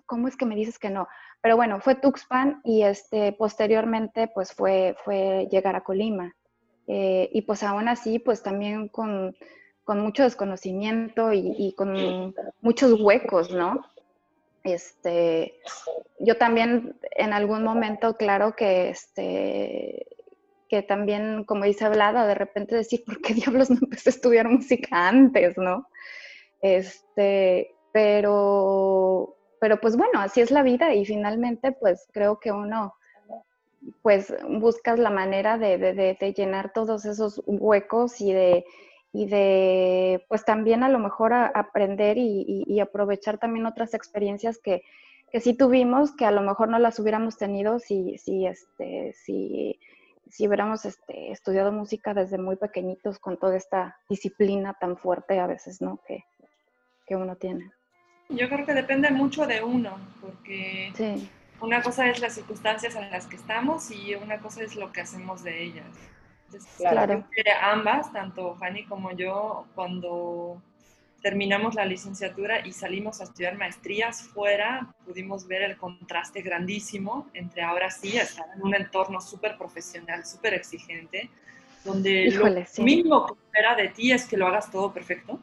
¿cómo 0.05 0.27
es 0.27 0.37
que 0.37 0.45
me 0.45 0.55
dices 0.55 0.79
que 0.79 0.89
no? 0.89 1.07
Pero 1.43 1.57
bueno, 1.57 1.81
fue 1.81 1.95
Tuxpan 1.95 2.61
y 2.63 2.83
este, 2.83 3.33
posteriormente 3.33 4.29
pues 4.33 4.53
fue, 4.53 4.95
fue 5.03 5.49
llegar 5.51 5.75
a 5.75 5.83
Colima. 5.83 6.33
Eh, 6.87 7.29
y 7.33 7.41
pues 7.41 7.63
aún 7.63 7.89
así, 7.89 8.17
pues 8.17 8.41
también 8.41 8.87
con, 8.87 9.35
con 9.83 9.99
mucho 9.99 10.23
desconocimiento 10.23 11.33
y, 11.33 11.73
con 11.75 12.33
muchos 12.61 12.97
huecos, 12.99 13.51
¿no? 13.51 13.85
Este, 14.63 15.59
yo 16.19 16.37
también 16.37 16.95
en 17.11 17.33
algún 17.33 17.65
momento, 17.65 18.15
claro 18.15 18.55
que 18.55 18.89
este, 18.89 20.07
que 20.69 20.81
también, 20.81 21.43
como 21.43 21.65
dice 21.65 21.83
Hablada, 21.83 22.25
de 22.25 22.35
repente 22.35 22.73
decir, 22.73 23.03
¿por 23.05 23.21
qué 23.21 23.33
diablos 23.33 23.69
no 23.69 23.79
empecé 23.81 24.09
a 24.09 24.13
estudiar 24.13 24.47
música 24.47 25.09
antes, 25.09 25.57
no? 25.57 25.89
Este, 26.61 27.75
pero, 27.91 29.35
pero 29.63 29.79
pues 29.79 29.95
bueno, 29.95 30.19
así 30.19 30.41
es 30.41 30.51
la 30.51 30.61
vida 30.61 30.93
y 30.93 31.05
finalmente 31.05 31.71
pues 31.71 32.09
creo 32.11 32.37
que 32.37 32.51
uno 32.51 32.95
pues 34.01 34.35
buscas 34.45 34.99
la 34.99 35.09
manera 35.09 35.57
de, 35.57 36.17
llenar 36.35 36.73
todos 36.73 37.05
esos 37.05 37.41
huecos 37.45 38.19
y 38.19 38.33
de, 38.33 38.65
y 39.13 39.25
de 39.25 40.25
pues 40.27 40.43
también 40.43 40.83
a 40.83 40.89
lo 40.89 40.99
mejor 40.99 41.31
aprender 41.31 42.17
y, 42.17 42.77
aprovechar 42.81 43.37
también 43.37 43.65
otras 43.65 43.93
experiencias 43.93 44.57
que, 44.57 44.83
que, 45.31 45.39
sí 45.39 45.53
tuvimos, 45.53 46.13
que 46.13 46.25
a 46.25 46.31
lo 46.31 46.41
mejor 46.41 46.67
no 46.67 46.77
las 46.77 46.99
hubiéramos 46.99 47.37
tenido 47.37 47.79
si, 47.79 48.17
si, 48.17 48.45
este, 48.45 49.13
si, 49.13 49.79
si 50.29 50.45
hubiéramos 50.45 50.83
este, 50.83 51.31
estudiado 51.31 51.71
música 51.71 52.13
desde 52.13 52.37
muy 52.37 52.57
pequeñitos 52.57 53.17
con 53.17 53.39
toda 53.39 53.55
esta 53.55 53.95
disciplina 54.09 54.75
tan 54.77 54.97
fuerte 54.97 55.39
a 55.39 55.47
veces, 55.47 55.81
¿no? 55.81 56.01
Que, 56.05 56.25
que 57.05 57.15
uno 57.15 57.37
tiene. 57.37 57.71
Yo 58.29 58.49
creo 58.49 58.65
que 58.65 58.73
depende 58.73 59.09
mucho 59.11 59.45
de 59.45 59.61
uno, 59.61 59.97
porque 60.21 60.93
una 61.61 61.81
cosa 61.81 62.09
es 62.09 62.19
las 62.19 62.33
circunstancias 62.33 62.95
en 62.95 63.09
las 63.11 63.27
que 63.27 63.35
estamos 63.35 63.91
y 63.91 64.15
una 64.15 64.39
cosa 64.39 64.63
es 64.63 64.75
lo 64.75 64.91
que 64.91 65.01
hacemos 65.01 65.43
de 65.43 65.63
ellas. 65.63 65.85
Claro. 66.77 67.25
ambas, 67.61 68.13
tanto 68.13 68.55
Fanny 68.55 68.85
como 68.85 69.11
yo, 69.11 69.65
cuando 69.73 70.61
terminamos 71.21 71.73
la 71.73 71.85
licenciatura 71.85 72.67
y 72.67 72.73
salimos 72.73 73.21
a 73.21 73.23
estudiar 73.23 73.57
maestrías 73.57 74.21
fuera, 74.21 74.93
pudimos 75.05 75.47
ver 75.47 75.63
el 75.63 75.77
contraste 75.77 76.41
grandísimo 76.41 77.29
entre 77.33 77.63
ahora 77.63 77.89
sí 77.89 78.17
estar 78.17 78.45
en 78.55 78.61
un 78.61 78.75
entorno 78.75 79.21
súper 79.21 79.57
profesional, 79.57 80.25
súper 80.25 80.53
exigente, 80.53 81.29
donde 81.85 82.29
lo 82.29 82.45
mismo 82.83 83.25
que 83.25 83.33
espera 83.33 83.75
de 83.75 83.87
ti 83.87 84.11
es 84.11 84.25
que 84.27 84.37
lo 84.37 84.47
hagas 84.47 84.69
todo 84.69 84.93
perfecto 84.93 85.39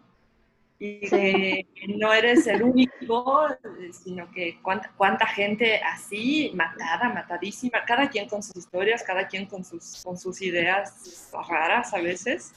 y 0.82 1.00
que 1.00 1.66
no 1.88 2.10
eres 2.10 2.46
el 2.46 2.62
único, 2.62 3.46
sino 3.92 4.30
que 4.30 4.58
cuánta, 4.62 4.90
cuánta, 4.96 5.26
gente 5.26 5.76
así, 5.76 6.52
matada, 6.54 7.10
matadísima, 7.10 7.84
cada 7.84 8.08
quien 8.08 8.26
con 8.26 8.42
sus 8.42 8.56
historias, 8.56 9.02
cada 9.02 9.28
quien 9.28 9.44
con 9.44 9.62
sus, 9.62 10.02
con 10.02 10.16
sus 10.16 10.40
ideas 10.40 11.30
raras 11.48 11.92
a 11.92 12.00
veces. 12.00 12.54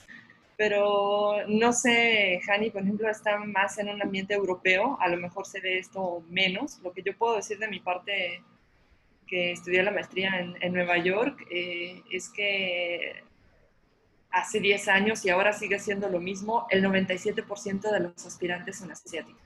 Pero 0.56 1.46
no 1.50 1.74
sé, 1.74 2.40
Hani, 2.48 2.70
por 2.70 2.84
ejemplo, 2.84 3.10
está 3.10 3.38
más 3.40 3.78
en 3.78 3.90
un 3.90 4.02
ambiente 4.02 4.34
europeo, 4.34 4.98
a 5.02 5.10
lo 5.10 5.18
mejor 5.18 5.46
se 5.46 5.60
ve 5.60 5.80
esto 5.80 6.24
menos. 6.30 6.80
Lo 6.82 6.94
que 6.94 7.04
yo 7.04 7.18
puedo 7.18 7.36
decir 7.36 7.60
de 7.60 7.68
mi 7.68 7.82
parte, 7.82 8.42
que 9.28 9.52
estudié 9.52 9.84
la 9.84 9.92
maestría 9.92 10.40
en, 10.40 10.56
en 10.62 10.74
Nueva 10.74 10.98
York, 10.98 11.46
eh, 11.52 12.02
es 12.10 12.30
que 12.30 13.22
hace 14.34 14.60
10 14.60 14.88
años 14.90 15.24
y 15.24 15.30
ahora 15.30 15.54
sigue 15.54 15.80
siendo 15.80 16.10
lo 16.10 16.20
mismo, 16.20 16.66
el 16.70 16.84
97% 16.84 17.92
de 17.92 18.00
los 18.00 18.26
aspirantes 18.26 18.80
son 18.80 18.92
asiáticos. 18.92 19.42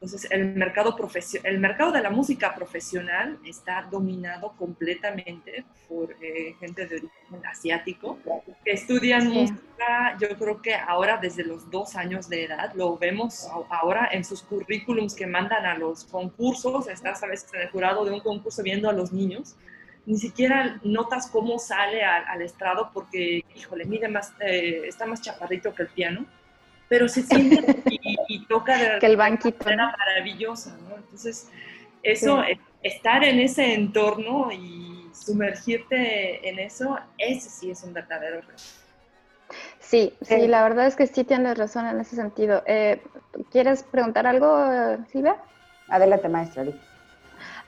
Entonces, 0.00 0.30
el 0.30 0.54
mercado, 0.54 0.96
el 1.42 1.58
mercado 1.58 1.90
de 1.90 2.00
la 2.00 2.10
música 2.10 2.54
profesional 2.54 3.36
está 3.44 3.82
dominado 3.90 4.52
completamente 4.56 5.64
por 5.88 6.12
eh, 6.22 6.54
gente 6.60 6.86
de 6.86 6.96
origen 6.98 7.44
asiático 7.44 8.16
que 8.64 8.70
estudian 8.70 9.26
música, 9.28 10.16
yo 10.20 10.28
creo 10.38 10.62
que 10.62 10.74
ahora 10.76 11.16
desde 11.16 11.44
los 11.44 11.68
dos 11.68 11.96
años 11.96 12.28
de 12.28 12.44
edad, 12.44 12.72
lo 12.74 12.96
vemos 12.96 13.48
ahora 13.70 14.08
en 14.12 14.24
sus 14.24 14.42
currículums 14.42 15.16
que 15.16 15.26
mandan 15.26 15.66
a 15.66 15.76
los 15.76 16.04
concursos, 16.04 16.86
estás 16.86 17.24
a 17.24 17.26
veces 17.26 17.52
en 17.54 17.62
el 17.62 17.70
jurado 17.70 18.04
de 18.04 18.12
un 18.12 18.20
concurso 18.20 18.62
viendo 18.62 18.88
a 18.88 18.92
los 18.92 19.12
niños 19.12 19.56
ni 20.06 20.16
siquiera 20.16 20.80
notas 20.82 21.28
cómo 21.28 21.58
sale 21.58 22.02
al, 22.02 22.42
estrado 22.42 22.90
porque, 22.92 23.44
híjole, 23.54 23.84
mide 23.84 24.08
más, 24.08 24.32
eh, 24.40 24.82
está 24.86 25.06
más 25.06 25.20
chaparrito 25.20 25.74
que 25.74 25.82
el 25.82 25.88
piano, 25.88 26.26
pero 26.88 27.08
se 27.08 27.22
siente 27.22 27.82
y, 28.28 28.46
toca 28.46 28.76
de 28.78 28.98
que 28.98 29.06
el 29.06 29.16
banquito, 29.16 29.64
manera 29.64 29.94
maravillosa, 29.98 30.76
¿no? 30.88 30.96
Entonces, 30.96 31.50
eso, 32.02 32.42
estar 32.82 33.24
en 33.24 33.40
ese 33.40 33.74
entorno 33.74 34.50
y 34.52 35.10
sumergirte 35.12 36.48
en 36.48 36.58
eso, 36.58 36.98
ese 37.18 37.50
sí 37.50 37.70
es 37.70 37.82
un 37.82 37.92
verdadero 37.92 38.40
reto. 38.40 38.62
Sí, 39.78 40.12
sí, 40.20 40.46
la 40.48 40.62
verdad 40.62 40.86
es 40.86 40.96
que 40.96 41.06
sí 41.06 41.24
tienes 41.24 41.56
razón 41.56 41.86
en 41.86 42.00
ese 42.00 42.16
sentido. 42.16 42.62
Eh, 42.66 43.02
¿Quieres 43.50 43.82
preguntar 43.82 44.26
algo, 44.26 44.98
Silvia? 45.10 45.36
Adelante, 45.88 46.28
maestra. 46.28 46.64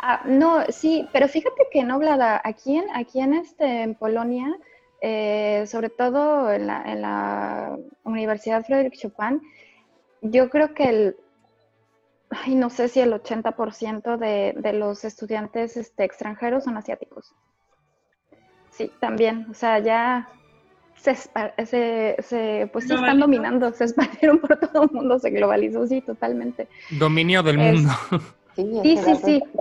Ah, 0.03 0.23
no, 0.25 0.65
sí, 0.71 1.07
pero 1.13 1.29
fíjate 1.29 1.67
que 1.71 1.85
no, 1.85 1.99
Blada, 1.99 2.41
aquí 2.43 2.79
en, 2.79 2.85
aquí 2.95 3.21
en, 3.21 3.35
este, 3.35 3.83
en 3.83 3.95
Polonia, 3.95 4.47
eh, 5.03 5.65
sobre 5.67 5.91
todo 5.91 6.51
en 6.51 6.67
la, 6.67 6.83
en 6.87 7.03
la 7.03 7.77
Universidad 8.05 8.65
Frédéric 8.65 8.95
Chopin, 8.97 9.43
yo 10.23 10.49
creo 10.49 10.73
que 10.73 10.89
el, 10.89 11.17
ay, 12.31 12.55
no 12.55 12.71
sé 12.71 12.89
si 12.89 13.01
el 13.01 13.13
80% 13.13 14.17
de, 14.17 14.55
de 14.57 14.73
los 14.73 15.05
estudiantes 15.05 15.77
este, 15.77 16.05
extranjeros 16.05 16.65
son 16.65 16.79
asiáticos. 16.79 17.35
Sí, 18.71 18.91
también, 19.01 19.49
o 19.51 19.55
sea, 19.55 19.81
ya 19.81 20.31
se, 20.97 21.15
se, 21.15 22.71
pues 22.73 22.87
sí 22.87 22.95
están 22.95 23.21
dominando, 23.21 23.71
se 23.73 23.85
expandieron 23.85 24.39
por 24.39 24.59
todo 24.59 24.85
el 24.85 24.91
mundo, 24.93 25.19
se 25.19 25.29
globalizó, 25.29 25.87
sí, 25.87 26.01
totalmente. 26.01 26.69
Dominio 26.99 27.43
del 27.43 27.59
mundo. 27.59 27.91
Sí, 28.57 28.97
sí, 28.97 29.17
sí. 29.17 29.43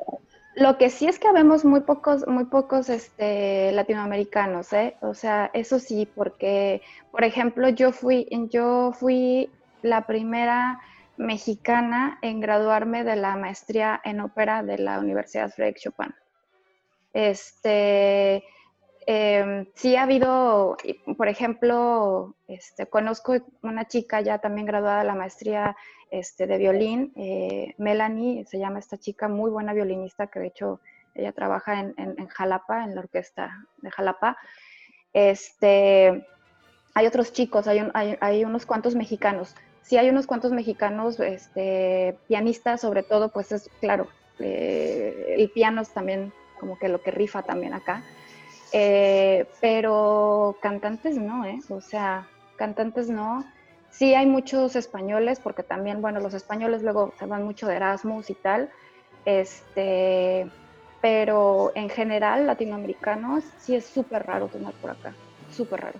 Lo 0.59 0.77
que 0.77 0.89
sí 0.89 1.07
es 1.07 1.19
que 1.19 1.27
habemos 1.29 1.63
muy 1.63 1.79
pocos, 1.79 2.27
muy 2.27 2.43
pocos 2.43 2.89
este, 2.89 3.71
latinoamericanos, 3.71 4.73
¿eh? 4.73 4.97
O 4.99 5.13
sea, 5.13 5.49
eso 5.53 5.79
sí, 5.79 6.05
porque, 6.05 6.81
por 7.11 7.23
ejemplo, 7.23 7.69
yo 7.69 7.93
fui, 7.93 8.27
yo 8.51 8.91
fui 8.91 9.49
la 9.83 10.05
primera 10.05 10.81
mexicana 11.15 12.19
en 12.21 12.41
graduarme 12.41 13.05
de 13.05 13.15
la 13.15 13.37
maestría 13.37 14.01
en 14.03 14.19
ópera 14.19 14.61
de 14.61 14.79
la 14.79 14.99
Universidad 14.99 15.49
Frédéric 15.49 15.79
Chopin. 15.79 16.13
Este, 17.13 18.43
em, 19.09 19.65
sí 19.73 19.95
ha 19.95 20.03
habido, 20.03 20.77
por 21.17 21.27
ejemplo, 21.27 22.35
este, 22.47 22.85
conozco 22.85 23.35
una 23.63 23.87
chica 23.87 24.21
ya 24.21 24.37
también 24.37 24.67
graduada 24.67 24.99
de 24.99 25.07
la 25.07 25.15
maestría 25.15 25.75
este, 26.11 26.47
de 26.47 26.57
violín, 26.57 27.11
eh, 27.15 27.73
Melanie, 27.77 28.45
se 28.45 28.59
llama 28.59 28.79
esta 28.79 28.97
chica, 28.97 29.27
muy 29.27 29.49
buena 29.51 29.73
violinista, 29.73 30.27
que 30.27 30.39
de 30.39 30.47
hecho 30.47 30.79
ella 31.15 31.31
trabaja 31.31 31.79
en, 31.79 32.27
Jalapa, 32.27 32.83
en 32.83 32.95
la 32.95 33.01
orquesta 33.01 33.65
de 33.77 33.91
Jalapa. 33.91 34.37
Este, 35.13 36.25
hay 36.93 37.07
otros 37.07 37.33
chicos, 37.33 37.67
hay, 37.67 37.81
hay, 37.93 38.45
unos 38.45 38.65
cuantos 38.65 38.95
mexicanos. 38.95 39.55
Sí 39.81 39.97
hay 39.97 40.09
unos 40.09 40.27
cuantos 40.27 40.51
mexicanos, 40.51 41.19
este, 41.19 42.17
pianistas 42.27 42.81
sobre 42.81 43.03
todo, 43.03 43.29
pues 43.29 43.51
es 43.51 43.69
claro, 43.79 44.07
eh, 44.39 45.35
el 45.37 45.49
piano 45.49 45.81
es 45.81 45.89
también 45.89 46.31
como 46.59 46.77
que 46.77 46.89
lo 46.89 47.01
que 47.01 47.11
rifa 47.11 47.41
también 47.43 47.73
acá. 47.73 48.03
Eh, 48.71 49.45
pero 49.61 50.57
cantantes 50.61 51.17
no, 51.17 51.45
¿eh? 51.45 51.59
O 51.69 51.81
sea, 51.81 52.27
cantantes 52.55 53.09
no. 53.09 53.43
Sí 53.89 54.13
hay 54.13 54.25
muchos 54.25 54.75
españoles, 54.75 55.39
porque 55.39 55.63
también, 55.63 56.01
bueno, 56.01 56.19
los 56.19 56.33
españoles 56.33 56.83
luego 56.83 57.13
se 57.17 57.25
van 57.25 57.43
mucho 57.43 57.67
de 57.67 57.75
Erasmus 57.75 58.29
y 58.29 58.35
tal, 58.35 58.69
este, 59.25 60.47
pero 61.01 61.71
en 61.75 61.89
general 61.89 62.45
latinoamericanos 62.45 63.43
sí 63.57 63.75
es 63.75 63.85
súper 63.85 64.25
raro 64.25 64.47
tener 64.47 64.73
por 64.75 64.91
acá, 64.91 65.13
súper 65.51 65.81
raro. 65.81 65.99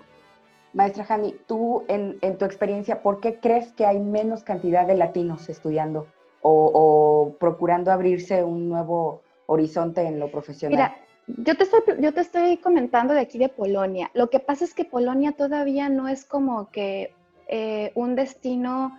Maestra 0.74 1.04
Jani, 1.04 1.36
tú 1.48 1.84
en, 1.88 2.20
tu 2.38 2.46
experiencia, 2.46 3.02
¿por 3.02 3.20
qué 3.20 3.40
crees 3.40 3.72
que 3.74 3.86
hay 3.86 4.00
menos 4.00 4.44
cantidad 4.44 4.86
de 4.86 4.96
latinos 4.96 5.50
estudiando 5.50 6.08
o, 6.42 7.36
procurando 7.40 7.92
abrirse 7.92 8.44
un 8.44 8.70
nuevo 8.70 9.22
horizonte 9.48 10.04
en 10.04 10.20
lo 10.20 10.30
profesional? 10.30 10.78
Mira, 10.78 11.09
yo 11.38 11.56
te, 11.56 11.64
estoy, 11.64 11.82
yo 12.00 12.14
te 12.14 12.22
estoy 12.22 12.58
comentando 12.58 13.14
de 13.14 13.22
aquí 13.22 13.38
de 13.38 13.50
Polonia. 13.50 14.10
Lo 14.14 14.30
que 14.30 14.40
pasa 14.40 14.66
es 14.66 14.74
que 14.74 14.86
Polonia 14.86 15.34
todavía 15.34 15.90
no 15.90 16.08
es 16.08 16.26
como 16.26 16.70
que 16.72 17.14
eh, 17.48 17.92
un 17.96 18.16
destino 18.16 18.98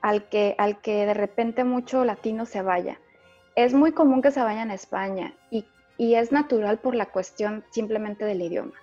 al 0.00 0.28
que, 0.28 0.54
al 0.58 0.80
que 0.80 1.06
de 1.06 1.14
repente 1.14 1.64
mucho 1.64 2.04
latino 2.04 2.46
se 2.46 2.62
vaya. 2.62 3.00
Es 3.54 3.74
muy 3.74 3.92
común 3.92 4.22
que 4.22 4.30
se 4.30 4.42
vayan 4.42 4.70
a 4.70 4.74
España 4.74 5.34
y, 5.50 5.66
y 5.98 6.14
es 6.14 6.32
natural 6.32 6.78
por 6.78 6.94
la 6.94 7.06
cuestión 7.06 7.64
simplemente 7.70 8.24
del 8.24 8.42
idioma. 8.42 8.74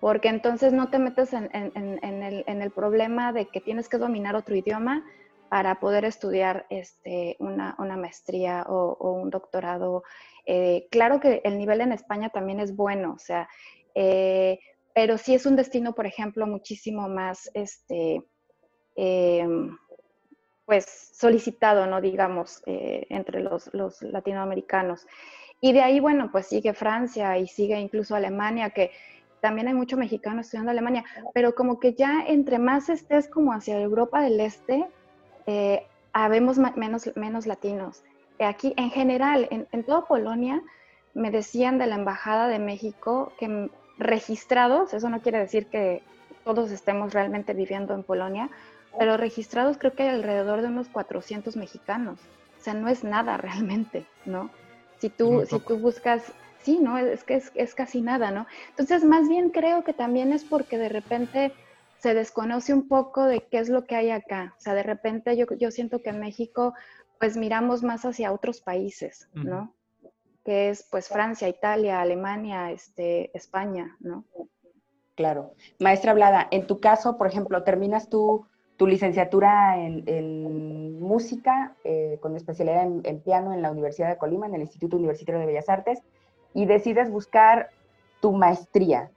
Porque 0.00 0.28
entonces 0.28 0.72
no 0.72 0.88
te 0.88 0.98
metes 0.98 1.32
en, 1.34 1.50
en, 1.52 1.76
el, 2.24 2.44
en, 2.46 2.62
el, 2.62 2.70
problema 2.70 3.32
de 3.32 3.46
que 3.46 3.60
tienes 3.60 3.88
que 3.88 3.98
dominar 3.98 4.34
otro 4.34 4.56
idioma 4.56 5.04
para 5.50 5.80
poder 5.80 6.04
estudiar 6.04 6.64
este, 6.70 7.36
una, 7.38 7.74
una 7.78 7.96
maestría 7.96 8.64
o, 8.66 9.12
un 9.12 9.30
doctorado. 9.30 10.04
Eh, 10.52 10.88
claro 10.90 11.20
que 11.20 11.42
el 11.44 11.58
nivel 11.58 11.80
en 11.80 11.92
España 11.92 12.28
también 12.30 12.58
es 12.58 12.74
bueno, 12.74 13.12
o 13.12 13.18
sea, 13.20 13.48
eh, 13.94 14.58
pero 14.92 15.16
sí 15.16 15.32
es 15.32 15.46
un 15.46 15.54
destino, 15.54 15.94
por 15.94 16.06
ejemplo, 16.06 16.44
muchísimo 16.44 17.08
más 17.08 17.48
este, 17.54 18.20
eh, 18.96 19.46
pues 20.64 21.12
solicitado, 21.14 21.86
¿no? 21.86 22.00
Digamos, 22.00 22.64
eh, 22.66 23.06
entre 23.10 23.38
los, 23.38 23.72
los, 23.72 24.02
latinoamericanos. 24.02 25.06
Y 25.60 25.72
de 25.72 25.82
ahí, 25.82 26.00
bueno, 26.00 26.32
pues 26.32 26.46
sigue 26.46 26.74
Francia 26.74 27.38
y 27.38 27.46
sigue 27.46 27.78
incluso 27.78 28.16
Alemania, 28.16 28.70
que 28.70 28.90
también 29.40 29.68
hay 29.68 29.74
mucho 29.74 29.96
mexicano 29.96 30.40
estudiando 30.40 30.72
Alemania, 30.72 31.04
pero 31.32 31.54
como 31.54 31.78
que 31.78 31.94
ya 31.94 32.24
entre 32.26 32.58
más 32.58 32.88
estés 32.88 33.28
como 33.28 33.52
hacia 33.52 33.80
Europa 33.80 34.20
del 34.20 34.40
Este, 34.40 34.84
habemos 36.12 36.58
menos, 36.58 37.08
menos 37.14 37.46
latinos. 37.46 38.02
Aquí, 38.44 38.74
en 38.76 38.90
general, 38.90 39.48
en, 39.50 39.68
en 39.72 39.84
toda 39.84 40.06
Polonia, 40.06 40.62
me 41.14 41.30
decían 41.30 41.78
de 41.78 41.86
la 41.86 41.96
Embajada 41.96 42.48
de 42.48 42.58
México 42.58 43.32
que 43.38 43.70
registrados, 43.98 44.94
eso 44.94 45.08
no 45.10 45.20
quiere 45.20 45.38
decir 45.38 45.66
que 45.66 46.02
todos 46.44 46.70
estemos 46.70 47.12
realmente 47.12 47.52
viviendo 47.52 47.94
en 47.94 48.02
Polonia, 48.02 48.50
pero 48.98 49.16
registrados 49.16 49.78
creo 49.78 49.94
que 49.94 50.04
hay 50.04 50.08
alrededor 50.08 50.62
de 50.62 50.68
unos 50.68 50.88
400 50.88 51.56
mexicanos. 51.56 52.18
O 52.58 52.62
sea, 52.62 52.74
no 52.74 52.88
es 52.88 53.04
nada 53.04 53.36
realmente, 53.36 54.06
¿no? 54.24 54.50
Si 54.98 55.08
tú, 55.08 55.44
si 55.48 55.58
tú 55.60 55.78
buscas, 55.78 56.22
sí, 56.62 56.78
¿no? 56.80 56.98
Es 56.98 57.24
que 57.24 57.36
es, 57.36 57.52
es, 57.54 57.74
casi 57.74 58.02
nada, 58.02 58.30
¿no? 58.30 58.46
Entonces, 58.70 59.04
más 59.04 59.28
bien 59.28 59.50
creo 59.50 59.84
que 59.84 59.94
también 59.94 60.32
es 60.32 60.44
porque 60.44 60.76
de 60.76 60.90
repente 60.90 61.52
se 61.98 62.14
desconoce 62.14 62.74
un 62.74 62.88
poco 62.88 63.24
de 63.24 63.40
qué 63.40 63.58
es 63.58 63.68
lo 63.68 63.84
que 63.84 63.96
hay 63.96 64.10
acá. 64.10 64.54
O 64.58 64.60
sea, 64.60 64.74
de 64.74 64.82
repente 64.82 65.36
yo, 65.36 65.46
yo 65.58 65.70
siento 65.70 66.02
que 66.02 66.10
en 66.10 66.20
México, 66.20 66.74
pues 67.20 67.36
miramos 67.36 67.84
más 67.84 68.04
hacia 68.04 68.32
otros 68.32 68.60
países, 68.60 69.28
¿no? 69.34 69.74
Que 70.44 70.70
es 70.70 70.88
pues 70.90 71.08
Francia, 71.08 71.48
Italia, 71.48 72.00
Alemania, 72.00 72.72
este, 72.72 73.30
España, 73.36 73.96
¿no? 74.00 74.24
Claro. 75.14 75.52
Maestra 75.78 76.14
Blada, 76.14 76.48
en 76.50 76.66
tu 76.66 76.80
caso, 76.80 77.18
por 77.18 77.26
ejemplo, 77.28 77.62
terminas 77.62 78.08
tú 78.08 78.46
tu 78.80 78.86
licenciatura 78.86 79.76
en, 79.76 81.02
música, 81.02 81.74
eh, 81.84 82.16
con 82.22 82.34
especialidad 82.34 82.84
en, 82.84 83.20
piano 83.20 83.52
en 83.52 83.60
la 83.60 83.70
Universidad 83.70 84.08
de 84.08 84.16
Colima, 84.16 84.46
en 84.46 84.54
el 84.54 84.62
Instituto 84.62 84.96
Universitario 84.96 85.38
de 85.38 85.44
Bellas 85.44 85.68
Artes, 85.68 86.00
y 86.54 86.64
decides 86.64 87.10
buscar 87.10 87.68
tu 88.22 88.32
maestría. 88.32 89.10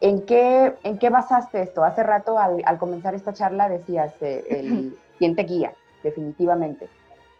¿En 0.00 0.24
qué, 0.24 0.72
en 0.82 0.96
qué 0.96 1.10
basaste 1.10 1.60
esto? 1.60 1.84
Hace 1.84 2.02
rato, 2.04 2.38
al, 2.38 2.78
comenzar 2.78 3.14
esta 3.14 3.34
charla, 3.34 3.68
decías, 3.68 4.14
eh, 4.22 4.46
el, 4.48 4.96
¿quién 5.18 5.36
te 5.36 5.42
guía? 5.42 5.74
Definitivamente. 6.06 6.88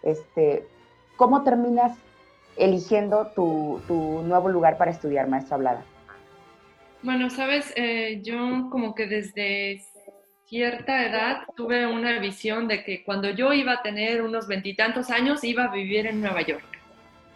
Este, 0.03 0.67
¿Cómo 1.17 1.45
terminas 1.45 1.97
eligiendo 2.57 3.29
tu, 3.29 3.81
tu 3.87 4.23
nuevo 4.23 4.49
lugar 4.49 4.77
para 4.77 4.91
estudiar, 4.91 5.29
maestra 5.29 5.55
Hablada? 5.55 5.85
Bueno, 7.03 7.31
sabes, 7.31 7.73
eh, 7.77 8.21
yo 8.25 8.69
como 8.73 8.97
que 8.97 9.07
desde 9.07 9.85
cierta 10.47 11.07
edad 11.07 11.43
tuve 11.57 11.87
una 11.87 12.19
visión 12.19 12.67
de 12.67 12.83
que 12.83 13.05
cuando 13.05 13.31
yo 13.31 13.53
iba 13.53 13.75
a 13.75 13.83
tener 13.83 14.21
unos 14.21 14.49
veintitantos 14.49 15.11
años 15.11 15.45
iba 15.45 15.65
a 15.65 15.73
vivir 15.73 16.09
en 16.09 16.21
Nueva 16.21 16.43
York. 16.43 16.67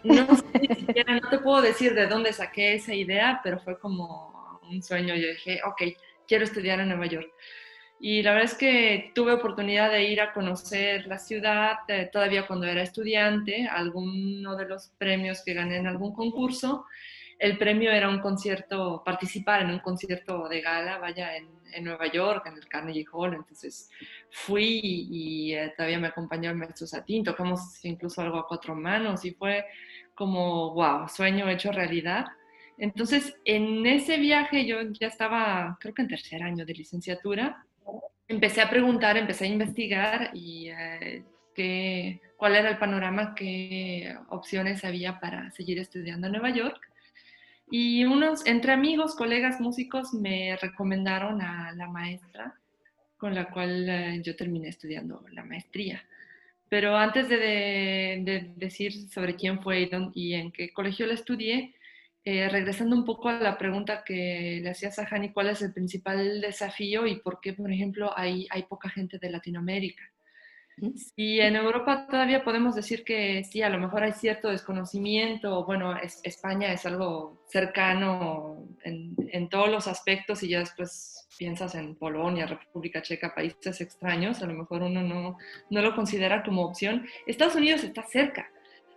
No 0.02 0.26
no 0.26 1.30
te 1.30 1.38
puedo 1.38 1.62
decir 1.62 1.94
de 1.94 2.08
dónde 2.08 2.32
saqué 2.32 2.74
esa 2.74 2.92
idea, 2.92 3.40
pero 3.44 3.60
fue 3.60 3.78
como 3.78 4.60
un 4.68 4.82
sueño. 4.82 5.14
Yo 5.14 5.28
dije, 5.28 5.60
ok, 5.64 5.82
quiero 6.26 6.42
estudiar 6.42 6.80
en 6.80 6.88
Nueva 6.88 7.06
York. 7.06 7.30
Y 8.00 8.22
la 8.22 8.32
verdad 8.32 8.50
es 8.52 8.58
que 8.58 9.12
tuve 9.14 9.32
oportunidad 9.32 9.90
de 9.90 10.04
ir 10.04 10.20
a 10.20 10.32
conocer 10.32 11.06
la 11.06 11.18
ciudad 11.18 11.78
eh, 11.88 12.08
todavía 12.10 12.46
cuando 12.46 12.66
era 12.66 12.82
estudiante, 12.82 13.68
alguno 13.68 14.56
de 14.56 14.66
los 14.66 14.88
premios 14.96 15.42
que 15.44 15.54
gané 15.54 15.76
en 15.76 15.86
algún 15.86 16.14
concurso. 16.14 16.86
El 17.38 17.58
premio 17.58 17.90
era 17.90 18.08
un 18.08 18.20
concierto, 18.20 19.02
participar 19.04 19.62
en 19.62 19.70
un 19.70 19.78
concierto 19.80 20.48
de 20.48 20.60
gala, 20.60 20.98
vaya, 20.98 21.36
en 21.36 21.60
en 21.72 21.84
Nueva 21.84 22.10
York, 22.10 22.46
en 22.46 22.54
el 22.54 22.68
Carnegie 22.68 23.06
Hall, 23.12 23.34
entonces 23.34 23.90
fui 24.30 24.80
y, 24.82 25.54
eh, 25.54 25.72
todavía 25.76 25.98
me 25.98 26.08
acompañó 26.08 26.50
el 26.50 26.56
maestro 26.56 26.86
Satín, 26.86 27.24
tocamos 27.24 27.84
incluso 27.84 28.20
algo 28.22 28.38
a 28.38 28.46
cuatro 28.46 28.74
manos 28.74 29.24
y 29.24 29.32
fue 29.32 29.66
como, 30.14 30.74
wow, 30.74 31.08
sueño 31.08 31.48
hecho 31.48 31.72
realidad. 31.72 32.26
Entonces, 32.78 33.36
en 33.44 33.84
ese 33.86 34.16
viaje 34.18 34.66
yo 34.66 34.80
ya 34.98 35.08
estaba, 35.08 35.76
creo 35.80 35.94
que 35.94 36.02
en 36.02 36.08
tercer 36.08 36.42
año 36.42 36.64
de 36.64 36.74
licenciatura, 36.74 37.64
empecé 38.28 38.60
a 38.60 38.70
preguntar, 38.70 39.16
empecé 39.16 39.44
a 39.44 39.48
investigar 39.48 40.30
y 40.34 40.68
eh, 40.68 41.24
qué, 41.54 42.20
cuál 42.36 42.56
era 42.56 42.70
el 42.70 42.78
panorama, 42.78 43.34
qué 43.34 44.16
opciones 44.28 44.84
había 44.84 45.20
para 45.20 45.50
seguir 45.50 45.78
estudiando 45.78 46.26
en 46.26 46.34
Nueva 46.34 46.50
York. 46.50 46.80
Y 47.70 48.04
unos, 48.04 48.44
entre 48.46 48.72
amigos, 48.72 49.14
colegas 49.14 49.60
músicos, 49.60 50.12
me 50.12 50.56
recomendaron 50.56 51.40
a 51.40 51.72
la 51.72 51.86
maestra 51.86 52.54
con 53.16 53.34
la 53.34 53.50
cual 53.50 53.88
eh, 53.88 54.22
yo 54.24 54.34
terminé 54.34 54.68
estudiando 54.68 55.24
la 55.32 55.44
maestría. 55.44 56.02
Pero 56.70 56.96
antes 56.96 57.28
de, 57.28 58.52
decir 58.56 58.92
sobre 59.10 59.34
quién 59.34 59.60
fue 59.60 59.90
y, 60.14 60.34
en 60.34 60.52
qué 60.52 60.72
colegio 60.72 61.06
la 61.06 61.14
estudié, 61.14 61.74
eh, 62.24 62.48
regresando 62.48 62.94
un 62.96 63.04
poco 63.04 63.28
a 63.28 63.40
la 63.40 63.56
pregunta 63.56 64.04
que 64.04 64.60
le 64.62 64.70
hacías 64.70 64.98
a 64.98 65.08
Hani, 65.10 65.32
¿cuál 65.32 65.48
es 65.48 65.62
el 65.62 65.72
principal 65.72 66.40
desafío 66.40 67.06
y 67.06 67.20
por 67.20 67.40
qué, 67.40 67.54
por 67.54 67.72
ejemplo, 67.72 68.12
hay, 68.16 68.46
hay 68.50 68.64
poca 68.64 68.88
gente 68.90 69.18
de 69.18 69.30
Latinoamérica? 69.30 70.02
Y 71.16 71.40
en 71.40 71.56
Europa 71.56 72.06
todavía 72.08 72.42
podemos 72.42 72.74
decir 72.74 73.04
que 73.04 73.44
sí, 73.44 73.62
a 73.62 73.68
lo 73.68 73.78
mejor 73.78 74.02
hay 74.02 74.12
cierto 74.12 74.48
desconocimiento, 74.48 75.64
bueno, 75.64 75.94
España 76.22 76.72
es 76.72 76.86
algo 76.86 77.44
cercano 77.48 78.66
en, 78.82 79.14
en, 79.30 79.48
todos 79.48 79.68
los 79.68 79.86
aspectos 79.88 80.42
y 80.42 80.48
ya 80.48 80.60
después 80.60 81.28
piensas 81.38 81.74
en 81.74 81.96
Polonia, 81.96 82.46
República 82.46 83.02
Checa, 83.02 83.34
países 83.34 83.80
extraños, 83.80 84.42
a 84.42 84.46
lo 84.46 84.54
mejor 84.54 84.82
uno 84.82 85.02
no, 85.02 85.36
no 85.70 85.82
lo 85.82 85.94
considera 85.94 86.42
como 86.42 86.64
opción. 86.64 87.06
Estados 87.26 87.56
Unidos 87.56 87.84
está 87.84 88.02
cerca, 88.04 88.50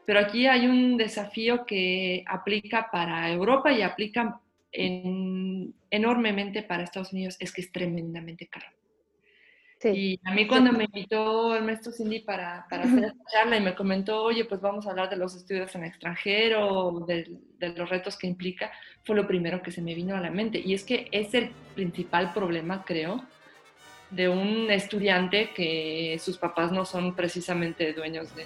pero 0.05 0.19
aquí 0.19 0.47
hay 0.47 0.67
un 0.67 0.97
desafío 0.97 1.65
que 1.65 2.23
aplica 2.27 2.89
para 2.91 3.29
Europa 3.29 3.71
y 3.71 3.81
aplica 3.81 4.39
en, 4.71 5.73
enormemente 5.89 6.63
para 6.63 6.83
Estados 6.83 7.13
Unidos, 7.13 7.37
es 7.39 7.51
que 7.51 7.61
es 7.61 7.71
tremendamente 7.71 8.47
caro. 8.47 8.67
Y 9.85 10.17
a 10.23 10.33
mí 10.33 10.47
cuando 10.47 10.71
me 10.71 10.85
invitó 10.85 11.57
el 11.57 11.63
maestro 11.65 11.91
Cindy 11.91 12.21
para, 12.21 12.65
para 12.69 12.83
hacer 12.83 13.03
esta 13.03 13.23
charla 13.29 13.57
y 13.57 13.61
me 13.61 13.75
comentó, 13.75 14.23
oye, 14.23 14.45
pues 14.45 14.61
vamos 14.61 14.87
a 14.87 14.91
hablar 14.91 15.09
de 15.09 15.17
los 15.17 15.35
estudios 15.35 15.75
en 15.75 15.83
extranjero, 15.83 17.03
de, 17.05 17.37
de, 17.59 17.69
los 17.69 17.89
retos 17.89 18.17
que 18.17 18.27
implica, 18.27 18.71
fue 19.03 19.13
lo 19.13 19.27
primero 19.27 19.61
que 19.61 19.71
se 19.71 19.81
me 19.81 19.93
vino 19.93 20.15
a 20.15 20.21
la 20.21 20.31
mente. 20.31 20.57
Y 20.57 20.73
es 20.73 20.85
que 20.85 21.09
es 21.11 21.33
el 21.33 21.51
principal 21.75 22.31
problema, 22.33 22.85
creo, 22.85 23.25
de 24.09 24.29
un 24.29 24.71
estudiante 24.71 25.49
que 25.53 26.17
sus 26.21 26.37
papás 26.37 26.71
no 26.71 26.85
son 26.85 27.13
precisamente 27.13 27.91
dueños 27.91 28.33
de, 28.35 28.45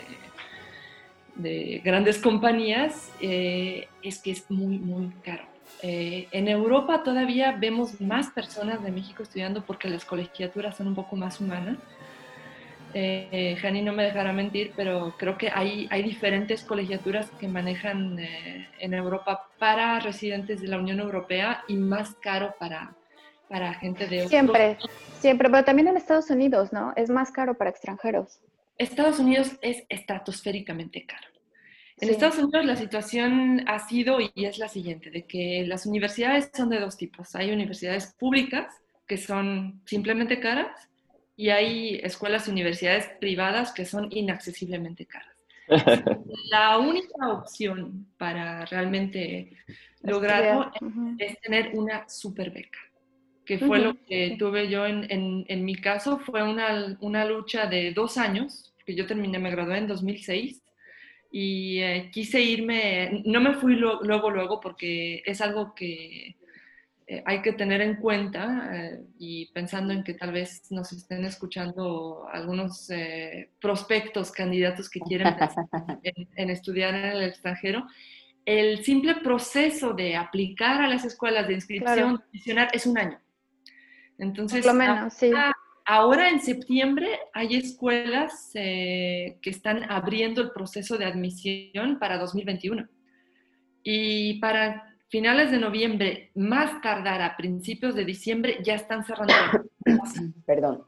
de 1.38 1.82
grandes 1.84 2.20
compañías, 2.20 3.12
eh, 3.22 3.88
es 4.02 4.20
que 4.20 4.32
es 4.32 4.50
muy, 4.50 4.80
muy 4.80 5.10
caro. 5.24 5.44
Eh, 5.84 6.28
en 6.32 6.48
Europa 6.48 7.04
todavía 7.04 7.52
vemos 7.52 8.02
más 8.02 8.32
personas 8.32 8.84
de 8.84 8.92
México 8.92 9.24
estudiando 9.24 9.64
porque 9.64 9.90
las 9.90 10.06
colegiaturas 10.06 10.76
son 10.76 10.88
un 10.88 10.96
poco 10.96 11.16
más 11.16 11.40
humanas. 11.40 11.78
Eh, 12.94 13.56
Jani 13.62 13.82
no 13.82 13.94
me 13.94 14.04
dejará 14.04 14.34
mentir, 14.34 14.74
pero 14.76 15.14
creo 15.18 15.38
que 15.38 15.52
hay, 15.54 15.88
hay 15.92 16.02
diferentes 16.02 16.64
colegiaturas 16.64 17.30
que 17.40 17.48
manejan 17.48 18.18
eh, 18.18 18.68
en 18.80 18.94
Europa 18.94 19.50
para 19.60 20.00
residentes 20.00 20.62
de 20.62 20.68
la 20.68 20.80
Unión 20.80 21.00
Europea 21.00 21.64
y 21.68 21.76
más 21.76 22.16
caro 22.16 22.56
para, 22.60 22.96
para 23.50 23.74
gente 23.76 24.08
de... 24.08 24.28
Siempre, 24.28 24.78
siempre, 25.20 25.50
pero 25.50 25.64
también 25.64 25.90
en 25.90 25.98
Estados 25.98 26.30
Unidos, 26.32 26.74
¿no? 26.74 26.94
Es 26.96 27.10
más 27.10 27.30
caro 27.32 27.56
para 27.56 27.70
extranjeros. 27.70 28.40
Estados 28.78 29.20
Unidos 29.20 29.58
es 29.62 29.84
estratosféricamente 29.90 31.06
caro. 31.06 31.28
En 32.00 32.10
Estados 32.10 32.38
Unidos 32.38 32.66
la 32.66 32.76
situación 32.76 33.64
ha 33.68 33.80
sido 33.80 34.20
y 34.20 34.46
es 34.46 34.60
la 34.60 34.68
siguiente, 34.68 35.10
de 35.10 35.26
que 35.26 35.66
las 35.66 35.88
universidades 35.88 36.52
son 36.56 36.70
de 36.70 36.80
dos 36.80 36.96
tipos. 36.96 37.36
Hay 37.36 37.52
universidades 37.52 38.14
públicas 38.20 38.68
que 39.08 39.18
son 39.18 39.82
simplemente 39.86 40.40
caras 40.40 40.90
y 41.36 41.50
hay 41.50 41.96
escuelas 42.04 42.48
y 42.48 42.52
universidades 42.52 43.08
privadas 43.20 43.72
que 43.72 43.86
son 43.86 44.10
inaccesiblemente 44.12 45.06
caras. 45.06 45.38
la 46.50 46.78
única 46.78 47.30
opción 47.30 48.08
para 48.18 48.66
realmente 48.66 49.52
lograrlo 50.02 50.72
es 51.18 51.40
tener 51.42 51.72
una 51.74 52.08
super 52.08 52.52
beca, 52.52 52.80
que 53.46 53.60
fue 53.60 53.80
lo 53.80 53.96
que 54.06 54.36
tuve 54.40 54.70
yo 54.70 54.86
en, 54.86 55.46
en, 55.48 55.66
mi 55.66 55.76
caso, 55.76 56.20
fue 56.20 56.44
una, 56.44 56.98
una, 57.02 57.26
lucha 57.26 57.66
de 57.66 57.92
dos 57.92 58.18
años, 58.18 58.67
que 58.88 58.96
yo 58.96 59.06
terminé, 59.06 59.38
me 59.38 59.52
gradué 59.52 59.80
en 59.80 59.88
2006 59.88 60.64
y 61.30 61.80
eh, 61.80 62.10
quise 62.12 62.42
irme, 62.42 63.22
no 63.26 63.42
me 63.42 63.54
fui 63.56 63.76
luego, 63.76 64.30
luego, 64.30 64.62
porque 64.62 65.22
es 65.26 65.42
algo 65.42 65.76
que 65.76 66.38
eh, 67.06 67.24
hay 67.26 67.42
que 67.42 67.52
tener 67.52 67.82
en 67.82 67.98
cuenta 67.98 68.70
eh, 68.74 69.02
y 69.20 69.52
pensando 69.52 69.92
en 69.92 70.06
que 70.06 70.14
tal 70.14 70.32
vez 70.32 70.72
nos 70.72 70.94
estén 70.94 71.26
escuchando 71.26 72.28
algunos 72.32 72.90
prospectos, 73.60 74.32
candidatos 74.32 74.90
que 74.90 75.02
quieren 75.02 75.36
en, 76.38 76.50
estudiar 76.50 76.96
en 76.96 77.06
el 77.06 77.24
extranjero, 77.24 77.86
el 78.46 78.86
simple 78.86 79.16
proceso 79.16 79.92
de 79.92 80.16
aplicar 80.16 80.82
a 80.82 80.88
las 80.88 81.04
escuelas 81.04 81.46
de 81.46 81.56
inscripción 81.56 82.24
es 82.72 82.86
un 82.86 82.98
año. 82.98 83.20
Entonces, 84.18 84.66
lo 84.66 84.74
menos, 84.74 85.14
sí. 85.14 85.30
Ahora 85.90 86.30
en 86.30 86.42
septiembre 86.42 87.08
hay 87.34 87.56
escuelas 87.56 88.52
eh, 88.56 89.38
que 89.42 89.50
están 89.50 89.90
abriendo 89.90 90.42
el 90.42 90.52
proceso 90.52 90.98
de 90.98 91.06
admisión 91.06 91.98
para 91.98 92.18
2021. 92.18 92.90
Y 93.84 94.38
para 94.42 94.98
finales 95.08 95.50
de 95.50 95.60
noviembre, 95.60 96.32
más 96.36 96.82
tardar 96.82 97.22
a 97.22 97.38
principios 97.38 97.96
de 97.96 98.04
diciembre, 98.04 98.58
ya 98.66 98.76
están 98.76 99.06
cerrando. 99.06 99.34
Perdón. 100.46 100.84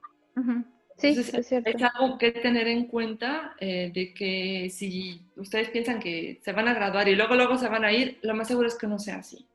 Sí, 0.98 1.08
es, 1.08 1.48
cierto. 1.48 1.70
es, 1.70 1.82
algo 1.82 2.18
que 2.18 2.34
tener 2.34 2.68
en 2.68 2.88
cuenta 2.88 3.56
eh, 3.62 3.94
de 3.94 4.14
que 4.14 4.70
si 4.70 5.26
ustedes 5.38 5.70
piensan 5.70 6.02
que 6.02 6.42
se 6.44 6.52
van 6.52 6.68
a 6.68 6.74
graduar 6.74 7.08
y 7.08 7.16
luego 7.16 7.36
luego 7.36 7.58
se 7.58 7.70
van 7.70 7.86
a 7.86 7.94
ir, 7.94 8.20
lo 8.22 8.36
más 8.36 8.50
seguro 8.50 8.68
es 8.68 8.78
que 8.78 8.88
no 8.88 9.00
sea 9.00 9.20
así 9.20 9.48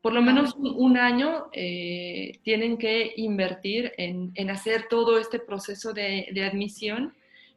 por 0.00 0.12
lo 0.12 0.22
menos 0.22 0.54
un, 0.56 0.96
año 0.96 1.46
eh, 1.52 2.38
tienen 2.42 2.78
que 2.78 3.12
invertir 3.16 3.92
en, 3.96 4.32
hacer 4.50 4.86
todo 4.88 5.18
este 5.18 5.40
proceso 5.40 5.92
de, 5.92 6.28
admisión 6.48 7.14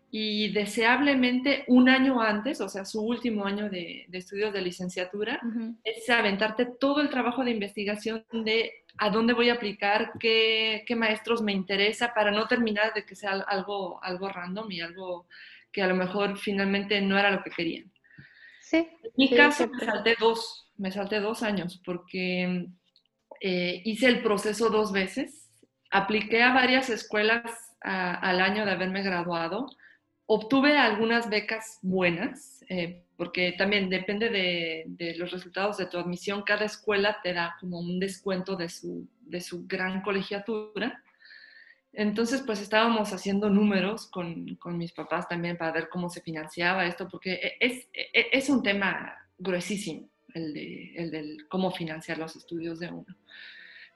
y 0.10 0.52
deseablemente 0.52 1.64
un 1.68 1.88
año 1.88 2.22
antes, 2.22 2.60
o 2.60 2.68
sea, 2.68 2.84
su 2.84 3.02
último 3.02 3.46
año 3.46 3.70
de, 3.70 4.08
estudios 4.12 4.52
de 4.54 4.62
licenciatura, 4.62 5.40
es 5.84 6.10
aventarte 6.10 6.66
todo 6.66 7.02
el 7.02 7.10
trabajo 7.10 7.44
de 7.46 7.52
investigación 7.52 8.26
de 8.32 8.72
a 8.98 9.10
dónde 9.10 9.34
voy 9.34 9.50
a 9.50 9.54
aplicar, 9.54 10.12
qué, 10.20 10.84
maestros 10.98 11.42
me 11.42 11.54
interesa, 11.54 12.14
para 12.14 12.32
no 12.32 12.48
terminar 12.48 12.94
de 12.94 13.06
que 13.06 13.16
sea 13.16 13.32
algo, 13.32 14.04
algo 14.04 14.30
random 14.30 14.70
y 14.72 14.82
algo 14.82 15.28
que 15.72 15.82
a 15.82 15.88
lo 15.88 15.96
mejor 15.96 16.38
finalmente 16.38 17.00
no 17.02 17.18
era 17.18 17.32
lo 17.32 17.44
que 17.44 17.52
querían. 17.52 17.92
Sí. 18.60 18.78
En 18.78 19.12
mi 19.16 19.30
caso, 19.30 19.68
me 19.68 19.86
salté 19.86 20.16
dos 20.20 20.71
me 20.82 20.92
salté 20.92 21.20
dos 21.20 21.44
años 21.44 21.80
porque 21.86 22.68
eh, 23.40 23.82
hice 23.86 24.08
el 24.08 24.24
proceso 24.24 24.70
dos 24.72 24.92
veces, 24.92 25.48
apliqué 25.92 26.42
a 26.42 26.54
varias 26.54 26.90
escuelas 26.90 27.44
al 27.82 28.42
año 28.42 28.66
de 28.66 28.72
haberme 28.72 29.02
graduado, 29.02 29.68
obtuve 30.28 30.78
algunas 30.78 31.30
becas 31.30 31.80
buenas, 31.82 32.64
eh, 32.70 33.04
porque 33.18 33.54
también 33.58 33.90
depende 33.90 34.30
de, 34.30 35.16
los 35.18 35.32
resultados 35.32 35.78
de 35.78 35.88
tu 35.88 35.98
admisión, 35.98 36.44
cada 36.44 36.66
escuela 36.66 37.18
te 37.24 37.34
da 37.34 37.56
como 37.60 37.80
un 37.80 38.00
descuento 38.00 38.56
de 38.56 38.70
su, 38.70 39.08
de 39.22 39.42
su 39.42 39.68
gran 39.68 40.02
colegiatura. 40.02 41.04
Entonces, 41.94 42.44
pues 42.44 42.62
estábamos 42.62 43.12
haciendo 43.14 43.50
números 43.50 44.08
con, 44.08 44.56
con, 44.56 44.78
mis 44.78 44.94
papás 44.94 45.28
también 45.28 45.58
para 45.58 45.74
ver 45.74 45.90
cómo 45.90 46.10
se 46.10 46.22
financiaba 46.22 46.86
esto, 46.86 47.08
porque 47.10 47.58
es, 47.60 47.88
es 48.14 48.50
un 48.50 48.64
tema 48.64 49.16
gruesísimo 49.38 50.11
el 50.34 50.54
de, 50.54 50.94
el 50.96 51.12
del 51.12 51.48
cómo 51.48 51.72
financiar 51.72 52.18
los 52.18 52.36
estudios 52.36 52.80
de 52.80 52.90
uno. 52.90 53.16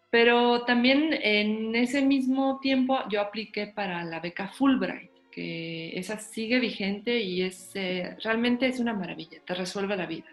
Pero 0.10 0.64
también 0.64 1.12
en 1.12 1.76
ese 1.76 2.02
mismo 2.02 2.60
tiempo 2.62 3.00
yo 3.10 3.20
apliqué 3.20 3.68
para 3.68 4.04
la 4.06 4.20
beca 4.20 4.48
Fulbright, 4.48 5.12
que 5.30 5.98
esa 6.00 6.18
sigue 6.18 6.60
vigente 6.60 7.20
y 7.20 7.42
es, 7.42 7.72
eh, 7.74 8.16
realmente 8.24 8.68
es 8.68 8.80
una 8.80 8.94
maravilla, 8.94 9.40
te 9.46 9.54
resuelve 9.54 9.98
la 9.98 10.06
vida. 10.06 10.28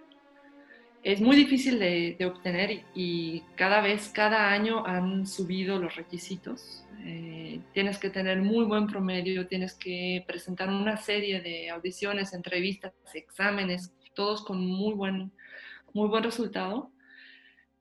Es 1.03 1.21
muy 1.21 1.35
difícil 1.35 1.81
de, 1.81 2.17
obtener 2.25 2.85
y 2.95 3.41
cada 3.57 3.81
vez, 3.81 4.09
cada 4.09 4.53
año 4.53 4.87
han 4.87 5.27
subido 5.27 5.81
los 5.81 5.97
requisitos. 5.97 6.85
Eh, 7.05 7.59
tienes 7.75 7.99
que 7.99 8.09
tener 8.09 8.41
muy 8.41 8.65
buen 8.65 8.87
promedio, 8.87 9.49
tienes 9.49 9.75
que 9.75 10.23
presentar 10.29 10.69
una 10.69 10.97
serie 10.97 11.41
de 11.41 11.71
audiciones, 11.71 12.35
entrevistas, 12.35 12.93
exámenes, 13.15 13.93
todos 14.15 14.45
con 14.45 14.65
muy 14.65 14.95
buen 14.95 15.33
muy 15.95 16.09
buen 16.09 16.25
resultado, 16.25 16.91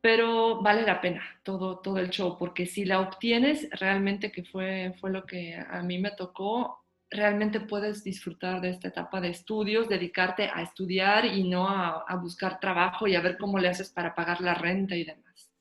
pero 0.01 0.61
vale 0.61 0.81
la 0.83 0.99
pena 0.99 1.21
todo, 1.43 1.79
todo 1.79 1.97
el 1.99 2.09
show, 2.09 2.37
porque 2.37 2.65
si 2.65 2.85
la 2.85 2.99
obtienes, 2.99 3.69
realmente 3.71 4.31
que 4.31 4.43
fue, 4.43 4.95
fue 4.99 5.11
lo 5.11 5.25
que 5.25 5.55
a 5.55 5.81
mí 5.83 5.99
me 5.99 6.11
tocó, 6.11 6.81
realmente 7.11 7.59
puedes 7.59 8.03
disfrutar 8.03 8.61
de 8.61 8.69
esta 8.69 8.87
etapa 8.87 9.21
de 9.21 9.29
estudios, 9.29 9.89
dedicarte 9.89 10.49
a 10.51 10.61
estudiar 10.63 11.25
y 11.25 11.47
no 11.47 11.67
a, 11.67 12.15
buscar 12.15 12.59
trabajo 12.59 13.05
y 13.05 13.15
a 13.15 13.21
ver 13.21 13.37
cómo 13.37 13.59
le 13.59 13.67
haces 13.67 13.89
para 13.89 14.15
pagar 14.15 14.41
la 14.41 14.55
renta 14.55 14.95
y 14.95 15.03
demás. 15.03 15.51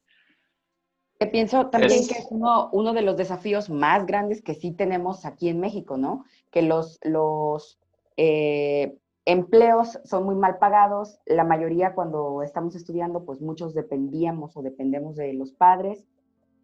Que 1.18 1.26
pienso 1.26 1.68
también 1.68 2.06
que 2.08 2.14
es 2.14 2.28
uno, 2.30 2.70
uno, 2.72 2.94
de 2.94 3.02
los 3.02 3.16
desafíos 3.16 3.68
más 3.68 4.06
grandes 4.06 4.42
que 4.42 4.54
sí 4.54 4.70
tenemos 4.70 5.26
aquí 5.26 5.48
en 5.50 5.60
México, 5.60 5.98
¿no? 5.98 6.24
Que 6.50 6.62
los, 6.62 6.98
los 7.02 7.78
eh, 8.16 8.96
empleos 9.24 9.98
son 10.04 10.24
muy 10.24 10.34
mal 10.34 10.58
pagados, 10.58 11.18
la 11.26 11.44
mayoría 11.44 11.94
cuando 11.94 12.42
estamos 12.42 12.74
estudiando, 12.74 13.24
pues 13.24 13.40
muchos 13.40 13.74
dependíamos 13.74 14.56
o 14.56 14.62
dependemos 14.62 15.16
de 15.16 15.32
los 15.34 15.52
padres 15.52 16.06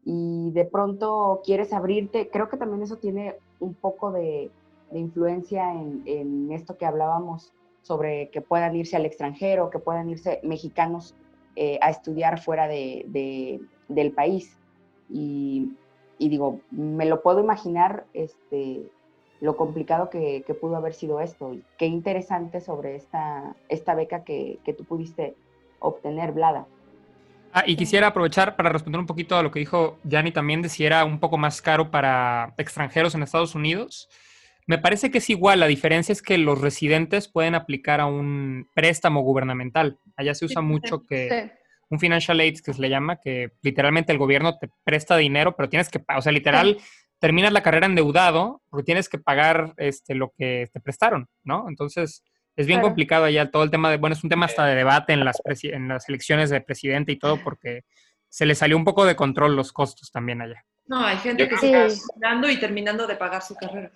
y 0.04 0.50
de 0.52 0.64
pronto 0.64 1.42
quieres 1.44 1.72
abrirte, 1.72 2.30
creo 2.30 2.48
que 2.48 2.56
también 2.56 2.82
eso 2.82 2.96
tiene 2.96 3.34
un 3.58 3.74
poco 3.74 4.12
de, 4.12 4.50
influencia 4.92 5.72
en, 5.74 6.52
esto 6.52 6.78
que 6.78 6.86
hablábamos 6.86 7.52
sobre 7.82 8.30
que 8.30 8.40
puedan 8.40 8.76
irse 8.76 8.94
al 8.96 9.04
extranjero, 9.04 9.68
que 9.68 9.80
puedan 9.80 10.08
irse 10.08 10.40
mexicanos 10.44 11.16
eh, 11.56 11.78
a 11.82 11.90
estudiar 11.90 12.40
fuera 12.40 12.68
de, 12.68 13.60
del 13.88 14.12
país. 14.12 14.56
Y, 15.10 15.72
y, 16.18 16.28
digo, 16.28 16.60
me 16.70 17.04
lo 17.06 17.20
puedo 17.20 17.40
imaginar, 17.40 18.06
este, 18.12 18.88
lo 19.40 19.56
complicado 19.56 20.10
que, 20.10 20.44
pudo 20.60 20.76
haber 20.76 20.94
sido 20.94 21.20
esto. 21.20 21.52
Y 21.54 21.62
qué 21.78 21.86
interesante 21.86 22.60
sobre 22.60 22.96
esta, 22.96 23.54
esta 23.68 23.94
beca 23.94 24.24
que, 24.24 24.58
tú 24.76 24.84
pudiste 24.84 25.34
obtener, 25.78 26.32
Blada. 26.32 26.66
Ah, 27.52 27.64
y 27.66 27.76
quisiera 27.76 28.08
aprovechar 28.08 28.56
para 28.56 28.70
responder 28.70 29.00
un 29.00 29.06
poquito 29.06 29.36
a 29.36 29.42
lo 29.42 29.50
que 29.50 29.60
dijo 29.60 29.98
Yanni 30.04 30.30
también 30.30 30.62
de 30.62 30.68
si 30.68 30.84
era 30.84 31.04
un 31.04 31.20
poco 31.20 31.38
más 31.38 31.62
caro 31.62 31.90
para 31.90 32.54
extranjeros 32.58 33.14
en 33.14 33.22
Estados 33.22 33.54
Unidos. 33.54 34.08
Me 34.66 34.78
parece 34.78 35.10
que 35.10 35.18
es 35.18 35.30
igual, 35.30 35.60
la 35.60 35.66
diferencia 35.66 36.12
es 36.12 36.22
que 36.22 36.38
los 36.38 36.60
residentes 36.60 37.28
pueden 37.28 37.54
aplicar 37.54 38.00
a 38.00 38.06
un 38.06 38.68
préstamo 38.74 39.20
gubernamental. 39.20 39.98
Allá 40.16 40.34
se 40.34 40.44
usa 40.44 40.60
mucho 40.60 41.06
que 41.06 41.52
un 41.88 42.00
financial 42.00 42.40
aid, 42.40 42.58
que 42.60 42.74
se 42.74 42.80
le 42.80 42.90
llama, 42.90 43.20
que 43.20 43.52
literalmente 43.62 44.12
el 44.12 44.18
gobierno 44.18 44.58
te 44.58 44.68
presta 44.84 45.16
dinero, 45.16 45.54
pero 45.56 45.68
tienes 45.68 45.88
que, 45.88 46.02
o 46.16 46.20
sea, 46.20 46.32
literal, 46.32 46.78
terminas 47.18 47.52
la 47.52 47.62
carrera 47.62 47.86
endeudado 47.86 48.62
porque 48.68 48.84
tienes 48.84 49.08
que 49.08 49.18
pagar 49.18 49.74
este, 49.76 50.14
lo 50.14 50.32
que 50.36 50.68
te 50.72 50.80
prestaron, 50.80 51.28
¿no? 51.44 51.66
Entonces, 51.68 52.22
es 52.56 52.66
bien 52.66 52.80
complicado 52.80 53.24
allá 53.24 53.50
todo 53.50 53.62
el 53.62 53.70
tema 53.70 53.90
de, 53.90 53.98
bueno, 53.98 54.14
es 54.14 54.24
un 54.24 54.30
tema 54.30 54.46
hasta 54.46 54.66
de 54.66 54.74
debate 54.74 55.12
en 55.12 55.24
las, 55.24 55.40
en 55.44 55.88
las 55.88 56.08
elecciones 56.08 56.50
de 56.50 56.60
presidente 56.60 57.12
y 57.12 57.18
todo 57.18 57.38
porque 57.42 57.84
se 58.28 58.46
le 58.46 58.54
salió 58.54 58.76
un 58.76 58.84
poco 58.84 59.04
de 59.04 59.16
control 59.16 59.56
los 59.56 59.72
costos 59.72 60.10
también 60.10 60.40
allá. 60.40 60.64
No, 60.86 61.00
hay 61.00 61.16
gente 61.18 61.48
que 61.48 61.54
está 61.56 61.86
estudiando 61.86 62.48
y 62.48 62.58
terminando 62.58 63.06
de 63.06 63.16
pagar 63.16 63.42
su 63.42 63.56
carrera. 63.56 63.90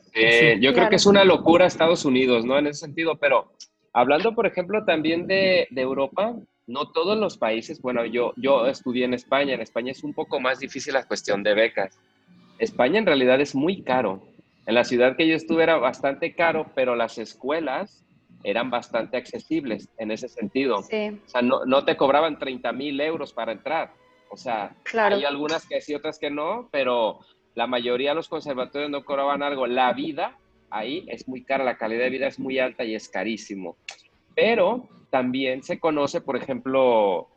yo 0.60 0.72
creo 0.72 0.88
que 0.88 0.96
es 0.96 1.06
una 1.06 1.24
locura 1.24 1.66
Estados 1.66 2.04
Unidos, 2.04 2.44
¿no? 2.44 2.58
En 2.58 2.66
ese 2.66 2.80
sentido, 2.80 3.16
pero 3.16 3.52
hablando, 3.92 4.34
por 4.34 4.46
ejemplo, 4.46 4.84
también 4.84 5.26
de, 5.26 5.68
de 5.70 5.80
Europa, 5.80 6.34
no 6.66 6.90
todos 6.90 7.16
los 7.18 7.38
países, 7.38 7.80
bueno, 7.80 8.04
yo, 8.04 8.32
yo 8.36 8.66
estudié 8.66 9.04
en 9.04 9.14
España, 9.14 9.54
en 9.54 9.60
España 9.60 9.92
es 9.92 10.02
un 10.02 10.14
poco 10.14 10.40
más 10.40 10.58
difícil 10.58 10.94
la 10.94 11.06
cuestión 11.06 11.42
de 11.42 11.54
becas. 11.54 11.98
España 12.61 12.98
en 12.98 13.06
realidad 13.06 13.40
es 13.40 13.54
muy 13.54 13.82
caro. 13.82 14.22
En 14.66 14.74
la 14.74 14.84
ciudad 14.84 15.16
que 15.16 15.26
yo 15.26 15.34
estuve 15.34 15.62
era 15.62 15.78
bastante 15.78 16.34
caro, 16.34 16.66
pero 16.74 16.94
las 16.94 17.18
escuelas 17.18 18.04
eran 18.44 18.70
bastante 18.70 19.16
accesibles 19.16 19.88
en 19.98 20.11
ese 20.11 20.28
sentido. 20.28 20.78
O 20.78 20.82
sea, 20.82 21.42
no, 21.42 21.84
te 21.84 21.96
cobraban 21.96 22.38
30 22.38 22.72
mil 22.72 23.00
euros 23.00 23.32
para 23.32 23.52
entrar. 23.52 23.92
O 24.30 24.36
sea, 24.36 24.76
hay 24.94 25.24
algunas 25.24 25.66
que 25.66 25.80
sí, 25.80 25.94
otras 25.94 26.18
que 26.18 26.30
no, 26.30 26.68
pero 26.70 27.20
la 27.54 27.66
mayoría 27.66 28.11
de 28.11 28.16
los 28.16 28.28
conservatorios 28.28 28.90
no 28.90 29.04
cobraban 29.04 29.42
algo. 29.42 29.66
La 29.66 29.92
vida 29.92 30.36
ahí 30.70 31.04
es 31.08 31.26
muy 31.26 31.42
cara, 31.42 31.64
la 31.64 31.76
calidad 31.76 32.04
de 32.04 32.11
vida 32.11 32.26
es 32.28 32.38
muy 32.38 32.58
alta 32.58 32.84
y 32.84 32.94
es 32.94 33.08
carísimo. 33.08 33.76
Pero 34.36 34.88
también 35.11 35.62
se 35.62 35.80
conoce, 35.80 36.20
por 36.20 36.36
ejemplo, 36.36 37.28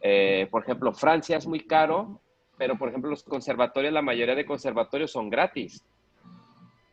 eh, 0.00 0.48
por 0.50 0.62
ejemplo, 0.62 0.92
Francia 0.92 1.36
es 1.36 1.46
muy 1.46 1.60
caro, 1.60 2.20
pero 2.58 2.76
por 2.76 2.88
ejemplo 2.88 3.10
los 3.10 3.22
conservatorios, 3.22 3.92
la 3.92 4.02
mayoría 4.02 4.34
de 4.34 4.46
conservatorios 4.46 5.10
son 5.10 5.30
gratis. 5.30 5.84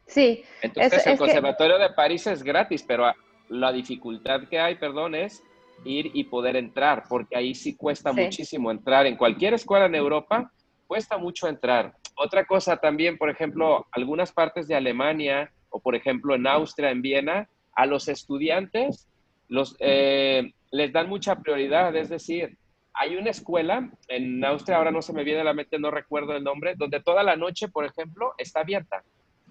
Sí. 0.06 0.44
Entonces 0.62 1.06
el 1.06 1.18
Conservatorio 1.18 1.78
de 1.78 1.92
París 1.92 2.26
es 2.28 2.42
gratis, 2.42 2.84
pero 2.84 3.14
la 3.50 3.72
dificultad 3.72 4.48
que 4.48 4.60
hay, 4.60 4.76
perdón, 4.76 5.14
es 5.14 5.44
ir 5.86 6.12
y 6.14 6.24
poder 6.24 6.56
entrar, 6.56 7.04
porque 7.08 7.38
ahí 7.38 7.54
sí 7.54 7.76
cuesta 7.76 8.12
muchísimo 8.12 8.72
entrar. 8.72 9.06
En 9.06 9.16
cualquier 9.16 9.54
escuela 9.54 9.86
en 9.86 9.96
Europa 9.96 10.52
cuesta 10.88 11.18
mucho 11.18 11.48
entrar. 11.48 11.94
Otra 12.16 12.46
cosa 12.46 12.78
también, 12.78 13.18
por 13.18 13.30
ejemplo, 13.30 13.86
algunas 13.92 14.32
partes 14.32 14.68
de 14.68 14.76
Alemania 14.76 15.52
o 15.70 15.80
por 15.80 15.96
ejemplo 15.96 16.34
en 16.34 16.48
Austria, 16.48 16.90
en 16.90 17.02
Viena, 17.02 17.48
a 17.76 17.86
los 17.86 18.08
estudiantes 18.08 19.08
los, 19.50 19.76
eh, 19.80 20.54
les 20.72 20.94
dan 20.94 21.10
mucha 21.10 21.36
prioridad, 21.36 21.96
es 21.96 22.10
decir, 22.10 22.58
hay 22.94 23.16
una 23.16 23.30
escuela 23.30 23.90
en 24.08 24.44
Austria, 24.44 24.78
ahora 24.78 24.92
no 24.92 25.02
se 25.02 25.14
me 25.14 25.24
viene 25.24 25.42
a 25.42 25.46
la 25.46 25.54
mente, 25.54 25.80
no 25.80 25.92
recuerdo 25.92 26.36
el 26.36 26.44
nombre, 26.44 26.76
donde 26.76 27.02
toda 27.02 27.24
la 27.24 27.36
noche, 27.36 27.68
por 27.68 27.86
ejemplo, 27.86 28.34
está 28.38 28.62
abierta 28.62 29.04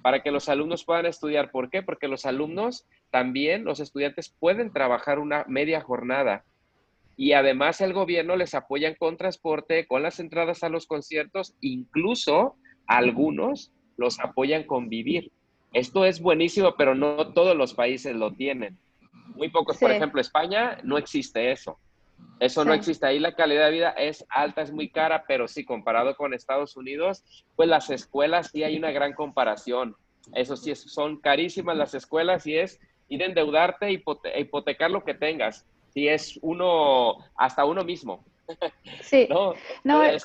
para 0.03 0.23
que 0.23 0.31
los 0.31 0.49
alumnos 0.49 0.85
puedan 0.85 1.07
estudiar. 1.07 1.51
¿Por 1.51 1.71
qué? 1.71 1.83
Porque 1.83 2.09
los 2.09 2.25
alumnos 2.25 2.87
también, 3.11 3.65
los 3.65 3.81
estudiantes 3.81 4.35
pueden 4.39 4.73
trabajar 4.73 5.19
una 5.19 5.45
media 5.49 5.81
jornada 5.81 6.45
y 7.17 7.33
además 7.33 7.81
el 7.81 7.93
gobierno 7.93 8.37
les 8.37 8.55
apoya 8.55 8.95
con 8.95 9.17
transporte, 9.17 9.87
con 9.89 10.03
las 10.03 10.21
entradas 10.21 10.63
a 10.63 10.69
los 10.69 10.87
conciertos, 10.87 11.57
incluso 11.61 12.55
algunos 12.87 13.73
los 13.97 14.21
apoyan 14.21 14.63
con 14.63 14.89
vivir. 14.89 15.33
Esto 15.73 16.05
es 16.05 16.21
buenísimo, 16.21 16.77
pero 16.79 16.95
no 16.95 17.33
todos 17.33 17.57
los 17.57 17.75
países 17.75 18.15
lo 18.15 18.33
tienen. 18.33 18.79
Muy 19.35 19.51
pocos, 19.51 19.79
por 19.79 19.91
ejemplo, 19.91 20.21
España, 20.21 20.79
no 20.85 20.97
existe 20.97 21.51
eso. 21.51 21.79
Eso 22.41 22.65
no 22.65 22.73
existe. 22.73 23.07
Ahí 23.07 23.19
la 23.19 23.35
calidad 23.35 23.67
de 23.67 23.73
vida 23.73 23.91
es 23.91 24.25
alta, 24.29 24.63
es 24.63 24.73
muy 24.73 24.91
cara, 24.91 25.25
pero 25.27 25.49
sí, 25.49 25.65
comparado 25.65 26.15
con 26.17 26.35
Estados 26.35 26.77
Unidos, 26.77 27.25
pues 27.57 27.69
las 27.69 27.91
escuelas 27.91 28.51
sí 28.53 28.63
hay 28.63 28.77
una 28.77 28.93
gran 28.93 29.13
comparación. 29.13 29.97
Eso 30.35 30.57
sí, 30.57 30.75
son 30.75 31.21
carísimas 31.21 31.77
las 31.77 31.95
escuelas 31.95 32.47
y 32.47 32.57
es 32.57 32.81
ir 33.09 33.23
a 33.23 33.27
endeudarte 33.27 33.87
e 33.87 34.41
hipotecar 34.41 34.91
lo 34.91 35.05
que 35.05 35.15
tengas. 35.15 35.67
Si 35.93 36.07
es 36.07 36.39
uno, 36.43 37.17
hasta 37.37 37.65
uno 37.65 37.83
mismo. 37.83 38.25
Sí. 39.03 39.27
no, 39.31 39.55
no 39.85 40.05
es 40.05 40.25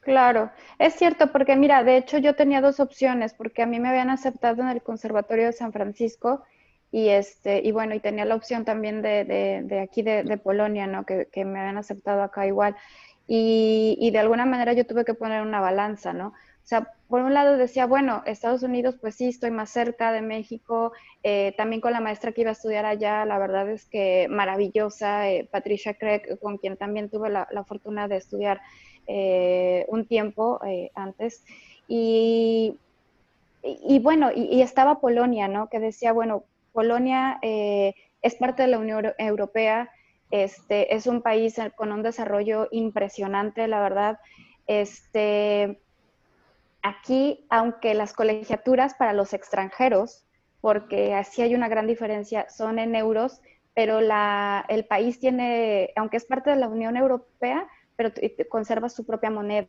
Claro, 0.00 0.50
es 0.78 0.94
cierto, 0.94 1.32
porque 1.32 1.54
mira, 1.54 1.84
de 1.84 1.98
hecho 1.98 2.16
yo 2.16 2.34
tenía 2.34 2.62
dos 2.62 2.80
opciones, 2.80 3.34
porque 3.34 3.62
a 3.62 3.66
mí 3.66 3.78
me 3.78 3.90
habían 3.90 4.08
aceptado 4.08 4.62
en 4.62 4.68
el 4.68 4.80
Conservatorio 4.80 5.46
de 5.46 5.52
San 5.52 5.70
Francisco 5.70 6.44
y 6.90 7.08
este, 7.08 7.60
y 7.62 7.72
bueno, 7.72 7.94
y 7.94 8.00
tenía 8.00 8.24
la 8.24 8.34
opción 8.34 8.64
también 8.64 9.02
de, 9.02 9.24
de, 9.24 9.80
aquí 9.80 10.02
de, 10.02 10.38
Polonia, 10.38 10.86
¿no? 10.86 11.04
Que, 11.04 11.28
me 11.44 11.60
habían 11.60 11.78
aceptado 11.78 12.22
acá 12.22 12.46
igual. 12.46 12.76
Y, 13.26 13.96
y, 14.00 14.10
de 14.10 14.18
alguna 14.18 14.46
manera 14.46 14.72
yo 14.72 14.86
tuve 14.86 15.04
que 15.04 15.14
poner 15.14 15.42
una 15.42 15.60
balanza, 15.60 16.12
¿no? 16.14 16.28
O 16.28 16.68
sea, 16.68 16.92
por 17.08 17.22
un 17.22 17.32
lado 17.32 17.56
decía, 17.56 17.86
bueno, 17.86 18.22
Estados 18.26 18.62
Unidos, 18.62 18.96
pues 19.00 19.14
sí, 19.14 19.28
estoy 19.28 19.50
más 19.50 19.70
cerca 19.70 20.12
de 20.12 20.20
México, 20.20 20.92
eh, 21.22 21.54
también 21.56 21.80
con 21.80 21.92
la 21.92 22.00
maestra 22.00 22.32
que 22.32 22.42
iba 22.42 22.50
a 22.50 22.52
estudiar 22.52 22.84
allá, 22.84 23.24
la 23.24 23.38
verdad 23.38 23.70
es 23.70 23.86
que 23.86 24.26
maravillosa, 24.28 25.30
eh, 25.30 25.48
Patricia 25.50 25.94
Craig, 25.94 26.38
con 26.42 26.58
quien 26.58 26.76
también 26.76 27.08
tuve 27.08 27.30
la, 27.30 27.48
la 27.52 27.64
fortuna 27.64 28.06
de 28.06 28.18
estudiar 28.18 28.60
eh, 29.06 29.86
un 29.88 30.06
tiempo 30.06 30.60
antes. 30.94 31.42
Y, 31.88 32.76
y, 33.62 33.98
bueno, 34.00 34.30
y, 34.34 34.60
estaba 34.60 35.00
Polonia, 35.00 35.48
¿no? 35.48 35.70
Que 35.70 35.80
decía, 35.80 36.12
bueno, 36.12 36.44
Polonia 36.78 37.40
eh, 37.42 37.92
es 38.22 38.36
parte 38.36 38.62
de 38.62 38.68
la 38.68 38.78
Unión 38.78 39.12
Europea, 39.18 39.90
este, 40.30 40.94
es 40.94 41.08
un 41.08 41.22
país 41.22 41.56
con 41.74 41.90
un 41.90 42.04
desarrollo 42.04 42.68
impresionante, 42.70 43.66
la 43.66 43.80
verdad. 43.80 44.20
Este, 44.68 45.80
aquí, 46.80 47.44
aunque 47.50 47.94
las 47.94 48.12
colegiaturas 48.12 48.94
para 48.94 49.12
los 49.12 49.34
extranjeros, 49.34 50.24
porque 50.60 51.14
así 51.14 51.42
hay 51.42 51.56
una 51.56 51.66
gran 51.66 51.88
diferencia, 51.88 52.48
son 52.48 52.78
en 52.78 52.94
euros, 52.94 53.40
pero 53.74 54.00
la, 54.00 54.64
el 54.68 54.84
país 54.84 55.18
tiene, 55.18 55.90
aunque 55.96 56.18
es 56.18 56.26
parte 56.26 56.50
de 56.50 56.56
la 56.58 56.68
Unión 56.68 56.96
Europea, 56.96 57.66
pero 57.96 58.12
conserva 58.48 58.88
su 58.88 59.04
propia 59.04 59.30
moneda. 59.30 59.66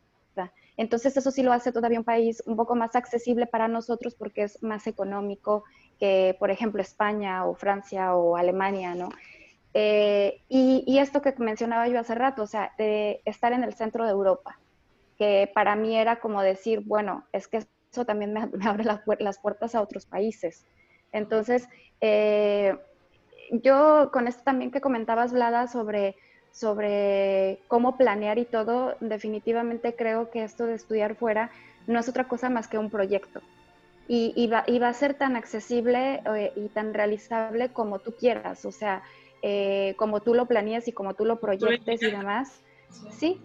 Entonces 0.76 1.16
eso 1.16 1.32
sí 1.32 1.42
lo 1.42 1.52
hace 1.52 1.72
todavía 1.72 1.98
un 1.98 2.04
país 2.04 2.40
un 2.46 2.54
poco 2.54 2.76
más 2.76 2.94
accesible 2.94 3.48
para 3.48 3.66
nosotros 3.66 4.14
porque 4.14 4.44
es 4.44 4.62
más 4.62 4.86
económico 4.86 5.64
que, 6.00 6.34
por 6.38 6.50
ejemplo, 6.50 6.80
España 6.80 7.44
o 7.44 7.54
Francia 7.54 8.14
o 8.14 8.36
Alemania, 8.36 8.94
¿no? 8.94 9.10
Eh, 9.74 10.40
y, 10.48 10.98
esto 10.98 11.22
que 11.22 11.32
mencionaba 11.38 11.86
yo 11.86 12.00
hace 12.00 12.14
rato, 12.14 12.42
o 12.42 12.46
sea, 12.46 12.72
de 12.78 13.20
estar 13.24 13.52
en 13.52 13.62
el 13.62 13.74
centro 13.74 14.04
de 14.04 14.10
Europa, 14.10 14.58
que 15.18 15.48
para 15.54 15.76
mí 15.76 15.96
era 15.96 16.16
como 16.16 16.42
decir, 16.42 16.80
bueno, 16.84 17.24
es 17.32 17.46
que 17.46 17.58
eso 17.92 18.04
también 18.04 18.32
me, 18.32 18.40
abre 18.68 18.84
las, 18.84 19.38
puertas 19.38 19.74
a 19.74 19.82
otros 19.82 20.06
países. 20.06 20.64
Entonces, 21.12 21.68
eh, 22.00 22.76
yo 23.52 24.10
con 24.12 24.26
esto 24.26 24.42
también 24.42 24.70
que 24.70 24.80
comentabas, 24.80 25.32
Vlada, 25.32 25.68
sobre, 25.68 26.16
sobre 26.50 27.60
cómo 27.68 27.96
planear 27.96 28.38
y 28.38 28.46
todo, 28.46 28.96
definitivamente 29.00 29.94
creo 29.94 30.30
que 30.30 30.44
esto 30.44 30.66
de 30.66 30.74
estudiar 30.74 31.14
fuera 31.14 31.50
no 31.86 32.00
es 32.00 32.08
otra 32.08 32.26
cosa 32.26 32.48
más 32.48 32.68
que 32.68 32.78
un 32.78 32.90
proyecto 32.90 33.40
y, 34.12 34.48
va, 34.48 34.88
a 34.88 34.92
ser 34.92 35.14
tan 35.14 35.36
accesible 35.36 36.20
eh, 36.34 36.52
y 36.56 36.68
tan 36.68 36.92
realizable 36.94 37.68
como 37.68 38.00
tú 38.00 38.12
quieras, 38.18 38.64
o 38.64 38.72
sea, 38.72 39.04
eh, 39.40 39.94
como 39.98 40.20
tú 40.20 40.34
lo 40.34 40.46
planeas 40.46 40.88
y 40.88 40.92
como 40.92 41.14
tú 41.14 41.24
lo 41.24 41.38
proyectes 41.38 42.02
y 42.02 42.10
demás. 42.10 42.60
Sí, 43.10 43.40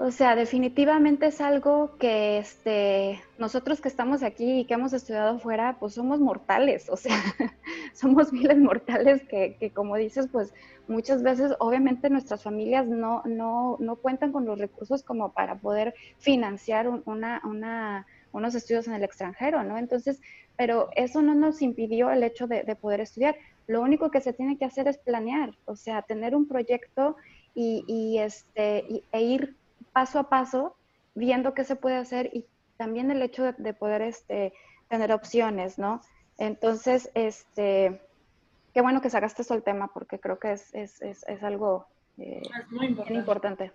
o 0.00 0.10
sea, 0.10 0.34
definitivamente 0.34 1.26
es 1.26 1.40
algo 1.40 1.96
que 1.98 2.38
este, 2.38 3.22
nosotros 3.38 3.80
que 3.80 3.86
estamos 3.86 4.24
aquí 4.24 4.60
y 4.60 4.64
que 4.64 4.74
hemos 4.74 4.92
estudiado 4.92 5.38
fuera, 5.38 5.76
pues 5.78 5.94
somos 5.94 6.18
mortales, 6.18 6.90
o 6.90 6.96
sea, 6.96 7.16
somos 7.94 8.32
miles 8.32 8.58
mortales 8.58 9.22
que, 9.28 9.56
que, 9.60 9.70
como 9.70 9.94
dices, 9.94 10.26
pues 10.32 10.52
muchas 10.88 11.22
veces 11.22 11.52
obviamente 11.60 12.10
nuestras 12.10 12.42
familias 12.42 12.88
no, 12.88 13.22
no, 13.24 13.76
no 13.78 13.94
cuentan 13.94 14.32
con 14.32 14.46
los 14.46 14.58
recursos 14.58 15.04
como 15.04 15.32
para 15.32 15.60
poder 15.60 15.94
financiar 16.18 16.88
una, 16.88 17.40
una 17.44 18.04
unos 18.32 18.54
estudios 18.54 18.88
en 18.88 18.94
el 18.94 19.04
extranjero, 19.04 19.62
¿no? 19.62 19.78
Entonces, 19.78 20.20
pero 20.56 20.88
eso 20.96 21.22
no 21.22 21.34
nos 21.34 21.62
impidió 21.62 22.10
el 22.10 22.22
hecho 22.22 22.46
de, 22.46 22.76
poder 22.76 23.00
estudiar. 23.00 23.36
Lo 23.66 23.80
único 23.82 24.10
que 24.10 24.20
se 24.20 24.32
tiene 24.32 24.58
que 24.58 24.64
hacer 24.64 24.88
es 24.88 24.98
planear, 24.98 25.54
o 25.66 25.76
sea, 25.76 26.02
tener 26.02 26.34
un 26.34 26.48
proyecto 26.48 27.16
y, 27.54 28.18
este, 28.18 29.04
e 29.12 29.22
ir 29.22 29.56
paso 29.92 30.18
a 30.18 30.28
paso 30.28 30.74
viendo 31.14 31.52
qué 31.54 31.64
se 31.64 31.76
puede 31.76 31.96
hacer 31.96 32.30
y 32.32 32.46
también 32.78 33.10
el 33.10 33.22
hecho 33.22 33.52
de, 33.52 33.74
poder 33.74 34.02
este, 34.02 34.52
tener 34.88 35.12
opciones, 35.12 35.78
¿no? 35.78 36.00
Entonces, 36.38 37.10
este, 37.14 38.00
qué 38.72 38.80
bueno 38.80 39.02
que 39.02 39.10
sacaste 39.10 39.42
eso 39.42 39.54
el 39.54 39.62
tema 39.62 39.90
porque 39.92 40.18
creo 40.18 40.38
que 40.38 40.52
es, 40.52 40.74
es, 40.74 41.00
es, 41.02 41.24
es 41.28 41.42
algo 41.42 41.86
eh, 42.18 42.42
muy 42.70 42.96
importante. 43.10 43.72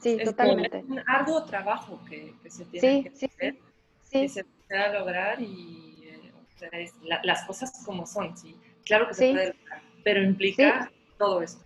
Sí, 0.00 0.18
totalmente. 0.22 0.78
Es 0.78 0.84
un 0.84 1.02
arduo 1.08 1.44
trabajo 1.44 2.00
que, 2.08 2.34
se 2.48 2.64
tiene 2.66 3.04
que 3.04 3.08
hacer. 3.10 3.30
Sí 3.30 3.69
que 4.10 4.28
se 4.28 4.44
pueda 4.44 4.92
lograr 4.98 5.40
y 5.40 6.30
eh, 6.62 6.90
las 7.22 7.44
cosas 7.44 7.82
como 7.84 8.06
son, 8.06 8.36
sí. 8.36 8.56
Claro 8.84 9.08
que 9.08 9.14
se 9.14 9.32
puede 9.32 9.54
lograr, 9.54 9.82
pero 10.04 10.22
implica 10.22 10.90
todo 11.18 11.42
esto. 11.42 11.64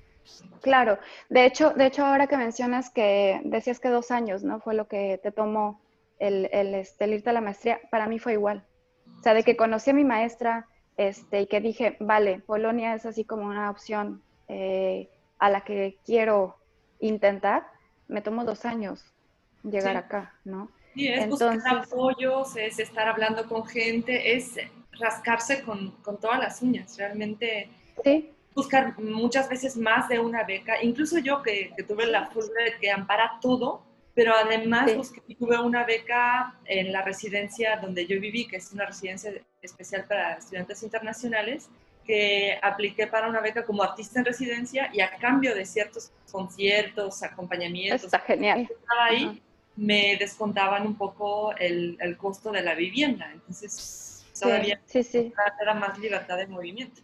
Claro, 0.63 0.99
de 1.29 1.45
hecho, 1.45 1.71
de 1.71 1.87
hecho 1.87 2.05
ahora 2.05 2.27
que 2.27 2.37
mencionas 2.37 2.91
que 2.91 3.41
decías 3.45 3.81
que 3.81 3.91
dos 3.91 4.11
años, 4.11 4.43
¿no? 4.43 4.61
Fue 4.61 4.75
lo 4.75 4.89
que 4.89 5.21
te 5.23 5.31
tomó 5.31 5.81
el, 6.19 6.49
el, 6.53 6.75
este, 6.75 7.07
irte 7.07 7.31
a 7.31 7.35
la 7.35 7.41
maestría, 7.41 7.81
para 7.91 8.07
mí 8.07 8.19
fue 8.19 8.33
igual. 8.33 8.65
O 9.19 9.23
sea, 9.23 9.35
de 9.35 9.43
que 9.43 9.57
conocí 9.57 9.91
a 9.91 9.95
mi 9.95 10.05
maestra 10.05 10.67
este, 10.97 11.43
y 11.43 11.47
que 11.47 11.61
dije, 11.61 11.97
vale, 12.01 12.41
Polonia 12.41 12.95
es 12.95 13.05
así 13.05 13.25
como 13.25 13.47
una 13.47 13.71
opción 13.71 14.23
eh, 14.49 15.11
a 15.39 15.51
la 15.51 15.63
que 15.63 15.99
quiero 16.05 16.57
intentar, 17.01 17.67
me 18.09 18.23
tomó 18.23 18.45
dos 18.45 18.65
años 18.65 19.05
llegar 19.63 19.97
acá, 19.97 20.35
¿no? 20.45 20.71
Sí, 20.95 21.09
es 21.09 21.29
buscar 21.29 21.61
apoyos, 21.67 22.57
es 22.57 22.79
estar 22.79 23.09
hablando 23.09 23.47
con 23.49 23.67
gente, 23.67 24.37
es 24.37 24.55
rascarse 24.93 25.63
con, 25.63 25.91
con 26.03 26.19
todas 26.19 26.39
las 26.39 26.63
uñas, 26.63 26.97
realmente 26.97 27.69
sí. 28.05 28.31
buscar 28.55 28.99
muchas 29.01 29.49
veces 29.49 29.77
más 29.77 30.09
de 30.09 30.21
una 30.21 30.45
beca. 30.45 30.83
Incluso 30.83 31.19
yo 31.19 31.43
que, 31.43 31.73
que 31.77 31.83
tuve 31.83 32.07
la 32.07 32.31
de 32.31 32.79
que 32.81 32.91
ampara 32.91 33.39
todo, 33.41 33.83
pero 34.15 34.33
además 34.35 34.93
tuve 35.39 35.59
una 35.59 35.85
beca 35.85 36.55
en 36.67 36.93
la 36.93 37.03
residencia 37.03 37.79
donde 37.83 38.07
yo 38.07 38.21
viví, 38.21 38.47
que 38.47 38.57
es 38.57 38.73
una 38.73 38.87
residencia 38.87 39.33
especial 39.61 40.05
para 40.05 40.35
estudiantes 40.35 40.83
internacionales, 40.85 41.69
que 42.07 42.59
apliqué 42.63 43.07
para 43.07 43.29
una 43.29 43.41
beca 43.41 43.65
como 43.65 43.83
artista 43.83 44.21
en 44.21 44.27
residencia 44.27 44.91
y 44.93 45.01
a 45.01 45.17
cambio 45.17 45.55
de 45.55 45.65
ciertos 45.65 46.13
conciertos, 46.31 47.23
acompañamientos. 47.23 48.05
Está 48.05 48.21
genial. 48.21 48.69
Estaba 48.71 49.05
ahí 49.07 49.43
me 49.77 50.17
descontaban 50.17 50.87
un 50.87 50.97
poco 50.97 51.55
el, 51.57 51.97
el 52.01 52.17
costo 52.17 52.53
de 52.53 52.63
la 52.63 52.75
vivienda. 52.75 53.31
Entonces, 53.33 54.25
todavía 54.39 54.81
sí, 54.87 55.03
sí, 55.03 55.33
era 55.61 55.75
más 55.75 55.99
libertad 55.99 56.37
de 56.37 56.47
movimiento. 56.47 57.01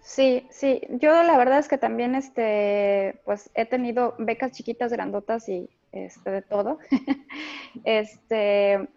Sí, 0.00 0.46
sí, 0.50 0.82
yo 0.88 1.22
la 1.24 1.36
verdad 1.36 1.58
es 1.58 1.66
que 1.66 1.78
también 1.78 2.14
este, 2.14 3.20
pues 3.24 3.50
he 3.54 3.66
tenido 3.66 4.14
becas 4.18 4.52
chiquitas, 4.52 4.92
grandotas 4.92 5.48
y 5.48 5.68
este, 5.90 6.30
de 6.30 6.42
todo. 6.42 6.78
este, 7.84 8.88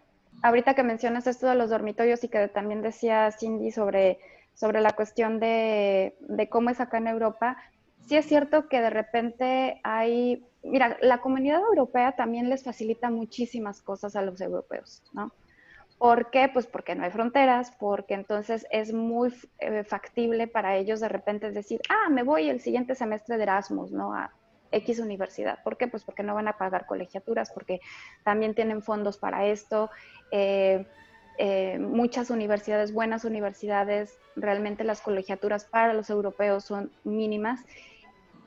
ahorita 0.43 0.76
que 0.76 0.84
mencionas 0.84 1.26
esto 1.26 1.47
de 1.47 1.55
los 1.55 1.72
dormitorios 1.72 2.24
y 2.24 2.28
que 2.28 2.47
también 2.47 2.84
decía 2.84 3.32
Cindy 3.32 3.72
sobre, 3.72 4.20
sobre 4.53 4.82
la 4.82 4.91
cuestión 4.91 5.39
de, 5.39 6.16
de 6.20 6.47
cómo 6.47 6.70
es 6.70 6.80
acá 6.80 6.99
en 6.99 7.07
Europa, 7.07 7.57
sí 8.07 8.16
es 8.16 8.26
cierto 8.26 8.68
que 8.68 8.82
de 8.82 8.89
repente 8.89 9.80
hay, 9.84 10.45
mira, 10.64 10.97
la 11.01 11.20
comunidad 11.20 11.62
europea 11.62 12.14
también 12.14 12.49
les 12.49 12.64
facilita 12.64 13.10
muchísimas 13.10 13.82
cosas 13.82 14.16
a 14.16 14.22
los 14.22 14.41
europeos, 14.41 15.03
¿no? 15.14 15.32
¿Por 15.97 16.30
qué? 16.30 16.49
Pues 16.51 16.66
porque 16.66 16.95
no 16.95 17.03
hay 17.03 17.12
fronteras, 17.12 17.72
porque 17.78 18.14
entonces 18.14 18.66
es 18.72 18.93
muy 18.93 19.34
eh, 19.60 19.84
factible 19.84 20.47
para 20.47 20.78
ellos 20.78 21.01
de 21.01 21.10
repente 21.10 21.51
decir, 21.51 21.82
ah, 21.89 22.10
me 22.10 22.24
voy 22.24 22.49
el 22.49 22.62
siguiente 22.62 22.95
semestre 22.95 23.36
de 23.36 23.43
Erasmus, 23.43 23.91
¿no? 23.91 24.14
A 24.14 24.32
X 24.72 24.99
universidad. 24.99 25.62
¿Por 25.62 25.76
qué? 25.78 25.88
Pues 25.88 26.03
porque 26.03 26.24
no 26.24 26.36
van 26.36 26.47
a 26.47 26.57
pagar 26.57 26.86
colegiaturas, 26.86 27.51
porque 27.51 27.82
también 28.24 28.55
tienen 28.55 28.82
fondos 28.82 29.18
para 29.18 29.45
esto. 29.47 29.89
Eh, 30.32 30.86
eh, 31.38 31.80
muchas 31.80 32.30
universidades, 32.30 32.93
buenas 32.93 33.26
universidades, 33.26 34.18
realmente 34.36 34.84
las 34.84 35.01
colegiaturas 35.01 35.66
para 35.66 35.93
los 35.93 36.10
europeos 36.10 36.64
son 36.66 36.91
mínimas. 37.03 37.62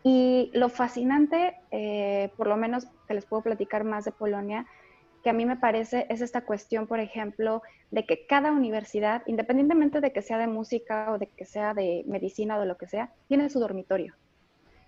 Y 0.05 0.51
lo 0.55 0.69
fascinante, 0.69 1.55
por 2.37 2.47
lo 2.49 2.57
menos 2.57 2.87
que 3.07 3.15
les 3.15 3.27
puedo 3.27 3.43
platicar 3.43 3.85
más 3.85 4.05
de 4.05 4.13
Polonia, 4.13 4.67
que 5.23 5.31
a 5.31 5.33
mí 5.33 5.47
me 5.47 5.57
parece 5.57 6.07
es 6.09 6.21
esta 6.21 6.43
cuestión, 6.43 6.87
por 6.87 7.01
ejemplo, 7.01 7.63
de 7.91 8.05
que 8.05 8.27
cada 8.27 8.51
universidad, 8.51 9.23
independientemente 9.27 10.01
de 10.01 10.13
que 10.13 10.23
sea 10.23 10.39
de 10.39 10.49
música 10.49 11.13
o 11.13 11.19
de 11.19 11.29
que 11.29 11.45
sea 11.45 11.75
de 11.75 12.05
medicina 12.07 12.57
o 12.57 12.61
de 12.61 12.67
lo 12.67 12.77
que 12.77 12.89
sea, 12.89 13.13
tiene 13.29 13.49
su 13.49 13.61
dormitorio. 13.61 14.15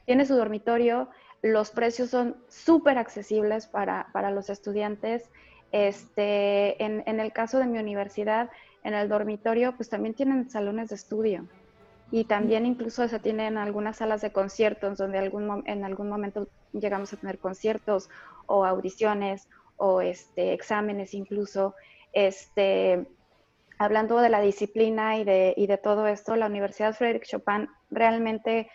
Tiene 0.06 0.26
su 0.26 0.34
dormitorio, 0.34 1.08
los 1.42 1.70
precios 1.70 2.10
son 2.10 2.36
súper 2.48 2.98
accesibles 2.98 3.66
para, 3.66 4.30
los 4.32 4.50
estudiantes. 4.50 5.30
Este, 5.72 6.82
en, 6.82 7.02
en, 7.06 7.20
el 7.20 7.32
caso 7.32 7.58
de 7.58 7.66
mi 7.66 7.78
universidad, 7.78 8.50
en 8.82 8.94
el 8.94 9.08
dormitorio, 9.08 9.76
pues 9.76 9.88
también 9.88 10.14
tienen 10.14 10.50
salones 10.50 10.90
de 10.90 10.96
estudio. 10.96 11.46
Y 12.10 12.24
también 12.24 12.66
incluso 12.66 13.08
se 13.08 13.18
tienen 13.18 13.58
algunas 13.58 13.96
salas 13.96 14.20
de 14.20 14.32
conciertos 14.32 14.98
donde 14.98 15.18
algún, 15.18 15.64
en 15.66 15.84
algún 15.84 16.08
momento 16.08 16.48
llegamos 16.72 17.12
a 17.12 17.16
tener 17.16 17.38
conciertos 17.38 18.08
o 18.46 18.64
audiciones 18.64 19.48
o 19.76 20.00
este, 20.00 20.52
exámenes 20.52 21.14
incluso. 21.14 21.74
Este, 22.12 23.06
hablando 23.78 24.18
de 24.18 24.28
la 24.28 24.40
disciplina 24.40 25.18
y 25.18 25.24
de, 25.24 25.54
y 25.56 25.66
de 25.66 25.78
todo 25.78 26.06
esto, 26.06 26.36
la 26.36 26.46
Universidad 26.46 26.94
Frédéric 26.94 27.26
Chopin 27.26 27.68
realmente 27.90 28.70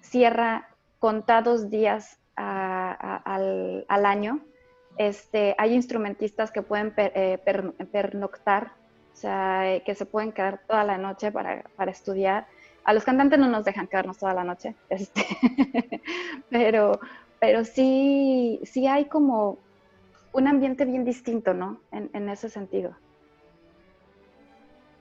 cierra 0.00 0.68
contados 0.98 1.70
días 1.70 2.18
al, 2.36 3.84
año. 3.88 4.40
Este, 4.98 5.54
hay 5.58 5.74
instrumentistas 5.74 6.50
que 6.50 6.62
pueden 6.62 6.92
eh, 6.96 7.38
pernoctar, 7.90 8.72
o 9.12 9.16
sea, 9.16 9.80
que 9.84 9.94
se 9.94 10.06
pueden 10.06 10.32
quedar 10.32 10.60
toda 10.66 10.84
la 10.84 10.98
noche 10.98 11.32
para, 11.32 11.64
estudiar. 11.90 12.46
A 12.84 12.92
los 12.92 13.04
cantantes 13.04 13.38
no 13.38 13.48
nos 13.48 13.64
dejan 13.64 13.86
quedarnos 13.86 14.18
toda 14.18 14.34
la 14.34 14.44
noche, 14.44 14.74
este, 14.88 15.24
pero, 16.50 16.98
pero 17.38 17.64
sí, 17.64 18.60
sí 18.64 18.86
hay 18.86 19.06
como 19.06 19.58
un 20.32 20.48
ambiente 20.48 20.84
bien 20.84 21.04
distinto, 21.04 21.54
¿no? 21.54 21.80
En, 21.92 22.28
ese 22.28 22.48
sentido. 22.48 22.96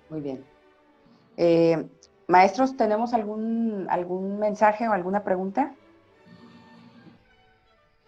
Muy 0.09 0.19
bien. 0.19 0.43
Eh, 1.37 1.87
maestros, 2.27 2.75
¿tenemos 2.75 3.13
algún, 3.13 3.87
algún 3.89 4.39
mensaje 4.39 4.87
o 4.87 4.91
alguna 4.91 5.23
pregunta? 5.23 5.73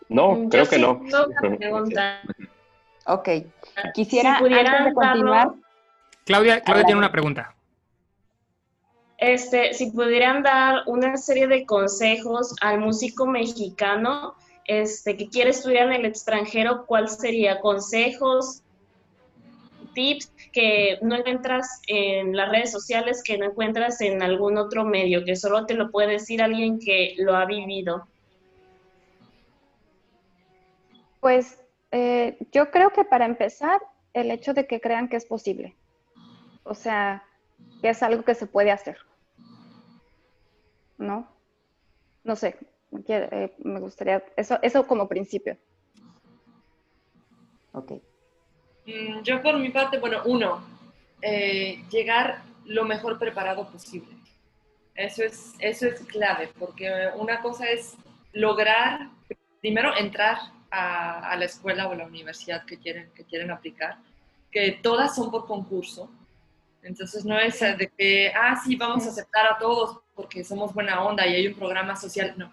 No, 0.10 0.48
creo 0.50 0.68
que 0.68 0.78
no. 0.78 1.02
ok. 3.06 3.30
Quisiera, 3.94 4.38
antes 4.38 4.86
de 4.86 4.94
continuar... 4.94 5.54
Claudia, 6.26 6.62
Claudia 6.62 6.86
tiene 6.86 7.00
una 7.00 7.12
pregunta. 7.12 7.56
Este, 9.24 9.74
si 9.74 9.90
pudieran 9.90 10.44
dar 10.44 10.84
una 10.86 11.16
serie 11.16 11.48
de 11.48 11.66
consejos 11.66 12.54
al 12.60 12.82
músico 12.82 13.26
mexicano 13.26 14.36
este, 14.66 15.16
que 15.16 15.30
quiere 15.30 15.52
estudiar 15.52 15.88
en 15.88 15.94
el 15.94 16.06
extranjero, 16.06 16.86
¿cuál 16.86 17.08
sería? 17.08 17.62
¿Consejos, 17.62 18.64
tips 19.94 20.30
que 20.52 21.00
no 21.02 21.16
encuentras 21.16 21.80
en 21.88 22.36
las 22.36 22.50
redes 22.50 22.74
sociales, 22.74 23.24
que 23.24 23.38
no 23.38 23.46
encuentras 23.46 24.02
en 24.02 24.22
algún 24.22 24.58
otro 24.58 24.84
medio, 24.84 25.24
que 25.24 25.38
solo 25.38 25.66
te 25.66 25.76
lo 25.76 25.90
puede 25.90 26.12
decir 26.12 26.42
alguien 26.44 26.78
que 26.78 27.16
lo 27.18 27.34
ha 27.38 27.46
vivido? 27.46 28.06
Pues 31.22 31.62
eh, 31.92 32.38
yo 32.52 32.72
creo 32.72 32.90
que 32.90 33.06
para 33.06 33.24
empezar, 33.24 33.80
el 34.12 34.32
hecho 34.32 34.54
de 34.54 34.68
que 34.68 34.82
crean 34.82 35.08
que 35.08 35.16
es 35.16 35.26
posible. 35.26 35.78
O 36.64 36.74
sea, 36.74 37.24
que 37.82 37.88
es 37.88 38.04
algo 38.04 38.26
que 38.26 38.36
se 38.36 38.48
puede 38.48 38.70
hacer. 38.70 38.98
¿No? 40.98 41.28
No 42.24 42.36
sé, 42.36 42.58
eh, 43.08 43.54
me 43.64 43.80
gustaría, 43.80 44.24
eso, 44.36 44.60
eso 44.62 44.88
como 44.88 45.08
principio. 45.08 45.58
Ok. 47.74 47.94
Mm, 48.86 49.22
yo 49.24 49.42
por 49.42 49.58
mi 49.58 49.70
parte, 49.70 50.00
bueno, 50.00 50.22
uno, 50.26 50.64
eh, 51.22 51.84
llegar 51.90 52.44
lo 52.66 52.86
mejor 52.86 53.20
preparado 53.20 53.70
posible. 53.70 54.14
Eso 54.96 55.24
es, 55.24 55.54
eso 55.60 55.88
es 55.88 56.02
clave, 56.02 56.50
porque 56.60 57.10
una 57.16 57.42
cosa 57.42 57.68
es 57.70 57.96
lograr, 58.32 59.10
primero, 59.60 59.96
entrar 59.98 60.38
a, 60.70 61.32
a 61.32 61.36
la 61.36 61.46
escuela 61.46 61.88
o 61.88 61.96
la 61.96 62.06
universidad 62.06 62.66
que 62.66 62.78
quieren, 62.78 63.12
que 63.16 63.24
quieren 63.24 63.50
aplicar, 63.50 63.98
que 64.52 64.80
todas 64.84 65.16
son 65.16 65.32
por 65.32 65.48
concurso. 65.48 66.12
Entonces 66.84 67.26
no 67.26 67.40
es 67.40 67.60
de 67.60 67.92
que, 67.98 68.32
ah, 68.36 68.60
sí, 68.64 68.76
vamos 68.76 69.06
a 69.06 69.10
aceptar 69.10 69.48
a 69.48 69.58
todos 69.58 70.00
porque 70.14 70.44
somos 70.44 70.74
buena 70.74 71.04
onda 71.04 71.26
y 71.26 71.36
hay 71.36 71.48
un 71.48 71.56
programa 71.56 71.96
social. 71.96 72.34
No, 72.38 72.52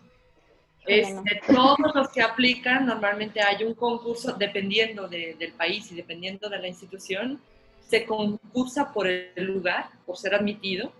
este, 0.87 1.41
todos 1.47 1.95
los 1.95 2.09
que 2.09 2.22
aplican, 2.22 2.87
normalmente 2.87 3.41
hay 3.43 3.64
un 3.64 3.74
concurso, 3.74 4.33
dependiendo 4.33 5.09
del 5.09 5.53
país 5.53 5.91
y 5.93 5.95
dependiendo 5.95 6.49
de 6.49 6.59
la 6.59 6.68
institución, 6.68 7.41
se 7.87 8.05
concursa 8.07 8.93
por 8.93 9.07
el 9.07 9.33
lugar, 9.37 9.91
por 10.07 10.16
ser 10.16 10.35
admitido, 10.35 10.93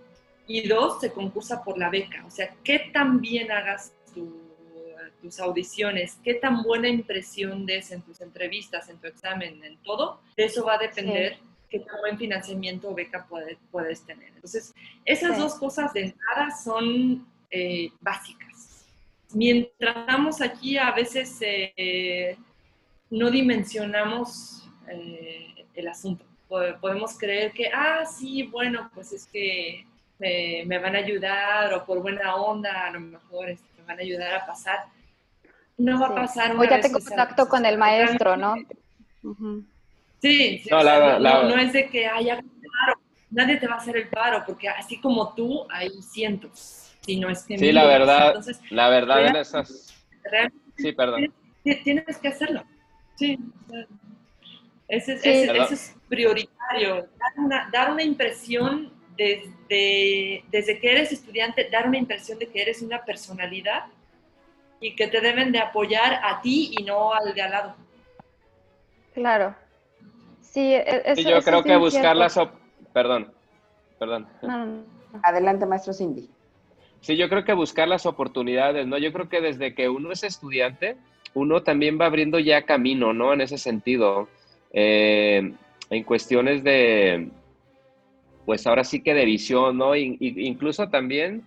y 0.47 0.67
dos, 0.67 0.99
se 0.99 1.11
concursa 1.11 1.63
por 1.63 1.77
la 1.77 1.89
beca. 1.89 2.25
O 2.25 2.31
sea, 2.31 2.53
qué 2.63 2.91
tan 2.93 3.21
bien 3.21 3.51
hagas 3.51 3.93
tus 4.13 5.39
audiciones, 5.39 6.17
qué 6.23 6.33
tan 6.33 6.63
buena 6.63 6.89
impresión 6.89 7.65
des 7.65 7.91
en 7.91 8.01
tus 8.01 8.21
entrevistas, 8.21 8.89
en 8.89 8.97
tu 8.97 9.07
examen, 9.07 9.63
en 9.63 9.77
todo, 9.77 10.19
de 10.35 10.45
eso 10.45 10.65
va 10.65 10.75
a 10.75 10.77
depender 10.79 11.37
qué 11.71 11.79
tan 11.79 11.99
buen 12.01 12.17
financiamiento 12.17 12.89
o 12.89 12.93
beca 12.93 13.25
puedes 13.71 14.05
tener. 14.05 14.27
Entonces, 14.35 14.75
esas 15.05 15.37
dos 15.39 15.55
cosas 15.55 15.91
de 15.93 16.01
entrada 16.01 16.51
son 16.51 17.25
eh, 17.49 17.89
básicas 17.99 18.51
mientras 19.33 19.97
estamos 19.97 20.41
aquí, 20.41 20.77
a 20.77 20.91
veces 20.91 21.37
eh, 21.41 22.37
no 23.09 23.29
dimensionamos 23.29 24.67
eh, 24.87 25.65
el 25.73 25.87
asunto. 25.87 26.25
Podemos 26.47 27.17
creer 27.17 27.53
que, 27.53 27.69
ah, 27.73 28.03
sí, 28.05 28.43
bueno, 28.43 28.91
pues 28.93 29.13
es 29.13 29.25
que 29.25 29.85
me, 30.19 30.77
van 30.79 30.95
a 30.95 30.99
ayudar 30.99 31.73
o 31.73 31.85
por 31.85 32.01
buena 32.01 32.35
onda, 32.35 32.87
a 32.87 32.91
lo 32.91 32.99
mejor 32.99 33.49
este, 33.49 33.65
me 33.77 33.87
van 33.87 33.99
a 33.99 34.01
ayudar 34.01 34.33
a 34.33 34.45
pasar. 34.45 34.79
No 35.77 35.99
va 35.99 36.07
a 36.07 36.15
pasar. 36.15 36.51
Una 36.51 36.61
o 36.61 36.63
ya 36.65 36.81
tengo 36.81 36.99
contacto 36.99 37.47
con 37.47 37.65
el 37.65 37.77
maestro, 37.77 38.35
¿no? 38.35 38.55
Sí, 40.21 40.63
no, 40.69 41.57
es 41.57 41.73
de 41.73 41.89
que 41.89 42.05
haya 42.05 42.35
paro, 42.35 43.01
nadie 43.31 43.57
te 43.57 43.67
va 43.67 43.75
a 43.75 43.77
hacer 43.77 43.97
el 43.97 44.07
paro, 44.09 44.43
porque 44.45 44.69
así 44.69 45.01
como 45.01 45.33
tú, 45.33 45.65
hay 45.69 45.89
cientos 46.01 46.81
no 47.19 47.29
es 47.29 47.43
que... 47.43 47.57
Sí, 47.57 47.71
la 47.71 47.85
verdad, 47.85 48.35
la 48.69 48.89
verdad 48.89 49.27
en 49.27 49.35
esas... 49.35 49.93
Sí, 50.77 50.91
perdón. 50.93 51.33
Tienes 51.63 52.17
que 52.17 52.27
hacerlo. 52.27 52.63
Sí. 53.15 53.37
Ese, 54.87 55.19
es 55.23 55.95
prioritario. 56.09 56.95
Dar 56.95 57.33
una, 57.37 57.69
dar 57.71 57.91
una 57.91 58.03
impresión 58.03 58.91
desde, 59.15 60.43
desde 60.49 60.79
que 60.79 60.91
eres 60.91 61.11
estudiante, 61.11 61.69
dar 61.69 61.87
una 61.87 61.97
impresión 61.97 62.39
de 62.39 62.47
que 62.47 62.61
eres 62.61 62.81
una 62.81 63.03
personalidad 63.03 63.85
y 64.79 64.95
que 64.95 65.07
te 65.07 65.21
deben 65.21 65.51
de 65.51 65.59
apoyar 65.59 66.19
a 66.23 66.41
ti 66.41 66.73
y 66.77 66.83
no 66.83 67.13
al 67.13 67.33
de 67.33 67.41
al 67.41 67.51
lado. 67.51 67.75
Claro. 69.13 69.55
Sí, 70.51 70.73
e, 70.73 71.01
eso, 71.05 71.29
yo 71.29 71.41
creo 71.41 71.63
que 71.63 71.77
buscar 71.77 72.15
las... 72.15 72.39
Perdón, 72.93 73.31
perdón. 73.97 74.27
Adelante, 75.23 75.65
maestro 75.65 75.93
Cindy. 75.93 76.29
Sí, 76.99 77.17
yo 77.17 77.29
creo 77.29 77.43
que 77.43 77.53
buscar 77.53 77.87
las 77.87 78.05
oportunidades, 78.05 78.85
¿no? 78.85 78.97
Yo 78.97 79.11
creo 79.11 79.27
que 79.27 79.41
desde 79.41 79.73
que 79.73 79.89
uno 79.89 80.11
es 80.11 80.23
estudiante, 80.23 80.97
uno 81.33 81.63
también 81.63 81.99
va 81.99 82.05
abriendo 82.05 82.37
ya 82.37 82.63
camino, 82.63 83.13
¿no? 83.13 83.33
En 83.33 83.41
ese 83.41 83.57
sentido, 83.57 84.27
eh, 84.71 85.53
en 85.89 86.03
cuestiones 86.03 86.63
de, 86.63 87.31
pues 88.45 88.67
ahora 88.67 88.83
sí 88.83 89.01
que 89.01 89.13
de 89.13 89.25
visión, 89.25 89.77
¿no? 89.77 89.95
incluso 89.95 90.89
también 90.89 91.43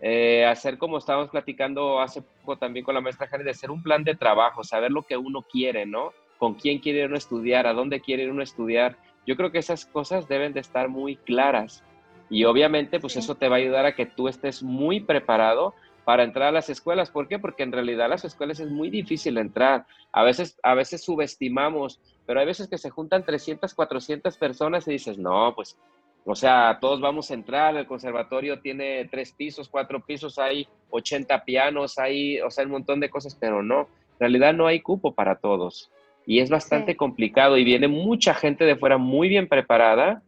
eh, 0.00 0.44
hacer 0.44 0.78
como 0.78 0.98
estábamos 0.98 1.30
platicando 1.30 2.00
hace 2.00 2.22
poco 2.22 2.56
también 2.56 2.84
con 2.84 2.94
la 2.94 3.00
maestra 3.00 3.26
Jani, 3.26 3.44
de 3.44 3.50
hacer 3.50 3.70
un 3.70 3.82
plan 3.82 4.04
de 4.04 4.14
trabajo, 4.14 4.62
saber 4.62 4.90
lo 4.90 5.02
que 5.02 5.16
uno 5.16 5.42
quiere, 5.42 5.86
¿no? 5.86 6.12
Con 6.38 6.54
quién 6.54 6.78
quiere 6.78 7.06
uno 7.06 7.16
estudiar, 7.16 7.66
a 7.66 7.72
dónde 7.72 8.00
quiere 8.00 8.30
uno 8.30 8.42
estudiar. 8.42 8.96
Yo 9.26 9.36
creo 9.36 9.52
que 9.52 9.58
esas 9.58 9.84
cosas 9.84 10.28
deben 10.28 10.52
de 10.52 10.60
estar 10.60 10.88
muy 10.88 11.16
claras 11.16 11.84
Y 12.30 12.44
obviamente, 12.44 13.00
pues 13.00 13.16
eso 13.16 13.34
te 13.34 13.48
va 13.48 13.56
a 13.56 13.58
ayudar 13.58 13.86
a 13.86 13.94
que 13.94 14.06
tú 14.06 14.28
estés 14.28 14.62
muy 14.62 15.00
preparado 15.00 15.74
para 16.04 16.24
entrar 16.24 16.48
a 16.48 16.52
las 16.52 16.70
escuelas. 16.70 17.10
¿Por 17.10 17.28
qué? 17.28 17.38
Porque 17.38 17.62
en 17.62 17.72
realidad 17.72 18.08
las 18.08 18.24
escuelas 18.24 18.60
es 18.60 18.70
muy 18.70 18.88
difícil 18.88 19.36
entrar. 19.36 19.86
A 20.10 20.22
veces, 20.22 20.58
a 20.62 20.72
veces 20.72 21.04
subestimamos, 21.04 22.00
pero 22.24 22.40
hay 22.40 22.46
veces 22.46 22.68
que 22.68 22.78
se 22.78 22.88
juntan 22.88 23.26
300, 23.26 23.74
400 23.74 24.38
personas 24.38 24.88
y 24.88 24.92
dices, 24.92 25.18
no, 25.18 25.52
pues, 25.54 25.76
o 26.24 26.34
sea, 26.34 26.78
todos 26.80 27.00
vamos 27.00 27.30
a 27.30 27.34
entrar. 27.34 27.76
El 27.76 27.86
conservatorio 27.86 28.60
tiene 28.60 29.06
tres 29.10 29.32
pisos, 29.32 29.68
cuatro 29.68 30.00
pisos, 30.00 30.38
hay 30.38 30.66
80 30.90 31.44
pianos, 31.44 31.98
hay, 31.98 32.40
o 32.40 32.50
sea, 32.50 32.64
un 32.64 32.70
montón 32.70 33.00
de 33.00 33.10
cosas, 33.10 33.34
pero 33.34 33.62
no. 33.62 33.80
En 33.80 34.20
realidad 34.20 34.54
no 34.54 34.66
hay 34.66 34.80
cupo 34.80 35.12
para 35.12 35.36
todos. 35.36 35.90
Y 36.28 36.40
es 36.40 36.50
bastante 36.50 36.94
complicado 36.94 37.56
y 37.56 37.64
viene 37.64 37.88
mucha 37.88 38.34
gente 38.34 38.66
de 38.66 38.76
fuera 38.76 38.98
muy 38.98 39.30
bien 39.30 39.48
preparada 39.48 40.22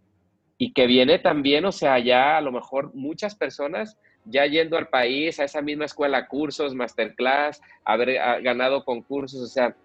y 0.56 0.72
que 0.72 0.86
viene 0.86 1.18
también, 1.18 1.66
o 1.66 1.72
sea, 1.72 1.98
ya 1.98 2.38
a 2.38 2.40
lo 2.40 2.52
mejor 2.52 2.94
muchas 2.94 3.34
personas 3.34 3.98
ya 4.24 4.46
yendo 4.46 4.78
al 4.78 4.88
país, 4.88 5.38
a 5.38 5.44
esa 5.44 5.60
misma 5.60 5.84
escuela, 5.84 6.26
cursos, 6.26 6.74
masterclass, 6.74 7.60
haber 7.84 8.14
ganado 8.42 8.82
concursos, 8.82 9.42
o 9.42 9.46
sea, 9.46 9.76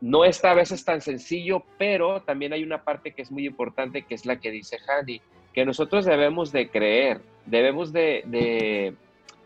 no 0.00 0.24
está 0.24 0.50
a 0.50 0.54
veces 0.54 0.84
tan 0.84 1.00
sencillo, 1.00 1.62
pero 1.78 2.22
también 2.22 2.52
hay 2.52 2.64
una 2.64 2.82
parte 2.82 3.12
que 3.12 3.22
es 3.22 3.30
muy 3.30 3.46
importante, 3.46 4.02
que 4.02 4.16
es 4.16 4.26
la 4.26 4.40
que 4.40 4.50
dice 4.50 4.76
Hani, 4.88 5.22
que 5.54 5.64
nosotros 5.64 6.04
debemos 6.04 6.50
de 6.50 6.68
creer, 6.68 7.20
debemos 7.44 7.92
de, 7.92 8.24
de, 8.26 8.96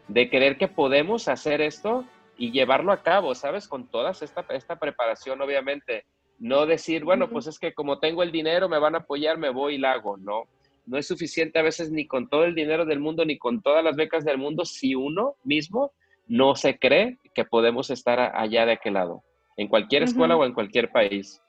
de 0.08 0.30
creer 0.30 0.56
que 0.56 0.68
podemos 0.68 1.28
hacer 1.28 1.60
esto 1.60 2.06
y 2.40 2.50
llevarlo 2.52 2.90
a 2.90 3.02
cabo, 3.02 3.34
¿sabes? 3.34 3.68
Con 3.68 3.86
toda 3.86 4.12
esta, 4.12 4.46
esta 4.48 4.78
preparación, 4.78 5.42
obviamente. 5.42 6.06
No 6.38 6.64
decir, 6.64 7.04
bueno, 7.04 7.28
pues 7.28 7.46
es 7.46 7.58
que 7.58 7.74
como 7.74 7.98
tengo 7.98 8.22
el 8.22 8.32
dinero, 8.32 8.66
me 8.66 8.78
van 8.78 8.94
a 8.94 9.00
apoyar, 9.00 9.36
me 9.36 9.50
voy 9.50 9.74
y 9.74 9.78
la 9.78 9.92
hago. 9.92 10.16
No, 10.16 10.44
no 10.86 10.96
es 10.96 11.06
suficiente 11.06 11.58
a 11.58 11.62
veces 11.62 11.90
ni 11.90 12.06
con 12.06 12.30
todo 12.30 12.44
el 12.44 12.54
dinero 12.54 12.86
del 12.86 12.98
mundo, 12.98 13.26
ni 13.26 13.36
con 13.36 13.60
todas 13.60 13.84
las 13.84 13.94
becas 13.94 14.24
del 14.24 14.38
mundo, 14.38 14.64
si 14.64 14.94
uno 14.94 15.34
mismo 15.44 15.92
no 16.28 16.54
se 16.54 16.78
cree 16.78 17.18
que 17.34 17.44
podemos 17.44 17.90
estar 17.90 18.18
allá 18.34 18.64
de 18.64 18.72
aquel 18.72 18.94
lado, 18.94 19.22
en 19.58 19.68
cualquier 19.68 20.04
escuela 20.04 20.34
o 20.34 20.46
en 20.46 20.54
cualquier 20.54 20.90
país. 20.90 21.42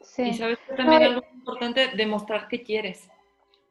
Sí. 0.00 0.30
Y 0.30 0.32
sabes 0.32 0.58
que 0.66 0.74
también 0.74 1.02
algo 1.02 1.22
importante, 1.34 1.88
demostrar 1.94 2.48
que 2.48 2.62
quieres. 2.62 3.10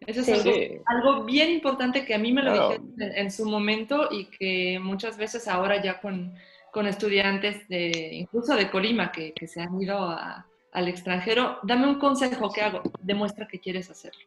Eso 0.07 0.21
es 0.21 0.81
algo, 0.85 1.23
bien 1.23 1.51
importante 1.51 2.05
que 2.05 2.15
a 2.15 2.17
mí 2.17 2.31
me 2.31 2.41
lo 2.41 2.53
dijeron 2.53 2.95
en, 2.97 3.31
su 3.31 3.45
momento 3.45 4.09
y 4.11 4.25
que 4.25 4.79
muchas 4.79 5.17
veces 5.17 5.47
ahora 5.47 5.81
ya 5.81 5.99
con, 6.01 6.33
con 6.71 6.87
estudiantes 6.87 7.67
de, 7.67 8.09
incluso 8.13 8.55
de 8.55 8.69
Colima 8.71 9.11
que, 9.11 9.33
que 9.33 9.47
se 9.47 9.61
han 9.61 9.79
ido 9.79 9.97
a, 9.97 10.47
al 10.71 10.87
extranjero, 10.87 11.59
dame 11.63 11.87
un 11.87 11.99
consejo, 11.99 12.51
¿qué 12.51 12.61
hago? 12.61 12.81
Demuestra 13.01 13.47
que 13.47 13.59
quieres 13.59 13.89
hacerlo. 13.89 14.21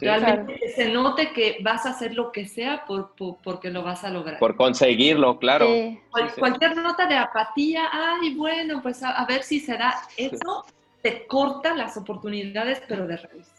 Realmente 0.00 0.54
que 0.54 0.68
se 0.70 0.88
note 0.88 1.32
que 1.32 1.58
vas 1.62 1.84
a 1.84 1.90
hacer 1.90 2.14
lo 2.14 2.32
que 2.32 2.46
sea 2.46 2.84
por, 2.86 3.14
porque 3.42 3.70
lo 3.70 3.82
vas 3.82 4.04
a 4.04 4.10
lograr. 4.10 4.38
Por 4.38 4.56
conseguirlo, 4.56 5.38
claro. 5.38 5.68
Cualquier 6.38 6.76
nota 6.76 7.06
de 7.06 7.16
apatía, 7.16 7.88
ay, 7.92 8.34
bueno, 8.34 8.80
pues 8.82 9.02
a, 9.02 9.24
ver 9.26 9.42
si 9.42 9.60
se 9.60 9.76
da. 9.76 9.94
Eso 10.16 10.64
te 11.02 11.26
corta 11.26 11.74
las 11.74 11.96
oportunidades, 11.96 12.82
pero 12.88 13.06
de 13.06 13.16
raíz. 13.16 13.53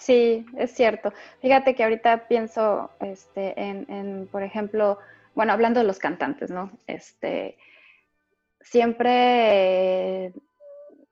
Sí, 0.00 0.46
es 0.56 0.72
cierto. 0.72 1.12
Fíjate 1.42 1.74
que 1.74 1.84
ahorita 1.84 2.26
pienso 2.26 2.90
este, 3.00 3.60
en, 3.60 3.84
en, 3.90 4.28
por 4.28 4.42
ejemplo, 4.42 4.98
bueno, 5.34 5.52
hablando 5.52 5.80
de 5.80 5.86
los 5.86 5.98
cantantes, 5.98 6.50
¿no? 6.50 6.70
Este, 6.86 7.58
siempre 8.62 10.32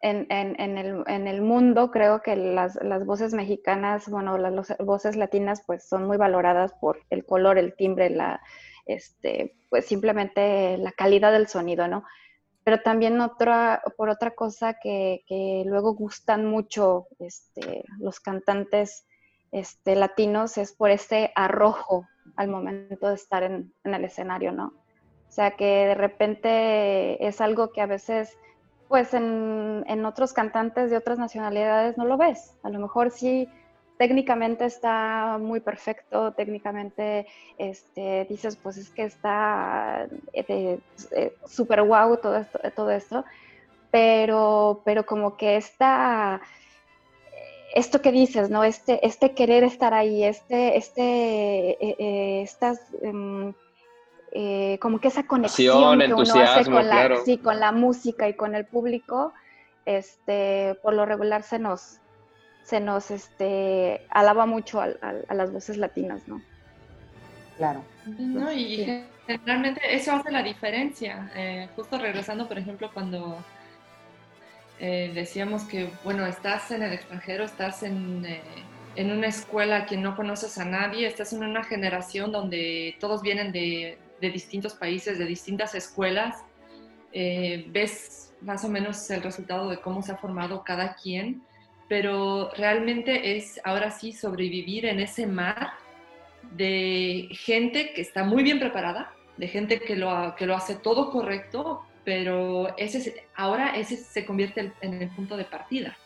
en, 0.00 0.26
en, 0.30 0.78
el, 0.78 1.04
en, 1.06 1.26
el, 1.28 1.42
mundo 1.42 1.90
creo 1.90 2.22
que 2.22 2.34
las, 2.34 2.76
las 2.76 3.04
voces 3.04 3.34
mexicanas, 3.34 4.08
bueno, 4.08 4.38
las, 4.38 4.74
voces 4.78 5.16
latinas 5.16 5.62
pues 5.66 5.86
son 5.86 6.06
muy 6.06 6.16
valoradas 6.16 6.72
por 6.80 7.02
el 7.10 7.26
color, 7.26 7.58
el 7.58 7.74
timbre, 7.74 8.08
la, 8.08 8.40
este, 8.86 9.54
pues 9.68 9.84
simplemente 9.84 10.78
la 10.78 10.92
calidad 10.92 11.30
del 11.32 11.46
sonido, 11.46 11.88
¿no? 11.88 12.04
Pero 12.68 12.82
también 12.82 13.18
otra, 13.22 13.80
por 13.96 14.10
otra 14.10 14.32
cosa 14.32 14.74
que, 14.74 15.22
luego 15.64 15.94
gustan 15.94 16.44
mucho 16.44 17.06
este, 17.18 17.82
los 17.98 18.20
cantantes 18.20 19.06
este, 19.52 19.96
latinos 19.96 20.58
es 20.58 20.74
por 20.74 20.90
ese 20.90 21.32
arrojo 21.34 22.06
al 22.36 22.48
momento 22.48 23.08
de 23.08 23.14
estar 23.14 23.42
en, 23.42 23.72
en 23.84 23.94
el 23.94 24.04
escenario, 24.04 24.52
¿no? 24.52 24.66
O 24.66 25.32
sea 25.32 25.52
que 25.52 25.64
de 25.86 25.94
repente 25.94 27.26
es 27.26 27.40
algo 27.40 27.72
que 27.72 27.80
a 27.80 27.86
veces 27.86 28.36
pues 28.86 29.14
en, 29.14 30.04
otros 30.04 30.34
cantantes 30.34 30.90
de 30.90 30.98
otras 30.98 31.18
nacionalidades 31.18 31.96
no 31.96 32.04
lo 32.04 32.18
ves. 32.18 32.54
A 32.62 32.68
lo 32.68 32.80
mejor 32.80 33.10
sí 33.10 33.48
técnicamente 33.98 34.64
está 34.64 35.38
muy 35.38 35.60
perfecto, 35.60 36.32
técnicamente 36.32 37.26
este, 37.58 38.26
dices, 38.30 38.56
pues 38.56 38.78
es 38.78 38.88
que 38.90 39.04
está 39.04 40.06
eh, 40.32 40.78
eh, 41.12 41.36
súper 41.46 41.82
guau 41.82 42.16
todo 42.16 42.36
esto, 42.38 42.58
todo 42.74 42.90
esto, 42.90 43.24
pero, 43.90 44.82
pero 44.84 45.04
como 45.04 45.36
que 45.36 45.56
está, 45.56 46.40
esto 47.74 48.00
que 48.00 48.12
dices, 48.12 48.48
¿no? 48.48 48.64
Este, 48.64 49.04
este 49.06 49.34
querer 49.34 49.64
estar 49.64 49.92
ahí, 49.92 50.24
este, 50.24 50.76
este, 50.76 51.76
eh, 51.80 52.42
estas... 52.42 52.80
Em, 53.02 53.52
eh, 54.32 54.78
como 54.80 55.00
que 55.00 55.08
esa 55.08 55.26
conexión 55.26 55.98
que 55.98 56.12
uno 56.12 56.22
hace 56.22 56.70
con 56.70 56.86
la, 56.86 57.16
sí, 57.24 57.38
con 57.38 57.60
la 57.60 57.72
música 57.72 58.28
y 58.28 58.34
con 58.34 58.54
el 58.54 58.66
público, 58.66 59.32
este, 59.86 60.78
por 60.82 60.92
lo 60.92 61.06
regular 61.06 61.42
se 61.42 61.58
nos, 61.58 61.98
se 62.68 62.80
nos 62.80 63.10
este, 63.10 64.06
alaba 64.10 64.46
mucho 64.46 64.80
a, 64.80 64.88
las 65.32 65.52
voces 65.52 65.76
latinas, 65.76 66.26
¿no? 66.28 66.42
Claro. 67.56 67.82
No, 68.06 68.52
y 68.52 69.04
generalmente 69.26 69.80
eso 69.90 70.12
hace 70.12 70.30
la 70.30 70.42
diferencia. 70.42 71.30
Eh, 71.34 71.68
justo 71.74 71.98
regresando, 71.98 72.46
por 72.46 72.58
ejemplo, 72.58 72.90
cuando 72.92 73.42
eh, 74.78 75.10
decíamos 75.14 75.64
que, 75.64 75.90
bueno, 76.04 76.26
estás 76.26 76.70
en 76.70 76.82
el 76.82 76.92
extranjero, 76.92 77.44
estás 77.44 77.82
en, 77.82 78.24
en 78.96 79.10
una 79.10 79.26
escuela 79.26 79.86
que 79.86 79.96
no 79.96 80.14
conoces 80.14 80.58
a 80.58 80.64
nadie, 80.64 81.06
estás 81.06 81.32
en 81.32 81.42
una 81.42 81.64
generación 81.64 82.32
donde 82.32 82.96
todos 83.00 83.22
vienen 83.22 83.50
de 83.50 83.98
de 84.20 84.30
distintos 84.30 84.74
países, 84.74 85.18
de 85.18 85.24
distintas 85.24 85.74
escuelas, 85.74 86.42
eh, 87.12 87.66
ves 87.68 88.32
más 88.40 88.64
o 88.64 88.68
menos 88.68 89.10
el 89.10 89.22
resultado 89.22 89.68
de 89.68 89.80
cómo 89.80 90.02
se 90.02 90.12
ha 90.12 90.16
formado 90.16 90.62
cada 90.64 90.94
quien, 90.94 91.42
pero 91.88 92.50
realmente 92.56 93.36
es 93.36 93.60
ahora 93.64 93.90
sí 93.90 94.12
sobrevivir 94.12 94.86
en 94.86 95.00
ese 95.00 95.26
mar 95.26 95.72
de 96.52 97.28
gente 97.32 97.92
que 97.94 98.02
está 98.02 98.24
muy 98.24 98.42
bien 98.42 98.58
preparada, 98.58 99.12
de 99.36 99.48
gente 99.48 99.80
que 99.80 99.96
lo, 99.96 100.34
que 100.36 100.46
lo 100.46 100.54
hace 100.54 100.76
todo 100.76 101.10
correcto, 101.10 101.82
pero 102.04 102.76
ese, 102.76 103.24
ahora 103.34 103.76
ese 103.76 103.96
se 103.96 104.24
convierte 104.24 104.72
en 104.80 104.94
el 104.94 105.08
punto 105.10 105.36
de 105.36 105.44
partida. 105.44 105.96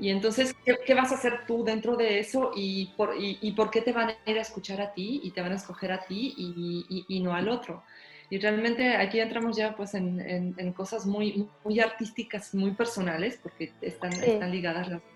Y 0.00 0.10
entonces, 0.10 0.54
¿qué, 0.62 0.94
vas 0.94 1.10
a 1.10 1.14
hacer 1.14 1.46
tú 1.46 1.64
dentro 1.64 1.96
de 1.96 2.18
eso 2.18 2.52
y 2.54 2.92
por, 2.98 3.14
y, 3.18 3.50
por 3.52 3.70
qué 3.70 3.80
te 3.80 3.92
van 3.92 4.10
a 4.10 4.30
ir 4.30 4.38
a 4.38 4.42
escuchar 4.42 4.82
a 4.82 4.92
ti 4.92 5.22
y 5.24 5.30
te 5.30 5.40
van 5.40 5.52
a 5.52 5.56
escoger 5.56 5.90
a 5.90 6.04
ti 6.04 6.34
y, 6.36 7.06
y 7.08 7.20
no 7.20 7.34
al 7.34 7.48
otro? 7.48 7.82
Y 8.30 8.38
realmente 8.38 8.96
aquí 8.96 9.20
entramos 9.20 9.56
ya 9.56 9.76
pues 9.76 9.94
en, 9.94 10.20
en, 10.56 10.72
cosas 10.72 11.06
muy, 11.06 11.46
muy 11.62 11.80
artísticas, 11.80 12.54
muy 12.54 12.72
personales, 12.72 13.38
porque 13.42 13.72
están, 13.80 14.12
están 14.12 14.50
ligadas 14.50 14.88
las 14.88 15.02
dos. 15.02 15.12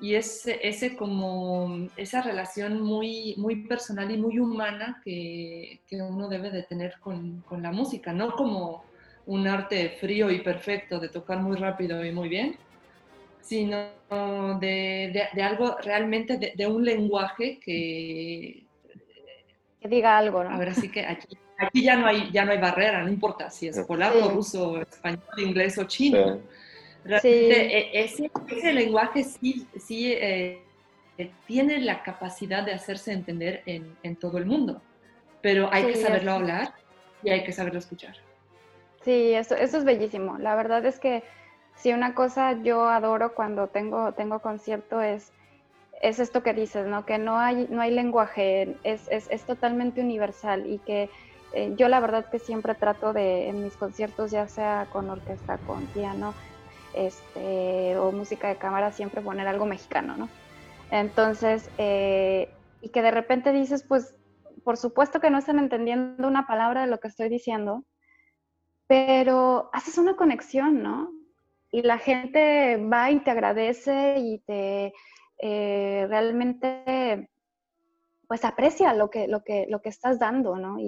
Y 0.00 0.14
es 0.14 0.46
ese 0.46 0.96
como, 0.96 1.88
esa 1.96 2.22
relación 2.22 2.80
muy, 2.80 3.34
muy 3.36 3.66
personal 3.66 4.10
y 4.10 4.16
muy 4.16 4.38
humana 4.38 5.00
que, 5.04 5.80
que 5.86 6.02
uno 6.02 6.28
debe 6.28 6.50
de 6.50 6.64
tener 6.64 6.98
con, 7.00 7.42
con 7.42 7.62
la 7.62 7.70
música, 7.70 8.12
no 8.12 8.34
como 8.34 8.84
un 9.26 9.46
arte 9.46 9.90
frío 9.90 10.30
y 10.30 10.40
perfecto 10.40 10.98
de 10.98 11.08
tocar 11.08 11.38
muy 11.38 11.56
rápido 11.56 12.04
y 12.04 12.12
muy 12.12 12.28
bien, 12.28 12.56
sino 13.40 13.76
de, 14.60 15.28
de, 15.34 15.42
algo 15.42 15.76
realmente, 15.82 16.54
de, 16.56 16.66
un 16.66 16.84
lenguaje 16.84 17.58
que... 17.58 18.64
Que 19.80 19.88
diga 19.88 20.16
algo, 20.16 20.44
¿no? 20.44 20.50
Ahora 20.50 20.74
sí 20.74 20.88
que 20.88 21.04
aquí, 21.04 21.36
aquí 21.58 21.82
ya, 21.82 21.96
no 21.96 22.06
hay, 22.06 22.30
ya 22.32 22.44
no 22.44 22.52
hay 22.52 22.58
barrera, 22.58 23.02
no 23.02 23.08
importa 23.08 23.50
si 23.50 23.68
es 23.68 23.78
polaco, 23.80 24.28
ruso, 24.30 24.80
español, 24.80 25.22
inglés 25.36 25.78
o 25.78 25.84
chino. 25.84 26.40
Realmente 27.04 27.78
e, 27.78 28.04
ese, 28.04 28.30
ese, 28.48 28.72
lenguaje 28.72 29.24
sí, 29.24 29.66
sí 29.76 30.12
eh, 30.12 30.62
tiene 31.46 31.80
la 31.80 32.02
capacidad 32.02 32.62
de 32.62 32.72
hacerse 32.72 33.12
entender 33.12 33.62
en, 33.66 33.96
en 34.02 34.16
todo 34.16 34.38
el 34.38 34.46
mundo, 34.46 34.80
pero 35.40 35.68
hay 35.72 35.86
que 35.86 35.96
saberlo 35.96 36.32
hablar 36.32 36.74
y 37.22 37.30
hay 37.30 37.44
que 37.44 37.52
saberlo 37.52 37.78
escuchar. 37.78 38.16
Sí, 39.04 39.34
eso, 39.34 39.56
eso 39.56 39.78
es 39.78 39.84
bellísimo. 39.84 40.38
La 40.38 40.54
verdad 40.54 40.84
es 40.86 41.00
que 41.00 41.24
si 41.74 41.92
una 41.92 42.14
cosa 42.14 42.52
yo 42.62 42.88
adoro 42.88 43.34
cuando 43.34 43.66
tengo, 43.66 44.12
tengo 44.12 44.38
concierto 44.38 45.00
es, 45.00 45.32
es 46.00 46.18
esto 46.18 46.42
que 46.42 46.54
dices, 46.54 46.86
¿no? 46.86 47.04
Que 47.04 47.18
no 47.18 47.38
hay, 47.38 47.66
no 47.70 47.80
hay 47.80 47.90
lenguaje, 47.90 48.76
es, 48.84 49.08
es, 49.10 49.28
es 49.30 49.42
totalmente 49.42 50.00
universal 50.00 50.66
y 50.66 50.78
que 50.78 51.10
eh, 51.54 51.74
yo 51.76 51.88
la 51.88 52.00
verdad 52.00 52.30
que 52.30 52.38
siempre 52.38 52.74
trato 52.74 53.12
de, 53.12 53.48
en 53.48 53.62
mis 53.62 53.76
conciertos, 53.76 54.30
ya 54.30 54.48
sea 54.48 54.86
con 54.90 55.10
orquesta, 55.10 55.58
con 55.58 55.86
piano, 55.86 56.34
este, 56.94 57.96
o 57.98 58.12
música 58.12 58.48
de 58.48 58.56
cámara, 58.56 58.92
siempre 58.92 59.20
poner 59.20 59.46
algo 59.46 59.66
mexicano, 59.66 60.16
¿no? 60.16 60.28
Entonces, 60.90 61.70
eh, 61.78 62.54
y 62.80 62.90
que 62.90 63.02
de 63.02 63.10
repente 63.10 63.52
dices, 63.52 63.82
pues, 63.82 64.14
por 64.64 64.76
supuesto 64.76 65.20
que 65.20 65.30
no 65.30 65.38
están 65.38 65.58
entendiendo 65.58 66.26
una 66.26 66.46
palabra 66.46 66.82
de 66.82 66.86
lo 66.86 67.00
que 67.00 67.08
estoy 67.08 67.28
diciendo, 67.28 67.84
pero 68.86 69.70
haces 69.72 69.98
una 69.98 70.16
conexión, 70.16 70.82
¿no? 70.82 71.10
Y 71.70 71.82
la 71.82 71.98
gente 71.98 72.76
va 72.76 73.10
y 73.10 73.20
te 73.20 73.30
agradece 73.30 74.16
y 74.18 74.38
te 74.40 74.92
eh, 75.38 76.06
realmente, 76.08 77.30
pues, 78.28 78.44
aprecia 78.44 78.92
lo 78.92 79.10
que, 79.10 79.28
lo 79.28 79.42
que, 79.42 79.66
lo 79.68 79.80
que 79.80 79.88
estás 79.88 80.18
dando, 80.18 80.56
¿no? 80.56 80.78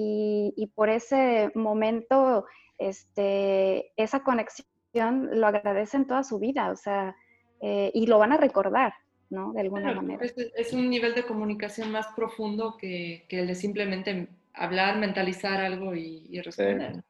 Y, 0.00 0.70
por 0.76 0.90
ese 0.90 1.50
momento, 1.56 2.46
este, 2.78 3.90
esa 3.96 4.22
conexión 4.22 5.28
lo 5.32 5.46
agradecen 5.48 6.06
toda 6.06 6.22
su 6.22 6.38
vida, 6.38 6.70
o 6.70 6.76
sea, 6.76 7.16
eh, 7.60 7.90
y 7.92 8.06
lo 8.06 8.18
van 8.18 8.30
a 8.30 8.36
recordar, 8.36 8.94
¿no? 9.28 9.52
De 9.52 9.62
alguna 9.62 9.92
manera. 9.92 10.24
Es, 10.54 10.72
un 10.72 10.88
nivel 10.88 11.16
de 11.16 11.24
comunicación 11.24 11.90
más 11.90 12.06
profundo 12.14 12.76
que, 12.76 13.26
que 13.28 13.40
el 13.40 13.48
de 13.48 13.56
simplemente 13.56 14.28
hablar, 14.54 14.98
mentalizar 14.98 15.60
algo 15.60 15.96
y, 15.96 16.40
responder. 16.42 17.02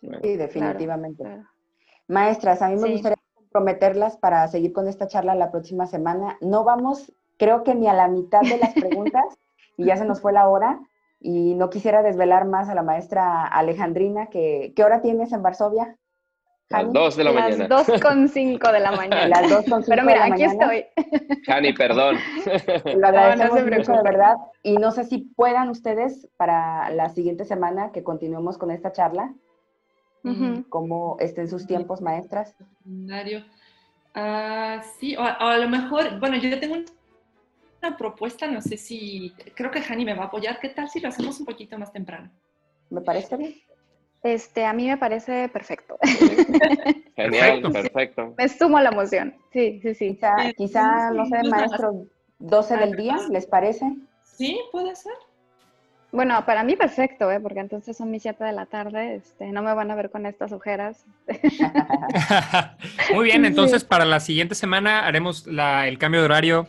Sí, 0.00 0.36
definitivamente. 0.36 1.24
Maestras, 2.08 2.60
a 2.60 2.70
mí 2.70 2.76
me 2.76 2.90
gustaría 2.90 3.18
comprometerlas 3.34 4.16
para 4.16 4.48
seguir 4.48 4.72
con 4.72 4.88
esta 4.88 5.06
charla 5.06 5.36
la 5.36 5.52
próxima 5.52 5.86
semana. 5.86 6.38
No 6.40 6.64
vamos, 6.64 7.12
creo 7.36 7.62
que 7.62 7.76
ni 7.76 7.86
a 7.86 7.92
la 7.92 8.08
mitad 8.08 8.40
de 8.40 8.58
las 8.58 8.72
preguntas, 8.74 9.24
y 9.76 9.84
ya 9.84 9.96
se 9.96 10.04
nos 10.04 10.20
fue 10.20 10.32
la 10.32 10.48
hora, 10.48 10.80
y 11.20 11.54
no 11.54 11.68
quisiera 11.68 12.02
desvelar 12.02 12.46
más 12.46 12.68
a 12.68 12.74
la 12.74 12.82
maestra 12.82 13.46
Alejandrina, 13.46 14.28
que 14.28 14.72
¿qué 14.74 14.82
hora 14.82 15.02
tienes 15.02 15.32
en 15.32 15.42
Varsovia? 15.42 15.96
Las 16.70 16.92
2 16.92 17.16
de 17.16 17.24
la 17.24 17.32
mañana. 17.32 17.68
Las 17.68 17.86
2 17.86 18.00
con 18.00 18.28
5 18.28 18.72
de 18.72 18.80
la 18.80 18.92
mañana. 18.92 19.28
Las 19.28 19.50
2 19.50 19.64
con 19.68 19.82
5 19.82 19.86
Pero 19.88 20.04
mira, 20.04 20.24
aquí 20.24 20.44
estoy. 20.44 20.84
Jani, 21.44 21.72
perdón. 21.72 22.16
Lo 22.96 23.08
agradecemos 23.08 23.64
mucho, 23.64 23.92
de 23.92 24.02
verdad. 24.04 24.36
Y 24.62 24.76
no 24.76 24.92
sé 24.92 25.04
si 25.04 25.18
puedan 25.18 25.68
ustedes 25.68 26.28
para 26.36 26.90
la 26.90 27.08
siguiente 27.08 27.44
semana 27.44 27.90
que 27.90 28.04
continuemos 28.04 28.56
con 28.56 28.70
esta 28.70 28.92
charla, 28.92 29.34
uh 30.22 30.62
cómo 30.68 31.16
estén 31.18 31.48
sus 31.48 31.66
tiempos, 31.66 32.00
maestras. 32.00 32.54
Uh, 34.14 34.80
sí, 34.98 35.16
o, 35.16 35.22
o, 35.22 35.24
a 35.24 35.58
lo 35.58 35.68
mejor, 35.68 36.20
bueno, 36.20 36.36
yo 36.36 36.58
tengo 36.60 36.76
una 37.82 37.96
propuesta, 37.96 38.46
no 38.46 38.60
sé 38.60 38.76
si, 38.76 39.32
creo 39.54 39.70
que 39.70 39.80
Jani 39.80 40.04
me 40.04 40.14
va 40.14 40.24
a 40.24 40.26
apoyar. 40.26 40.60
¿Qué 40.60 40.68
tal 40.68 40.88
si 40.88 41.00
lo 41.00 41.08
hacemos 41.08 41.38
un 41.40 41.46
poquito 41.46 41.78
más 41.78 41.92
temprano? 41.92 42.30
Me 42.90 43.00
parece 43.00 43.36
bien. 43.36 43.54
Este, 44.22 44.66
a 44.66 44.72
mí 44.72 44.86
me 44.86 44.98
parece 44.98 45.48
perfecto. 45.48 45.96
Genial, 47.16 47.62
perfecto. 47.72 48.34
Me 48.36 48.48
sumo 48.48 48.76
a 48.76 48.82
la 48.82 48.90
emoción. 48.90 49.34
Sí, 49.52 49.80
sí, 49.82 49.94
sí. 49.94 50.14
Quizá, 50.14 50.34
quizá 50.56 51.10
no 51.10 51.24
sé, 51.26 51.42
maestro, 51.48 52.06
12 52.38 52.76
del 52.76 52.96
día, 52.96 53.16
¿les 53.30 53.46
parece? 53.46 53.86
Sí, 54.22 54.60
puede 54.72 54.94
ser. 54.94 55.12
Bueno, 56.12 56.44
para 56.44 56.64
mí 56.64 56.74
perfecto, 56.74 57.30
¿eh? 57.30 57.38
porque 57.38 57.60
entonces 57.60 57.96
son 57.96 58.10
mis 58.10 58.22
7 58.22 58.42
de 58.42 58.52
la 58.52 58.66
tarde, 58.66 59.14
este, 59.14 59.52
no 59.52 59.62
me 59.62 59.72
van 59.72 59.92
a 59.92 59.94
ver 59.94 60.10
con 60.10 60.26
estas 60.26 60.50
ojeras. 60.50 61.04
Muy 63.14 63.26
bien, 63.26 63.44
entonces 63.44 63.84
para 63.84 64.04
la 64.04 64.18
siguiente 64.18 64.56
semana 64.56 65.06
haremos 65.06 65.46
la, 65.46 65.86
el 65.86 65.98
cambio 65.98 66.20
de 66.20 66.24
horario 66.24 66.66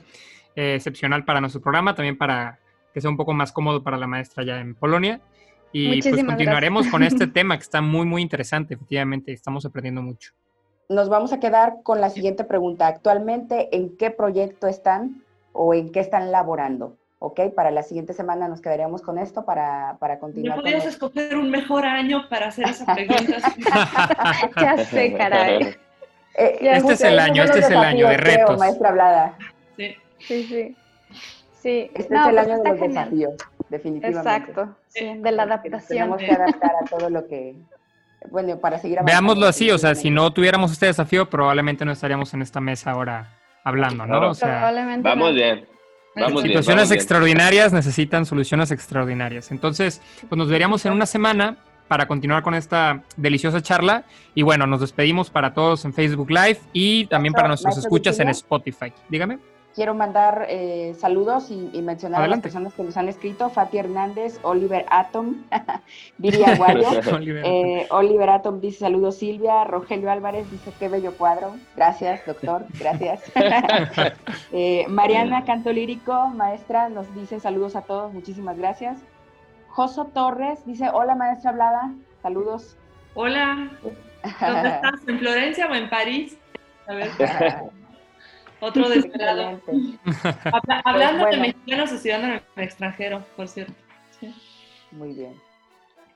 eh, 0.55 0.75
excepcional 0.75 1.25
para 1.25 1.41
nuestro 1.41 1.61
programa, 1.61 1.95
también 1.95 2.17
para 2.17 2.59
que 2.93 3.01
sea 3.01 3.09
un 3.09 3.17
poco 3.17 3.33
más 3.33 3.51
cómodo 3.51 3.83
para 3.83 3.97
la 3.97 4.07
maestra 4.07 4.43
ya 4.43 4.59
en 4.59 4.75
Polonia. 4.75 5.21
Y 5.71 6.01
pues 6.01 6.25
continuaremos 6.25 6.87
con 6.87 7.03
este 7.03 7.27
tema 7.27 7.57
que 7.57 7.63
está 7.63 7.81
muy, 7.81 8.05
muy 8.05 8.21
interesante, 8.21 8.73
efectivamente, 8.73 9.31
estamos 9.31 9.65
aprendiendo 9.65 10.01
mucho. 10.01 10.31
Nos 10.89 11.07
vamos 11.07 11.31
a 11.31 11.39
quedar 11.39 11.75
con 11.83 12.01
la 12.01 12.09
siguiente 12.09 12.43
pregunta. 12.43 12.87
Actualmente, 12.87 13.73
¿en 13.75 13.95
qué 13.95 14.11
proyecto 14.11 14.67
están 14.67 15.23
o 15.53 15.73
en 15.73 15.89
qué 15.91 16.01
están 16.01 16.31
laborando? 16.33 16.97
¿Ok? 17.19 17.39
Para 17.55 17.71
la 17.71 17.83
siguiente 17.83 18.11
semana 18.13 18.49
nos 18.49 18.59
quedaríamos 18.59 19.01
con 19.01 19.17
esto 19.17 19.45
para, 19.45 19.95
para 19.99 20.19
continuar. 20.19 20.57
¿No 20.57 20.63
podrías 20.63 20.85
escoger 20.85 21.37
un 21.37 21.49
mejor 21.49 21.85
año 21.85 22.27
para 22.29 22.47
hacer 22.47 22.67
esa 22.67 22.85
pregunta? 22.93 23.37
ya 24.61 24.77
sé, 24.83 25.13
caray. 25.13 25.77
Eh, 26.35 26.57
este 26.61 26.93
es 26.93 27.01
el 27.01 27.19
año, 27.19 27.43
este 27.43 27.59
es 27.59 27.69
el 27.69 27.77
año 27.77 28.09
de 28.09 28.17
retos. 28.17 28.59
maestra 28.59 28.89
Hablada. 28.89 29.37
Sí. 29.77 29.95
Sí, 30.27 30.43
sí. 30.43 30.75
Sí. 31.61 31.91
Este 31.93 31.99
es 31.99 32.11
el 32.11 32.17
pues 32.23 32.37
año 32.37 32.63
de 32.63 32.69
los 32.69 32.79
desafíos 32.79 33.33
definitivamente. 33.71 34.29
Exacto, 34.29 34.75
sí, 34.87 35.13
de 35.17 35.31
la 35.31 35.43
adaptación. 35.43 35.87
Tenemos 35.87 36.17
que 36.17 36.31
adaptar 36.31 36.71
a 36.83 36.85
todo 36.85 37.09
lo 37.09 37.27
que, 37.27 37.55
bueno, 38.29 38.59
para 38.59 38.77
seguir 38.77 38.99
Veámoslo 39.03 39.47
así, 39.47 39.71
o 39.71 39.77
sea, 39.77 39.95
si 39.95 40.11
no 40.11 40.31
tuviéramos 40.31 40.71
este 40.71 40.85
desafío, 40.87 41.29
probablemente 41.29 41.85
no 41.85 41.91
estaríamos 41.91 42.33
en 42.33 42.43
esta 42.43 42.59
mesa 42.59 42.91
ahora 42.91 43.39
hablando, 43.63 44.05
¿no? 44.05 44.29
O 44.29 44.33
sea, 44.35 44.71
vamos 44.99 45.33
bien. 45.33 45.65
Vamos 46.13 46.41
situaciones 46.41 46.91
extraordinarias 46.91 47.71
necesitan 47.71 48.25
soluciones 48.25 48.71
extraordinarias. 48.71 49.49
Entonces, 49.49 50.01
pues 50.27 50.37
nos 50.37 50.49
veríamos 50.49 50.85
en 50.85 50.91
una 50.91 51.05
semana 51.05 51.55
para 51.87 52.05
continuar 52.05 52.43
con 52.43 52.53
esta 52.53 53.01
deliciosa 53.15 53.61
charla. 53.61 54.03
Y 54.35 54.41
bueno, 54.41 54.67
nos 54.67 54.81
despedimos 54.81 55.29
para 55.29 55.53
todos 55.53 55.85
en 55.85 55.93
Facebook 55.93 56.29
Live 56.29 56.59
y 56.73 57.05
también 57.05 57.33
para 57.33 57.47
nuestros 57.47 57.77
escuchas 57.77 58.19
en 58.19 58.27
Spotify. 58.27 58.91
Dígame 59.07 59.39
quiero 59.75 59.93
mandar 59.93 60.45
eh, 60.49 60.95
saludos 60.99 61.49
y, 61.51 61.81
mencionar 61.81 62.23
a 62.23 62.27
las 62.27 62.41
personas 62.41 62.73
que 62.73 62.83
nos 62.83 62.97
han 62.97 63.09
escrito, 63.09 63.49
Fati 63.49 63.77
Hernández, 63.77 64.39
Oliver 64.43 64.85
Atom, 64.89 65.43
Viri 66.17 66.43
Aguayo, 66.43 66.89
eh, 67.43 67.87
Oliver 67.89 68.29
Atom 68.29 68.59
dice 68.59 68.79
saludos 68.79 69.17
Silvia, 69.17 69.63
Rogelio 69.63 70.11
Álvarez 70.11 70.49
dice 70.51 70.71
qué 70.79 70.89
bello 70.89 71.13
cuadro, 71.17 71.55
gracias 71.75 72.25
doctor, 72.25 72.65
gracias. 72.79 73.23
eh, 74.51 74.85
Mariana 74.87 75.43
Canto 75.45 75.71
Lírico, 75.71 76.27
maestra, 76.29 76.89
nos 76.89 77.13
dice 77.15 77.39
saludos 77.39 77.75
a 77.75 77.81
todos, 77.81 78.13
muchísimas 78.13 78.57
gracias. 78.57 78.99
Joso 79.69 80.05
Torres 80.05 80.65
dice 80.65 80.89
hola 80.93 81.15
maestra 81.15 81.51
Hablada, 81.51 81.93
saludos. 82.21 82.77
Hola, 83.13 83.69
¿dónde 84.39 84.69
estás? 84.69 85.07
¿En 85.07 85.19
Florencia 85.19 85.67
o 85.67 85.75
en 85.75 85.89
París? 85.89 86.37
A 86.87 86.93
ver. 86.93 87.71
Otro 88.61 88.87
desvelado. 88.89 89.59
hablando 90.85 91.25
de 91.25 91.37
mexicanos 91.37 91.91
estudiando 91.91 92.27
en 92.27 92.41
el 92.55 92.63
extranjero, 92.63 93.23
por 93.35 93.47
cierto. 93.47 93.73
Muy 94.91 95.13
bien. 95.13 95.33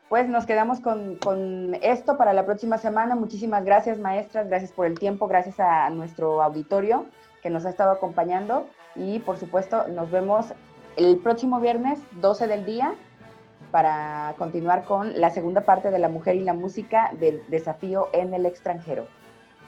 Pues 0.08 0.30
nos 0.30 0.46
quedamos 0.46 0.80
con, 0.80 1.16
con, 1.16 1.76
esto 1.82 2.18
para 2.18 2.34
la 2.34 2.46
próxima 2.46 2.78
semana. 2.78 3.16
Muchísimas 3.16 3.66
gracias, 3.66 3.98
maestras. 3.98 4.48
Gracias 4.48 4.72
por 4.72 4.86
el 4.86 5.00
tiempo. 5.00 5.28
Gracias 5.28 5.60
a 5.60 5.90
nuestro 5.90 6.44
auditorio 6.44 7.08
que 7.42 7.50
nos 7.50 7.66
ha 7.66 7.70
estado 7.70 7.92
acompañando. 7.92 8.68
Y 8.96 9.20
por 9.20 9.38
supuesto, 9.38 9.88
nos 9.88 10.12
vemos 10.12 10.54
el 10.96 11.18
próximo 11.18 11.60
viernes, 11.60 12.00
12 12.22 12.48
del 12.48 12.66
día, 12.66 12.94
para 13.72 14.36
continuar 14.38 14.84
con 14.86 15.20
la 15.20 15.32
segunda 15.32 15.62
parte 15.62 15.92
de 15.92 16.00
la 16.00 16.08
mujer 16.08 16.36
y 16.36 16.42
la 16.42 16.54
música 16.54 17.12
del 17.20 17.42
desafío 17.50 18.10
en 18.14 18.34
el 18.34 18.46
extranjero. 18.46 19.08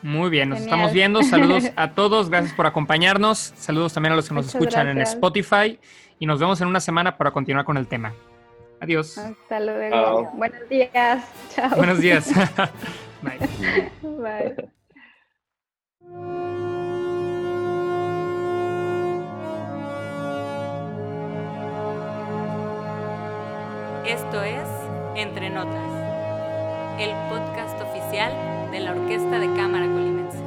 Muy 0.02 0.30
bien, 0.30 0.50
nos 0.50 0.60
estamos 0.60 0.94
viendo. 0.94 1.24
Saludos 1.24 1.72
a 1.76 1.92
todos, 1.92 2.30
gracias 2.30 2.54
por 2.54 2.66
acompañarnos. 2.66 3.54
Saludos 3.56 3.94
también 3.94 4.14
a 4.14 4.16
los 4.16 4.28
que 4.28 4.36
nos 4.36 4.48
escuchan 4.48 4.88
en 4.88 5.02
Spotify 5.02 5.80
y 6.20 6.26
nos 6.26 6.40
vemos 6.40 6.62
en 6.62 6.68
una 6.68 6.80
semana 6.80 7.18
para 7.18 7.32
continuar 7.32 7.66
con 7.66 7.78
el 7.78 7.88
tema. 7.88 8.14
Adiós. 8.80 9.18
Hasta 9.18 9.60
luego. 9.60 10.32
Buenos 10.34 10.70
días. 10.70 11.26
Chao. 11.56 11.76
Buenos 11.76 12.00
días. 12.00 12.32
Bye. 13.22 13.92
Bye. 14.02 14.56
Esto 24.06 24.42
es 24.42 24.68
Entre 25.16 25.50
Notas, 25.50 25.92
el 26.98 27.12
podcast 27.30 27.82
oficial 27.82 28.57
de 28.72 28.80
la 28.80 28.92
Orquesta 28.92 29.40
de 29.40 29.54
Cámara 29.54 29.88
Colimense. 29.88 30.47